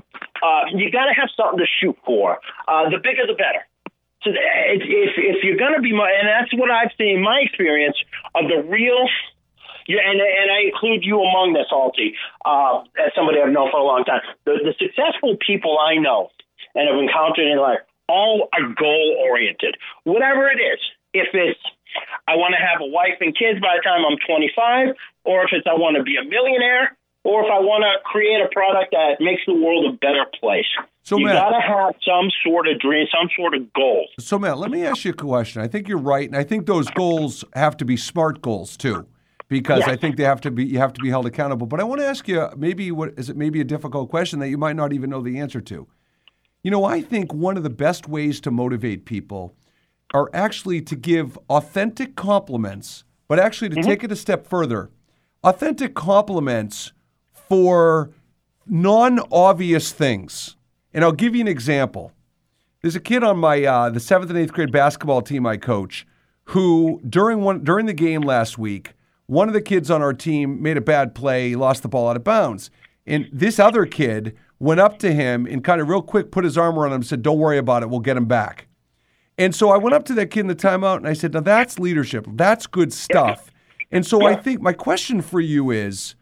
Uh, 0.44 0.68
you 0.76 0.92
got 0.92 1.08
to 1.08 1.16
have 1.16 1.32
something 1.36 1.60
to 1.60 1.70
shoot 1.80 1.96
for. 2.06 2.40
Uh, 2.68 2.92
the 2.92 3.00
bigger, 3.00 3.24
the 3.24 3.40
better. 3.40 3.64
So 4.24 4.32
if 4.36 4.84
if, 5.16 5.44
you're 5.44 5.58
going 5.58 5.76
to 5.76 5.82
be, 5.82 5.96
mo- 5.96 6.12
and 6.12 6.28
that's 6.28 6.52
what 6.60 6.70
I've 6.70 6.92
seen 6.98 7.18
in 7.18 7.24
my 7.24 7.40
experience 7.48 7.96
of 8.36 8.52
the 8.52 8.68
real. 8.68 9.08
Yeah, 9.88 10.04
and 10.04 10.20
and 10.20 10.52
I 10.52 10.68
include 10.68 11.08
you 11.08 11.24
among 11.24 11.56
this, 11.56 11.72
Alti, 11.72 12.16
uh, 12.44 12.84
as 13.00 13.16
somebody 13.16 13.40
I've 13.40 13.56
known 13.56 13.72
for 13.72 13.80
a 13.80 13.88
long 13.88 14.04
time. 14.04 14.20
The, 14.44 14.60
the 14.60 14.76
successful 14.76 15.38
people 15.40 15.80
I 15.80 15.96
know 15.96 16.28
and 16.78 16.86
have 16.88 17.02
encountered 17.02 17.50
in 17.50 17.58
life 17.58 17.82
all 18.08 18.48
are 18.54 18.74
goal 18.74 19.18
oriented. 19.30 19.76
Whatever 20.04 20.48
it 20.48 20.60
is, 20.60 20.80
if 21.14 21.28
it's 21.34 21.60
I 22.28 22.36
want 22.36 22.54
to 22.58 22.62
have 22.64 22.82
a 22.82 22.88
wife 22.88 23.20
and 23.22 23.36
kids 23.36 23.60
by 23.60 23.76
the 23.78 23.84
time 23.84 24.04
I'm 24.06 24.18
25, 24.28 24.96
or 25.24 25.44
if 25.44 25.50
it's 25.52 25.68
I 25.68 25.74
want 25.74 25.98
to 25.98 26.04
be 26.04 26.16
a 26.18 26.24
millionaire, 26.24 26.96
or 27.24 27.44
if 27.44 27.52
I 27.52 27.60
want 27.60 27.84
to 27.84 28.04
create 28.04 28.40
a 28.42 28.50
product 28.52 28.92
that 28.92 29.20
makes 29.20 29.42
the 29.48 29.54
world 29.54 29.94
a 29.94 29.98
better 29.98 30.26
place. 30.40 30.68
So, 31.04 31.18
you 31.18 31.28
got 31.28 31.50
to 31.50 31.62
have 31.62 31.96
some 32.06 32.30
sort 32.44 32.68
of 32.68 32.80
dream, 32.80 33.08
some 33.12 33.30
sort 33.36 33.54
of 33.54 33.72
goal. 33.74 34.08
So, 34.20 34.38
Matt, 34.38 34.58
let 34.58 34.72
me 34.72 34.86
ask 34.86 35.06
you 35.06 35.12
a 35.12 35.14
question. 35.14 35.62
I 35.62 35.68
think 35.68 35.88
you're 35.88 35.98
right, 35.98 36.28
and 36.28 36.36
I 36.36 36.44
think 36.44 36.66
those 36.66 36.90
goals 36.90 37.46
have 37.54 37.78
to 37.78 37.86
be 37.86 37.96
smart 37.96 38.42
goals 38.42 38.76
too, 38.76 39.08
because 39.48 39.84
I 39.84 39.96
think 39.96 40.18
they 40.18 40.24
have 40.24 40.42
to 40.42 40.52
be 40.52 40.66
you 40.66 40.80
have 40.80 40.94
to 40.94 41.02
be 41.02 41.10
held 41.10 41.26
accountable. 41.26 41.66
But 41.66 41.80
I 41.80 41.84
want 41.86 42.02
to 42.02 42.08
ask 42.08 42.28
you, 42.28 42.50
maybe 42.58 42.92
what 42.92 43.14
is 43.18 43.30
it? 43.30 43.38
Maybe 43.38 43.62
a 43.62 43.66
difficult 43.66 44.10
question 44.10 44.40
that 44.40 44.50
you 44.50 44.58
might 44.58 44.76
not 44.76 44.92
even 44.92 45.10
know 45.10 45.22
the 45.22 45.40
answer 45.40 45.62
to. 45.62 45.88
You 46.68 46.72
know, 46.72 46.84
I 46.84 47.00
think 47.00 47.34
one 47.34 47.56
of 47.56 47.64
the 47.64 47.70
best 47.70 48.10
ways 48.10 48.42
to 48.42 48.52
motivate 48.52 49.06
people 49.06 49.56
are 50.14 50.30
actually 50.34 50.82
to 50.82 50.98
give 50.98 51.40
authentic 51.50 52.18
compliments, 52.18 53.06
but 53.30 53.40
actually 53.40 53.70
to 53.70 53.82
take 53.82 54.04
it 54.04 54.12
a 54.12 54.18
step 54.18 54.46
further. 54.46 54.90
Authentic 55.46 55.96
compliments 55.96 56.92
for 57.32 58.10
non 58.66 59.22
obvious 59.32 59.94
things. 59.94 60.58
And 60.94 61.06
I'll 61.06 61.14
give 61.14 61.36
you 61.36 61.40
an 61.40 61.48
example. 61.48 62.12
There's 62.82 62.98
a 62.98 63.00
kid 63.00 63.24
on 63.24 63.38
my 63.38 63.64
uh, 63.64 63.90
the 63.90 64.02
seventh 64.02 64.30
and 64.30 64.38
eighth 64.38 64.52
grade 64.52 64.74
basketball 64.74 65.22
team 65.22 65.46
I 65.46 65.56
coach 65.56 66.06
who 66.48 67.00
during 67.08 67.44
one 67.44 67.64
during 67.64 67.86
the 67.86 67.94
game 67.94 68.24
last 68.24 68.58
week, 68.58 68.92
one 69.28 69.48
of 69.48 69.54
the 69.54 69.62
kids 69.62 69.90
on 69.90 70.02
our 70.02 70.12
team 70.12 70.62
made 70.62 70.76
a 70.76 70.82
bad 70.82 71.16
play, 71.16 71.56
lost 71.56 71.82
the 71.82 71.88
ball 71.88 72.10
out 72.10 72.18
of 72.18 72.26
bounds, 72.26 72.70
and 73.06 73.30
this 73.32 73.58
other 73.58 73.86
kid 73.86 74.36
went 74.60 74.80
up 74.80 75.00
to 75.00 75.14
him 75.14 75.46
and 75.46 75.64
kind 75.64 75.82
of 75.82 75.90
real 75.90 76.02
quick 76.02 76.32
put 76.32 76.44
his 76.44 76.58
arm 76.58 76.78
around 76.78 76.92
him 76.92 76.96
and 76.96 77.06
said, 77.06 77.22
"Don't 77.22 77.38
worry 77.38 77.58
about 77.58 77.84
it, 77.84 77.90
we'll 77.90 78.00
get 78.00 78.18
him 78.18 78.26
back." 78.26 78.68
And 79.38 79.54
so 79.54 79.70
I 79.70 79.78
went 79.78 79.94
up 79.94 80.04
to 80.06 80.14
that 80.16 80.28
kid 80.28 80.42
in 80.42 80.48
the 80.48 80.56
timeout 80.56 80.98
and 80.98 81.08
I 81.08 81.14
said, 81.14 81.34
"Now 81.34 81.42
that's 81.42 81.80
leadership. 81.80 82.28
That's 82.34 82.68
good 82.68 82.92
stuff." 82.92 83.52
And 83.92 84.06
so 84.06 84.26
I 84.26 84.36
think 84.36 84.62
my 84.62 84.74
question 84.74 85.22
for 85.22 85.40
you 85.40 85.72
is 85.72 86.16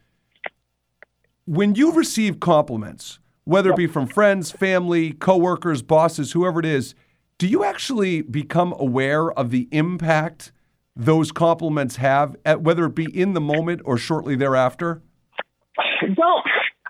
when 1.45 1.75
you 1.75 1.91
receive 1.93 2.39
compliments, 2.39 3.19
whether 3.43 3.71
it 3.71 3.75
be 3.75 3.87
from 3.87 4.07
friends, 4.07 4.51
family, 4.51 5.13
coworkers, 5.13 5.81
bosses, 5.81 6.31
whoever 6.33 6.59
it 6.59 6.65
is, 6.65 6.95
do 7.37 7.47
you 7.47 7.63
actually 7.63 8.21
become 8.21 8.73
aware 8.79 9.31
of 9.31 9.51
the 9.51 9.67
impact 9.71 10.51
those 10.95 11.31
compliments 11.31 11.97
have, 11.97 12.35
at, 12.45 12.61
whether 12.61 12.85
it 12.85 12.95
be 12.95 13.05
in 13.05 13.33
the 13.33 13.41
moment 13.41 13.81
or 13.83 13.97
shortly 13.97 14.35
thereafter? 14.35 15.01
well, 16.17 16.43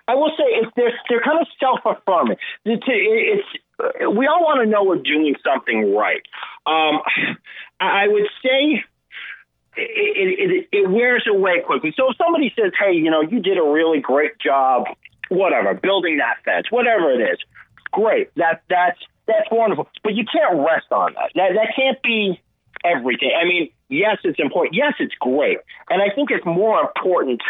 I 0.08 0.14
will 0.14 0.30
say 0.36 0.44
it's 0.44 0.70
they're 0.76 0.92
they're 1.08 1.20
kind 1.20 1.40
of 1.40 1.46
self 1.58 1.80
affirming. 1.84 2.36
It's, 2.64 3.46
we 4.16 4.26
all 4.26 4.42
want 4.42 4.62
to 4.62 4.66
know 4.66 4.84
we're 4.84 4.96
doing 4.96 5.34
something 5.44 5.94
right. 5.94 6.22
Um, 6.66 7.00
I 7.80 8.08
would 8.08 8.28
say. 8.42 8.84
It, 9.78 10.40
it, 10.40 10.68
it 10.72 10.90
wears 10.90 11.26
away 11.30 11.60
quickly. 11.60 11.92
So 11.98 12.10
if 12.10 12.16
somebody 12.16 12.50
says, 12.58 12.72
"Hey, 12.80 12.94
you 12.94 13.10
know, 13.10 13.20
you 13.20 13.40
did 13.40 13.58
a 13.58 13.62
really 13.62 14.00
great 14.00 14.38
job, 14.38 14.86
whatever, 15.28 15.74
building 15.74 16.16
that 16.16 16.36
fence, 16.46 16.70
whatever 16.70 17.12
it 17.12 17.20
is, 17.20 17.38
great. 17.92 18.34
That 18.36 18.62
that's 18.70 18.98
that's 19.26 19.48
wonderful. 19.50 19.88
But 20.02 20.14
you 20.14 20.24
can't 20.24 20.58
rest 20.58 20.86
on 20.90 21.14
that. 21.14 21.30
That 21.34 21.50
that 21.54 21.76
can't 21.76 22.00
be 22.02 22.40
everything. 22.84 23.32
I 23.38 23.44
mean, 23.44 23.70
yes, 23.88 24.18
it's 24.24 24.38
important. 24.38 24.74
Yes, 24.74 24.94
it's 24.98 25.14
great, 25.20 25.58
and 25.90 26.00
I 26.00 26.14
think 26.14 26.30
it's 26.30 26.46
more 26.46 26.80
important 26.80 27.42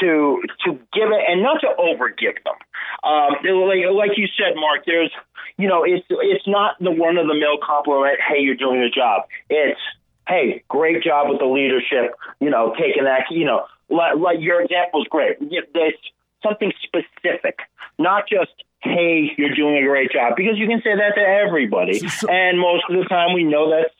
to 0.00 0.42
to 0.64 0.72
give 0.92 1.10
it 1.10 1.22
and 1.28 1.42
not 1.42 1.60
to 1.60 1.68
overgive 1.78 2.42
them. 2.44 2.58
Um, 3.04 3.36
like, 3.42 3.78
like 3.92 4.18
you 4.18 4.26
said, 4.36 4.54
Mark, 4.56 4.84
there's 4.86 5.12
you 5.56 5.68
know 5.68 5.84
it's 5.84 6.06
it's 6.10 6.46
not 6.46 6.76
the 6.80 6.90
one 6.90 7.16
of 7.16 7.26
the 7.26 7.34
mill 7.34 7.58
compliment. 7.62 8.18
Hey, 8.26 8.40
you're 8.40 8.56
doing 8.56 8.82
a 8.82 8.90
job. 8.90 9.22
It's 9.48 9.80
hey, 10.28 10.62
great 10.68 11.02
job 11.02 11.28
with 11.28 11.38
the 11.38 11.46
leadership. 11.46 12.14
You 12.40 12.50
know, 12.50 12.74
taking 12.78 13.04
that. 13.04 13.24
You 13.30 13.44
know, 13.44 13.66
like, 13.88 14.16
like 14.16 14.40
your 14.40 14.62
example 14.62 15.02
is 15.02 15.08
great. 15.08 15.38
There's 15.74 15.94
something 16.42 16.72
specific, 16.82 17.58
not 17.98 18.28
just 18.28 18.52
hey, 18.82 19.32
you're 19.36 19.54
doing 19.54 19.76
a 19.78 19.86
great 19.86 20.12
job, 20.12 20.34
because 20.36 20.58
you 20.58 20.68
can 20.68 20.80
say 20.82 20.94
that 20.94 21.14
to 21.16 21.20
everybody, 21.20 22.00
and 22.28 22.60
most 22.60 22.84
of 22.88 22.96
the 22.96 23.04
time 23.08 23.34
we 23.34 23.44
know 23.44 23.70
that. 23.70 23.90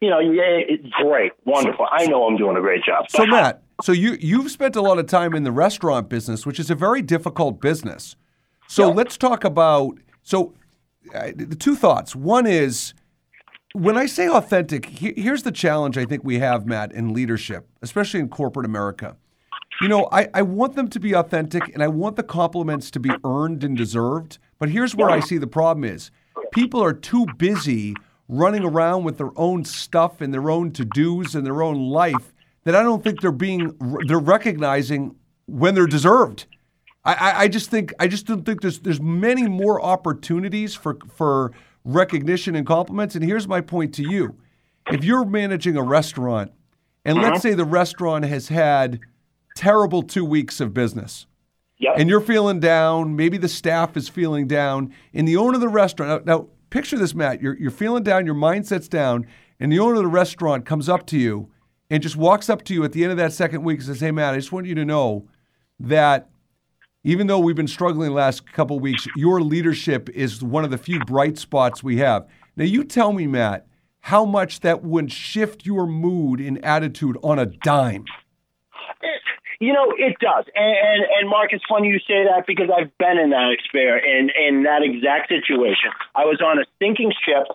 You 0.00 0.08
know, 0.08 0.18
yeah, 0.18 0.64
it's 0.66 0.88
great, 1.02 1.32
wonderful. 1.44 1.86
I 1.90 2.06
know 2.06 2.26
I'm 2.26 2.38
doing 2.38 2.56
a 2.56 2.60
great 2.60 2.82
job. 2.82 3.10
So 3.10 3.26
Matt, 3.26 3.62
so 3.82 3.92
you 3.92 4.16
you've 4.20 4.50
spent 4.50 4.76
a 4.76 4.82
lot 4.82 4.98
of 4.98 5.06
time 5.06 5.34
in 5.34 5.42
the 5.44 5.52
restaurant 5.52 6.08
business, 6.08 6.46
which 6.46 6.58
is 6.60 6.70
a 6.70 6.74
very 6.74 7.02
difficult 7.02 7.60
business. 7.60 8.16
So 8.68 8.88
Yeah. 8.88 8.94
let's 8.94 9.16
talk 9.16 9.44
about 9.44 9.98
so 10.22 10.54
uh, 11.14 11.30
the 11.34 11.56
two 11.56 11.74
thoughts. 11.76 12.14
One 12.14 12.46
is 12.46 12.94
when 13.72 13.96
I 13.96 14.06
say 14.06 14.28
authentic, 14.28 14.86
he- 14.86 15.14
here's 15.16 15.42
the 15.44 15.52
challenge 15.52 15.96
I 15.96 16.04
think 16.04 16.22
we 16.24 16.38
have, 16.40 16.66
Matt, 16.66 16.92
in 16.92 17.12
leadership, 17.14 17.68
especially 17.82 18.20
in 18.20 18.28
corporate 18.28 18.66
America. 18.66 19.16
You 19.82 19.88
know, 19.88 20.08
I, 20.12 20.28
I 20.34 20.42
want 20.42 20.74
them 20.74 20.88
to 20.88 21.00
be 21.00 21.14
authentic 21.14 21.72
and 21.72 21.82
I 21.82 21.88
want 21.88 22.16
the 22.16 22.22
compliments 22.22 22.90
to 22.92 23.00
be 23.00 23.10
earned 23.24 23.64
and 23.64 23.76
deserved. 23.76 24.38
But 24.58 24.68
here's 24.68 24.94
where 24.94 25.08
I 25.10 25.20
see 25.20 25.38
the 25.38 25.46
problem 25.46 25.84
is 25.84 26.10
people 26.52 26.82
are 26.84 26.92
too 26.92 27.26
busy 27.38 27.94
running 28.28 28.62
around 28.64 29.04
with 29.04 29.16
their 29.18 29.30
own 29.36 29.64
stuff 29.64 30.20
and 30.20 30.34
their 30.34 30.50
own 30.50 30.70
to-dos 30.72 31.34
and 31.34 31.46
their 31.46 31.62
own 31.62 31.76
life 31.88 32.29
that 32.64 32.74
I 32.76 32.82
don't 32.82 33.02
think 33.02 33.20
they're 33.20 33.32
being 33.32 33.74
they're 34.06 34.18
recognizing 34.18 35.16
when 35.46 35.74
they're 35.74 35.86
deserved. 35.86 36.46
I, 37.04 37.14
I, 37.14 37.40
I 37.40 37.48
just 37.48 37.70
think 37.70 37.92
I 37.98 38.08
just 38.08 38.26
don't 38.26 38.44
think 38.44 38.60
there's 38.60 38.80
there's 38.80 39.00
many 39.00 39.48
more 39.48 39.80
opportunities 39.80 40.74
for 40.74 40.98
for 41.08 41.52
recognition 41.84 42.54
and 42.54 42.66
compliments. 42.66 43.14
And 43.14 43.24
here's 43.24 43.48
my 43.48 43.60
point 43.60 43.94
to 43.94 44.02
you: 44.02 44.36
if 44.90 45.04
you're 45.04 45.24
managing 45.24 45.76
a 45.76 45.82
restaurant, 45.82 46.52
and 47.04 47.18
let's 47.18 47.38
mm-hmm. 47.38 47.48
say 47.48 47.54
the 47.54 47.64
restaurant 47.64 48.24
has 48.26 48.48
had 48.48 49.00
terrible 49.56 50.02
two 50.02 50.24
weeks 50.24 50.60
of 50.60 50.74
business, 50.74 51.26
Yep. 51.78 51.94
and 51.96 52.10
you're 52.10 52.20
feeling 52.20 52.60
down, 52.60 53.16
maybe 53.16 53.38
the 53.38 53.48
staff 53.48 53.96
is 53.96 54.08
feeling 54.08 54.46
down, 54.46 54.92
and 55.14 55.26
the 55.26 55.36
owner 55.38 55.54
of 55.54 55.62
the 55.62 55.68
restaurant 55.68 56.26
now, 56.26 56.36
now 56.36 56.48
picture 56.68 56.98
this, 56.98 57.14
Matt. 57.14 57.40
You're 57.40 57.56
you're 57.58 57.70
feeling 57.70 58.02
down, 58.02 58.26
your 58.26 58.34
mindset's 58.34 58.88
down, 58.88 59.26
and 59.58 59.72
the 59.72 59.78
owner 59.78 59.94
of 59.94 60.02
the 60.02 60.06
restaurant 60.06 60.66
comes 60.66 60.90
up 60.90 61.06
to 61.06 61.18
you 61.18 61.48
and 61.90 62.02
just 62.02 62.16
walks 62.16 62.48
up 62.48 62.64
to 62.64 62.74
you 62.74 62.84
at 62.84 62.92
the 62.92 63.02
end 63.02 63.10
of 63.10 63.18
that 63.18 63.32
second 63.32 63.62
week 63.62 63.78
and 63.78 63.86
says, 63.86 64.00
"Hey, 64.00 64.10
Matt, 64.10 64.34
I 64.34 64.38
just 64.38 64.52
want 64.52 64.66
you 64.66 64.74
to 64.76 64.84
know 64.84 65.28
that." 65.78 66.28
even 67.02 67.26
though 67.26 67.38
we've 67.38 67.56
been 67.56 67.66
struggling 67.66 68.10
the 68.10 68.14
last 68.14 68.52
couple 68.52 68.78
weeks, 68.78 69.06
your 69.16 69.40
leadership 69.40 70.10
is 70.10 70.42
one 70.42 70.64
of 70.64 70.70
the 70.70 70.78
few 70.78 71.00
bright 71.00 71.38
spots 71.38 71.82
we 71.82 71.96
have. 71.96 72.28
Now, 72.56 72.64
you 72.64 72.84
tell 72.84 73.12
me, 73.12 73.26
Matt, 73.26 73.66
how 74.00 74.24
much 74.24 74.60
that 74.60 74.82
would 74.82 75.12
shift 75.12 75.66
your 75.66 75.86
mood 75.86 76.40
and 76.40 76.62
attitude 76.64 77.16
on 77.22 77.38
a 77.38 77.46
dime. 77.46 78.04
You 79.60 79.74
know, 79.74 79.92
it 79.94 80.16
does. 80.20 80.46
And, 80.54 80.74
and 80.74 81.04
and 81.20 81.28
Mark, 81.28 81.52
it's 81.52 81.64
funny 81.68 81.88
you 81.88 81.98
say 81.98 82.24
that 82.24 82.44
because 82.46 82.70
I've 82.74 82.96
been 82.96 83.18
in 83.18 83.28
that 83.28 83.52
experience 83.52 84.06
in, 84.08 84.56
in 84.56 84.62
that 84.62 84.80
exact 84.82 85.28
situation. 85.28 85.90
I 86.14 86.24
was 86.24 86.40
on 86.40 86.58
a 86.58 86.64
sinking 86.80 87.12
ship 87.26 87.46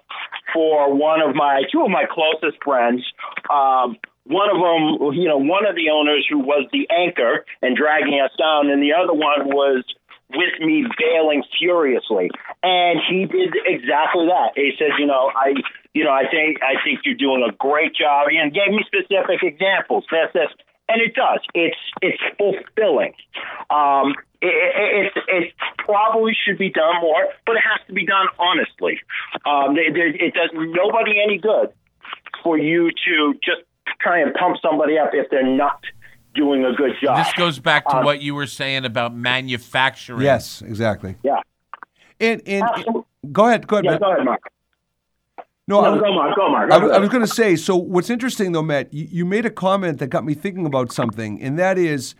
for 0.53 0.93
one 0.93 1.19
of 1.19 1.35
my 1.35 1.63
two 1.71 1.81
of 1.81 1.89
my 1.89 2.05
closest 2.05 2.61
friends. 2.63 3.01
Um, 3.49 3.97
one 4.25 4.49
of 4.49 4.57
them, 4.57 5.13
you 5.13 5.29
know, 5.29 5.37
one 5.37 5.65
of 5.65 5.75
the 5.75 5.89
owners 5.93 6.25
who 6.29 6.39
was 6.39 6.67
the 6.73 6.89
anchor 6.89 7.45
and 7.61 7.77
dragging 7.77 8.19
us 8.19 8.31
down, 8.37 8.69
and 8.69 8.81
the 8.81 8.93
other 8.93 9.13
one 9.13 9.45
was 9.45 9.85
with 10.29 10.57
me 10.59 10.85
bailing 10.97 11.43
furiously. 11.59 12.29
And 12.63 12.99
he 13.07 13.25
did 13.25 13.53
exactly 13.65 14.25
that. 14.25 14.53
He 14.55 14.73
said, 14.77 14.97
you 14.97 15.05
know, 15.05 15.29
I, 15.29 15.53
you 15.93 16.03
know, 16.03 16.11
I 16.11 16.25
think 16.29 16.57
I 16.63 16.81
think 16.83 17.01
you're 17.05 17.15
doing 17.15 17.45
a 17.47 17.53
great 17.53 17.93
job, 17.93 18.27
and 18.29 18.53
gave 18.53 18.73
me 18.73 18.83
specific 18.85 19.43
examples. 19.43 20.05
This, 20.09 20.33
this, 20.33 20.49
and 20.89 21.01
it 21.01 21.13
does. 21.13 21.39
It's 21.53 21.77
it's 22.01 22.21
fulfilling. 22.37 23.13
Um, 23.69 24.15
it, 24.41 24.53
it, 24.53 25.13
it, 25.15 25.23
it 25.27 25.53
probably 25.77 26.33
should 26.33 26.57
be 26.57 26.69
done 26.69 27.01
more, 27.01 27.29
but 27.45 27.55
it 27.57 27.61
has 27.61 27.85
to 27.87 27.93
be 27.93 28.05
done 28.05 28.27
honestly. 28.37 28.99
Um, 29.45 29.75
there, 29.75 29.93
it 29.93 30.33
does 30.33 30.49
nobody 30.53 31.21
any 31.21 31.37
good 31.37 31.69
for 32.43 32.57
you 32.57 32.89
to 32.89 33.33
just 33.43 33.61
try 33.99 34.19
and 34.19 34.33
pump 34.33 34.57
somebody 34.61 34.97
up 34.97 35.09
if 35.13 35.29
they're 35.29 35.45
not 35.45 35.79
doing 36.33 36.65
a 36.65 36.73
good 36.73 36.91
job. 37.01 37.17
This 37.17 37.33
goes 37.33 37.59
back 37.59 37.85
to 37.87 37.97
Um, 37.97 38.05
what 38.05 38.21
you 38.21 38.35
were 38.35 38.45
saying 38.47 38.85
about 38.85 39.15
manufacturing. 39.15 40.21
Yes, 40.21 40.61
exactly. 40.61 41.15
yeah. 41.23 41.39
And, 42.19 42.41
and, 42.45 42.63
Absolutely. 42.63 43.01
go 43.31 43.45
ahead, 43.47 43.67
go 43.67 43.75
ahead, 43.77 43.85
Yeah, 43.85 43.91
Matt. 43.91 43.99
go 44.01 44.11
ahead, 44.13 44.25
Mark. 44.25 44.41
No, 45.67 45.79
I 45.79 45.85
No, 45.85 45.91
was- 45.93 46.01
go, 46.01 46.13
Mark. 46.13 46.35
Go, 46.35 46.49
Mark. 46.49 46.71
I, 46.71 46.77
Go 46.79 46.83
was- 46.87 46.91
I 46.95 46.99
was 46.99 47.07
ahead. 47.07 47.11
going 47.11 47.25
to 47.25 47.33
say, 47.33 47.55
so 47.55 47.75
what's 47.75 48.09
interesting 48.09 48.51
though, 48.51 48.61
Matt, 48.61 48.93
you, 48.93 49.07
you 49.09 49.25
made 49.25 49.45
a 49.45 49.49
comment 49.49 49.99
that 49.99 50.07
got 50.07 50.23
me 50.25 50.33
thinking 50.33 50.65
about 50.65 50.91
something, 50.91 51.41
and 51.41 51.57
that 51.57 51.77
is 51.77 52.15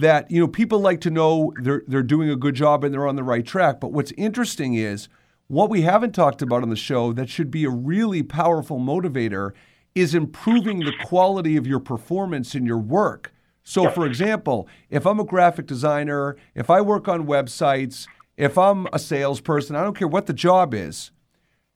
that 0.00 0.30
you 0.30 0.38
know 0.40 0.46
people 0.48 0.80
like 0.80 1.00
to 1.00 1.10
know 1.10 1.52
they're 1.62 1.82
they're 1.88 2.02
doing 2.02 2.28
a 2.28 2.36
good 2.36 2.54
job 2.54 2.84
and 2.84 2.92
they're 2.92 3.06
on 3.06 3.16
the 3.16 3.22
right 3.22 3.46
track. 3.46 3.80
But 3.80 3.92
what's 3.92 4.12
interesting 4.12 4.74
is 4.74 5.08
what 5.46 5.70
we 5.70 5.82
haven't 5.82 6.12
talked 6.14 6.42
about 6.42 6.62
on 6.62 6.68
the 6.70 6.76
show 6.76 7.12
that 7.14 7.28
should 7.30 7.50
be 7.50 7.64
a 7.64 7.70
really 7.70 8.22
powerful 8.22 8.78
motivator 8.78 9.52
is 9.94 10.14
improving 10.14 10.80
the 10.80 10.92
quality 11.04 11.56
of 11.56 11.66
your 11.66 11.80
performance 11.80 12.54
in 12.54 12.64
your 12.66 12.78
work. 12.78 13.32
So, 13.62 13.90
for 13.90 14.06
example, 14.06 14.66
if 14.88 15.06
I'm 15.06 15.20
a 15.20 15.24
graphic 15.24 15.66
designer, 15.66 16.36
if 16.54 16.70
I 16.70 16.80
work 16.80 17.06
on 17.06 17.26
websites, 17.26 18.06
if 18.36 18.56
I'm 18.56 18.86
a 18.92 18.98
salesperson, 18.98 19.76
I 19.76 19.82
don't 19.82 19.96
care 19.96 20.08
what 20.08 20.26
the 20.26 20.32
job 20.32 20.72
is 20.72 21.10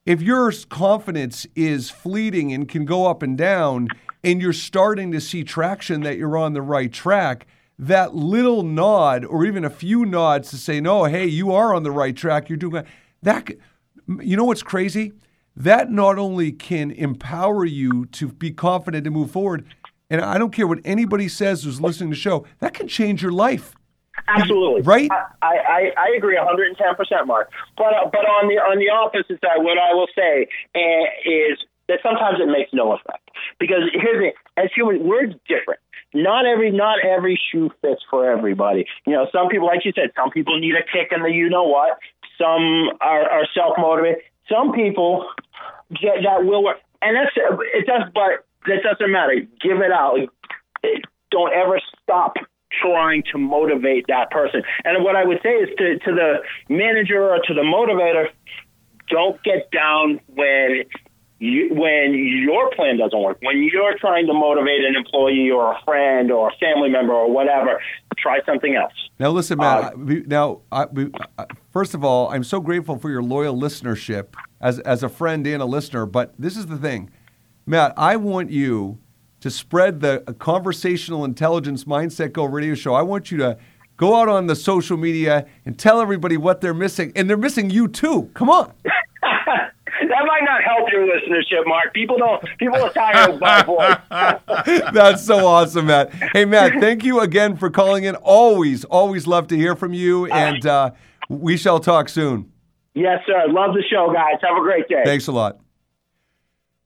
if 0.05 0.21
your 0.21 0.53
confidence 0.69 1.47
is 1.55 1.91
fleeting 1.91 2.53
and 2.53 2.69
can 2.69 2.85
go 2.85 3.07
up 3.07 3.23
and 3.23 3.39
down 3.39 3.89
and 4.25 4.41
you're 4.41 4.53
starting 4.53 5.13
to 5.13 5.21
see 5.21 5.45
traction 5.45 6.03
that 6.03 6.19
you're 6.19 6.37
on 6.37 6.53
the 6.53 6.63
right 6.63 6.93
track 6.93 7.47
that 7.79 8.15
little 8.15 8.63
nod 8.63 9.25
or 9.25 9.45
even 9.45 9.65
a 9.65 9.71
few 9.71 10.05
nods 10.05 10.51
to 10.51 10.57
say 10.57 10.81
no 10.81 11.05
hey 11.05 11.27
you 11.27 11.53
are 11.53 11.75
on 11.75 11.83
the 11.83 11.91
right 11.91 12.17
track. 12.17 12.49
You're 12.49 12.57
doing 12.57 12.85
that 13.23 13.51
you 14.21 14.37
know 14.37 14.45
what's 14.45 14.63
crazy 14.63 15.13
that 15.57 15.91
not 15.91 16.19
only 16.19 16.53
can 16.53 16.91
empower 16.91 17.65
you 17.65 18.07
to 18.07 18.29
be 18.29 18.51
confident 18.51 19.07
and 19.07 19.15
move 19.15 19.31
forward 19.31 19.65
and 20.11 20.21
i 20.21 20.39
don't 20.39 20.53
care 20.53 20.67
what 20.67 20.81
anybody 20.85 21.29
says 21.29 21.65
who's 21.65 21.81
listening 21.81 22.11
to 22.11 22.17
the 22.17 22.21
show 22.21 22.45
that 22.61 22.75
can 22.75 22.89
change 22.89 23.23
your 23.23 23.33
life 23.33 23.75
Absolutely. 24.29 24.83
Right? 24.83 25.11
I, 25.43 25.57
I, 25.57 25.93
I 25.97 26.15
agree 26.17 26.37
110%, 26.37 27.27
Mark. 27.27 27.51
But, 27.77 27.95
uh, 27.95 28.11
but 28.13 28.21
on 28.21 28.49
the 28.49 28.61
on 28.61 28.79
the 28.79 28.91
opposite 28.91 29.41
side, 29.41 29.59
what 29.59 29.79
I 29.79 29.95
will 29.95 30.07
say 30.15 30.49
uh, 30.75 31.05
is 31.25 31.59
that 31.89 31.99
sometimes 32.03 32.39
it 32.41 32.47
makes 32.47 32.71
no 32.73 32.93
effect. 32.93 33.31
Because 33.59 33.91
here's 33.93 34.33
the 34.33 34.63
as 34.63 34.71
humans, 34.75 35.01
we're 35.03 35.27
different. 35.49 35.81
Not 36.15 36.47
every 36.47 36.71
not 36.71 36.99
every 37.05 37.41
shoe 37.51 37.71
fits 37.81 38.03
for 38.11 38.31
everybody. 38.31 38.87
You 39.07 39.15
know, 39.15 39.27
some 39.33 39.49
people, 39.49 39.67
like 39.67 39.85
you 39.85 39.93
said, 39.95 40.11
some 40.15 40.31
people 40.31 40.59
need 40.61 40.75
a 40.75 40.85
kick 40.85 41.09
in 41.11 41.23
the 41.23 41.31
you 41.31 41.49
know 41.49 41.65
what. 41.65 41.99
Some 42.39 42.97
are, 43.01 43.29
are 43.29 43.47
self 43.55 43.75
motivated. 43.79 44.23
Some 44.49 44.73
people 44.73 45.27
get, 46.01 46.23
that 46.25 46.45
will 46.45 46.65
work, 46.65 46.79
and 47.01 47.17
that's 47.17 47.37
it. 47.37 47.87
Does, 47.87 48.11
but 48.15 48.47
that 48.67 48.83
doesn't 48.83 49.11
matter. 49.11 49.35
Give 49.61 49.79
it 49.79 49.93
out. 49.93 50.19
Don't 51.31 51.53
ever 51.53 51.81
stop 52.03 52.35
trying 52.81 53.23
to 53.33 53.39
motivate 53.39 54.07
that 54.09 54.31
person. 54.31 54.63
And 54.85 55.05
what 55.05 55.17
I 55.17 55.25
would 55.25 55.41
say 55.43 55.51
is 55.51 55.69
to, 55.79 55.99
to 55.99 56.15
the 56.15 56.35
manager 56.69 57.23
or 57.23 57.39
to 57.47 57.55
the 57.55 57.63
motivator, 57.63 58.27
don't 59.09 59.43
get 59.43 59.71
down 59.71 60.21
when 60.35 60.85
you, 61.43 61.75
when 61.75 62.15
your 62.15 62.71
plan 62.71 62.99
doesn't 62.99 63.21
work. 63.21 63.39
When 63.43 63.69
you're 63.73 63.99
trying 63.99 64.29
to 64.29 64.33
motivate 64.33 64.85
an 64.85 64.95
employee 64.95 65.51
or 65.51 65.73
a 65.73 65.79
friend 65.85 66.31
or 66.31 66.51
a 66.51 66.57
family 66.59 66.89
member 66.89 67.13
or 67.13 67.31
whatever, 67.31 67.83
try 68.17 68.39
something 68.47 68.77
else. 68.77 68.93
Now, 69.19 69.31
listen, 69.31 69.59
Matt. 69.59 69.95
Uh, 69.95 69.97
now, 70.27 70.61
I, 70.71 70.85
we, 70.87 71.11
uh, 71.39 71.47
first 71.73 71.95
of 71.95 72.05
all, 72.05 72.31
I'm 72.31 72.45
so 72.45 72.61
grateful 72.61 72.97
for 72.97 73.11
your 73.11 73.25
loyal 73.25 73.57
listenership 73.57 74.35
as 74.61 74.79
as 74.81 75.03
a 75.03 75.09
friend 75.09 75.45
and 75.47 75.61
a 75.61 75.67
listener. 75.67 76.07
But 76.07 76.33
this 76.39 76.57
is 76.57 76.67
the 76.67 76.79
thing, 76.79 77.11
Matt. 77.67 77.93
I 77.97 78.15
want 78.17 78.51
you 78.51 78.99
to 79.41 79.51
spread 79.51 80.01
the 80.01 80.21
conversational 80.39 81.25
intelligence 81.25 81.85
mindset 81.85 82.33
go 82.33 82.45
radio 82.45 82.77
show. 82.77 82.95
I 82.95 83.03
want 83.03 83.33
you 83.33 83.39
to 83.39 83.59
Go 83.99 84.17
out 84.17 84.29
on 84.29 84.49
the 84.49 84.57
social 84.57 84.97
media 84.97 85.47
and 85.65 85.79
tell 85.79 86.01
everybody 86.01 86.37
what 86.37 86.61
they're 86.61 86.75
missing. 86.75 87.13
And 87.15 87.31
they're 87.31 87.37
missing 87.37 87.71
you 87.71 87.87
too. 87.87 88.31
Come 88.35 88.51
on. 88.51 88.73
that 90.23 90.27
might 90.27 90.45
not 90.45 90.63
help 90.63 90.91
your 90.91 91.07
listenership, 91.07 91.67
Mark. 91.67 91.93
People 91.95 92.19
don't. 92.19 92.43
People 92.59 92.83
are 92.83 92.93
tired 92.93 93.31
of 93.31 93.41
my 93.41 93.63
voice. 94.73 94.91
That's 94.93 95.25
so 95.25 95.47
awesome, 95.47 95.87
Matt. 95.87 96.13
Hey, 96.33 96.45
Matt, 96.45 96.81
thank 96.81 97.05
you 97.05 97.21
again 97.21 97.57
for 97.57 97.71
calling 97.71 98.05
in. 98.05 98.15
Always, 98.17 98.85
always 98.85 99.27
love 99.27 99.49
to 99.49 99.57
hear 99.57 99.75
from 99.75 99.93
you. 99.93 100.27
And 100.27 100.65
uh, 100.67 100.91
we 101.29 101.57
shall 101.57 101.81
talk 101.81 102.09
soon. 102.09 102.51
Yes, 102.95 103.21
sir. 103.27 103.45
Love 103.49 103.75
the 103.75 103.83
show, 103.91 104.13
guys. 104.13 104.39
Have 104.43 104.57
a 104.57 104.61
great 104.61 104.89
day. 104.89 105.03
Thanks 105.05 105.27
a 105.27 105.33
lot. 105.33 105.59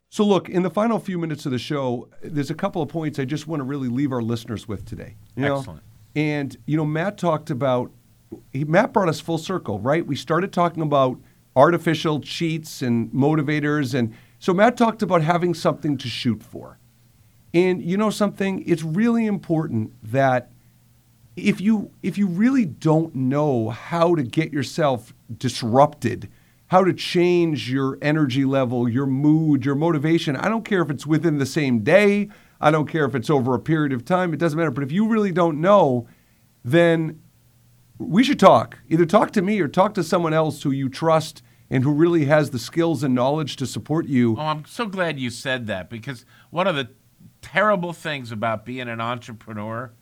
So, 0.09 0.25
look, 0.25 0.49
in 0.49 0.63
the 0.63 0.71
final 0.71 0.99
few 0.99 1.19
minutes 1.19 1.47
of 1.47 1.53
the 1.53 1.59
show, 1.59 2.09
there's 2.23 2.51
a 2.51 2.55
couple 2.55 2.81
of 2.81 2.89
points 2.89 3.19
I 3.19 3.25
just 3.25 3.47
want 3.47 3.61
to 3.61 3.65
really 3.65 3.89
leave 3.89 4.13
our 4.13 4.23
listeners 4.23 4.69
with 4.69 4.85
today. 4.85 5.17
You 5.35 5.43
know? 5.43 5.59
Excellent. 5.59 5.83
And, 6.15 6.57
you 6.67 6.77
know, 6.77 6.87
Matt 6.87 7.19
talked 7.19 7.51
about, 7.51 7.91
he, 8.53 8.65
Matt 8.65 8.93
brought 8.93 9.09
us 9.09 9.21
full 9.21 9.37
circle, 9.37 9.79
right? 9.81 10.07
We 10.07 10.17
started 10.17 10.53
talking 10.53 10.83
about 10.83 11.19
artificial 11.57 12.21
cheats 12.21 12.83
and 12.83 13.11
motivators. 13.11 13.95
And 13.95 14.15
so 14.39 14.53
Matt 14.53 14.77
talked 14.77 15.03
about 15.03 15.23
having 15.23 15.55
something 15.55 15.97
to 15.97 16.09
shoot 16.09 16.43
for. 16.43 16.79
And 17.55 17.83
you 17.83 17.97
know 17.97 18.11
something? 18.11 18.63
It's 18.67 18.83
really 18.83 19.27
important 19.27 19.93
that 20.13 20.51
if 21.37 21.61
you 21.61 21.91
if 22.03 22.19
you 22.19 22.27
really 22.27 22.65
don't 22.65 23.15
know 23.15 23.71
how 23.71 24.15
to 24.15 24.23
get 24.23 24.53
yourself 24.53 25.15
disrupted, 25.37 26.31
how 26.69 26.85
to 26.85 26.93
change 26.93 27.71
your 27.71 27.99
energy 28.03 28.45
level, 28.45 28.89
your 28.89 29.07
mood, 29.07 29.65
your 29.65 29.75
motivation, 29.75 30.37
I 30.37 30.49
don't 30.49 30.65
care 30.65 30.83
if 30.83 30.91
it's 30.91 31.07
within 31.07 31.39
the 31.39 31.47
same 31.47 31.81
day, 31.81 32.29
I 32.61 32.71
don't 32.71 32.89
care 32.89 33.05
if 33.07 33.15
it's 33.15 33.31
over 33.31 33.55
a 33.55 33.59
period 33.59 33.93
of 33.93 34.05
time, 34.05 34.35
it 34.35 34.39
doesn't 34.39 34.59
matter. 34.59 34.71
But 34.71 34.85
if 34.85 34.93
you 34.93 35.09
really 35.09 35.33
don't 35.33 35.61
know, 35.61 36.09
then 36.65 37.21
we 37.99 38.23
should 38.23 38.41
talk. 38.41 38.79
Either 38.89 39.07
talk 39.07 39.31
to 39.33 39.43
me 39.43 39.61
or 39.61 39.69
talk 39.69 39.95
to 39.95 40.05
someone 40.05 40.35
else 40.35 40.63
who 40.63 40.71
you 40.71 40.89
trust 40.89 41.43
and 41.71 41.85
who 41.85 41.93
really 41.93 42.27
has 42.27 42.51
the 42.51 42.59
skills 42.59 43.03
and 43.03 43.15
knowledge 43.15 43.57
to 43.57 43.67
support 43.67 44.07
you. 44.07 44.37
Oh, 44.39 44.43
I'm 44.43 44.65
so 44.65 44.87
glad 44.87 45.19
you 45.19 45.31
said 45.31 45.67
that 45.67 45.91
because 45.91 46.25
one 46.51 46.67
of 46.67 46.77
the 46.77 46.91
terrible 47.43 47.93
things 47.93 48.33
about 48.33 48.65
being 48.65 48.89
an 48.89 49.01
entrepreneur 49.01 49.93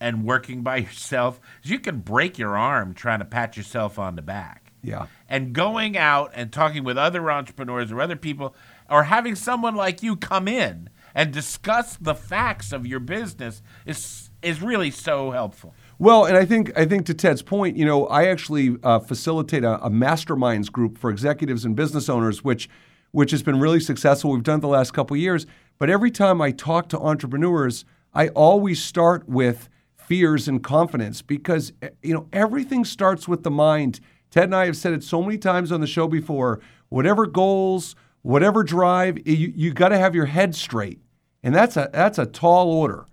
and 0.00 0.24
working 0.24 0.62
by 0.62 0.76
yourself 0.78 1.40
is 1.62 1.70
you 1.70 1.78
can 1.78 1.98
break 1.98 2.38
your 2.38 2.56
arm 2.56 2.94
trying 2.94 3.18
to 3.20 3.24
pat 3.24 3.56
yourself 3.56 3.98
on 3.98 4.16
the 4.16 4.22
back. 4.22 4.72
Yeah. 4.82 5.06
And 5.28 5.52
going 5.52 5.96
out 5.96 6.30
and 6.34 6.52
talking 6.52 6.84
with 6.84 6.96
other 6.96 7.30
entrepreneurs 7.30 7.90
or 7.90 8.00
other 8.00 8.16
people 8.16 8.54
or 8.88 9.04
having 9.04 9.34
someone 9.34 9.74
like 9.74 10.02
you 10.02 10.16
come 10.16 10.46
in 10.46 10.88
and 11.14 11.32
discuss 11.32 11.96
the 11.96 12.14
facts 12.14 12.72
of 12.72 12.86
your 12.86 13.00
business 13.00 13.62
is 13.84 14.30
is 14.40 14.62
really 14.62 14.90
so 14.90 15.32
helpful. 15.32 15.74
Well, 16.00 16.26
and 16.26 16.36
I 16.36 16.44
think 16.44 16.76
I 16.78 16.84
think 16.84 17.06
to 17.06 17.14
Ted's 17.14 17.42
point, 17.42 17.76
you 17.76 17.84
know, 17.84 18.06
I 18.06 18.26
actually 18.26 18.76
uh, 18.84 19.00
facilitate 19.00 19.64
a, 19.64 19.84
a 19.84 19.90
masterminds 19.90 20.70
group 20.70 20.96
for 20.96 21.10
executives 21.10 21.64
and 21.64 21.74
business 21.74 22.08
owners, 22.08 22.44
which 22.44 22.68
which 23.10 23.32
has 23.32 23.42
been 23.42 23.58
really 23.58 23.80
successful. 23.80 24.30
We've 24.30 24.42
done 24.42 24.58
it 24.58 24.62
the 24.62 24.68
last 24.68 24.92
couple 24.92 25.16
years. 25.16 25.46
But 25.78 25.90
every 25.90 26.10
time 26.10 26.40
I 26.40 26.52
talk 26.52 26.88
to 26.90 26.98
entrepreneurs, 26.98 27.84
I 28.14 28.28
always 28.28 28.82
start 28.82 29.28
with 29.28 29.68
fears 29.96 30.46
and 30.46 30.62
confidence 30.62 31.20
because 31.20 31.72
eh, 31.82 31.90
you 32.02 32.14
know 32.14 32.28
everything 32.32 32.84
starts 32.84 33.26
with 33.26 33.42
the 33.42 33.50
mind. 33.50 33.98
Ted 34.30 34.44
and 34.44 34.54
I 34.54 34.66
have 34.66 34.76
said 34.76 34.92
it 34.92 35.02
so 35.02 35.20
many 35.20 35.38
times 35.38 35.72
on 35.72 35.80
the 35.80 35.86
show 35.86 36.06
before. 36.06 36.60
Whatever 36.90 37.26
goals, 37.26 37.96
whatever 38.22 38.62
drive, 38.62 39.26
you, 39.26 39.52
you 39.54 39.72
got 39.72 39.88
to 39.88 39.98
have 39.98 40.14
your 40.14 40.26
head 40.26 40.54
straight, 40.54 41.00
and 41.42 41.52
that's 41.52 41.76
a 41.76 41.90
that's 41.92 42.18
a 42.18 42.26
tall 42.26 42.70
order. 42.70 43.06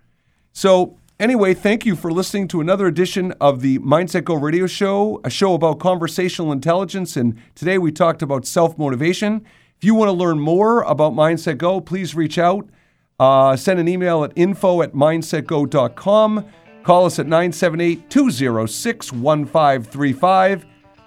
So 0.51 0.99
Anyway, 1.18 1.53
thank 1.53 1.86
you 1.86 1.95
for 1.95 2.11
listening 2.11 2.45
to 2.45 2.59
another 2.59 2.88
edition 2.88 3.32
of 3.39 3.61
the 3.61 3.80
Mindset 3.80 4.26
Go 4.26 4.36
radio 4.36 4.68
show, 4.68 5.22
a 5.24 5.30
show 5.30 5.53
about 5.53 5.80
conversational 5.80 6.51
intelligence. 6.51 7.16
And 7.16 7.39
today 7.55 7.78
we 7.78 7.93
talked 7.93 8.22
about 8.22 8.45
self 8.45 8.78
motivation. 8.78 9.45
If 9.78 9.86
you 9.86 9.95
want 9.95 10.09
to 10.09 10.11
learn 10.11 10.41
more 10.41 10.82
about 10.82 11.13
Mindset 11.13 11.57
Go, 11.57 11.80
please 11.80 12.16
reach 12.16 12.38
out. 12.38 12.68
Uh, 13.18 13.55
send 13.55 13.80
an 13.80 13.88
email 13.88 14.26
at 14.26 14.34
info 14.36 14.82
at 14.82 14.91
mindsetgo.com. 14.91 16.45
Call 16.84 17.05
us 17.05 17.18
at 17.18 17.28
978 17.28 18.09
206 18.09 19.13
1535. 19.13 20.66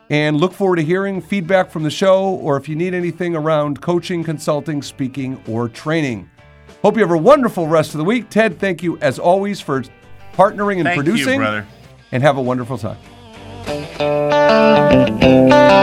And 0.08 0.40
look 0.40 0.54
forward 0.54 0.76
to 0.76 0.84
hearing 0.84 1.20
feedback 1.20 1.70
from 1.70 1.82
the 1.82 1.90
show 1.90 2.30
or 2.36 2.56
if 2.56 2.66
you 2.66 2.76
need 2.76 2.94
anything 2.94 3.36
around 3.36 3.82
coaching, 3.82 4.24
consulting, 4.24 4.80
speaking, 4.80 5.38
or 5.46 5.68
training. 5.68 6.30
Hope 6.80 6.94
you 6.94 7.02
have 7.02 7.10
a 7.10 7.18
wonderful 7.18 7.66
rest 7.66 7.92
of 7.92 7.98
the 7.98 8.04
week. 8.04 8.30
Ted, 8.30 8.58
thank 8.58 8.82
you 8.82 8.96
as 8.98 9.18
always 9.18 9.60
for 9.60 9.82
partnering 10.38 10.76
and 10.76 10.84
Thank 10.84 10.96
you, 10.98 11.02
producing. 11.02 11.38
brother. 11.40 11.66
And 12.12 12.22
have 12.22 12.38
a 12.38 12.42
wonderful 12.42 12.78
time. 12.78 12.96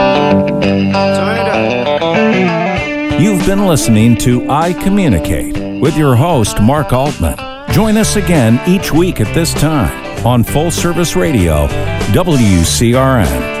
Turn 0.06 1.36
it 1.38 1.48
up. 1.48 3.20
You've 3.20 3.44
been 3.46 3.66
listening 3.66 4.16
to 4.18 4.48
I 4.50 4.72
Communicate 4.72 5.80
with 5.80 5.96
your 5.96 6.16
host, 6.16 6.60
Mark 6.60 6.92
Altman. 6.92 7.36
Join 7.72 7.96
us 7.96 8.16
again 8.16 8.60
each 8.68 8.92
week 8.92 9.20
at 9.20 9.32
this 9.34 9.52
time 9.54 10.26
on 10.26 10.42
Full 10.42 10.70
Service 10.70 11.14
Radio, 11.16 11.66
WCRN. 12.12 13.55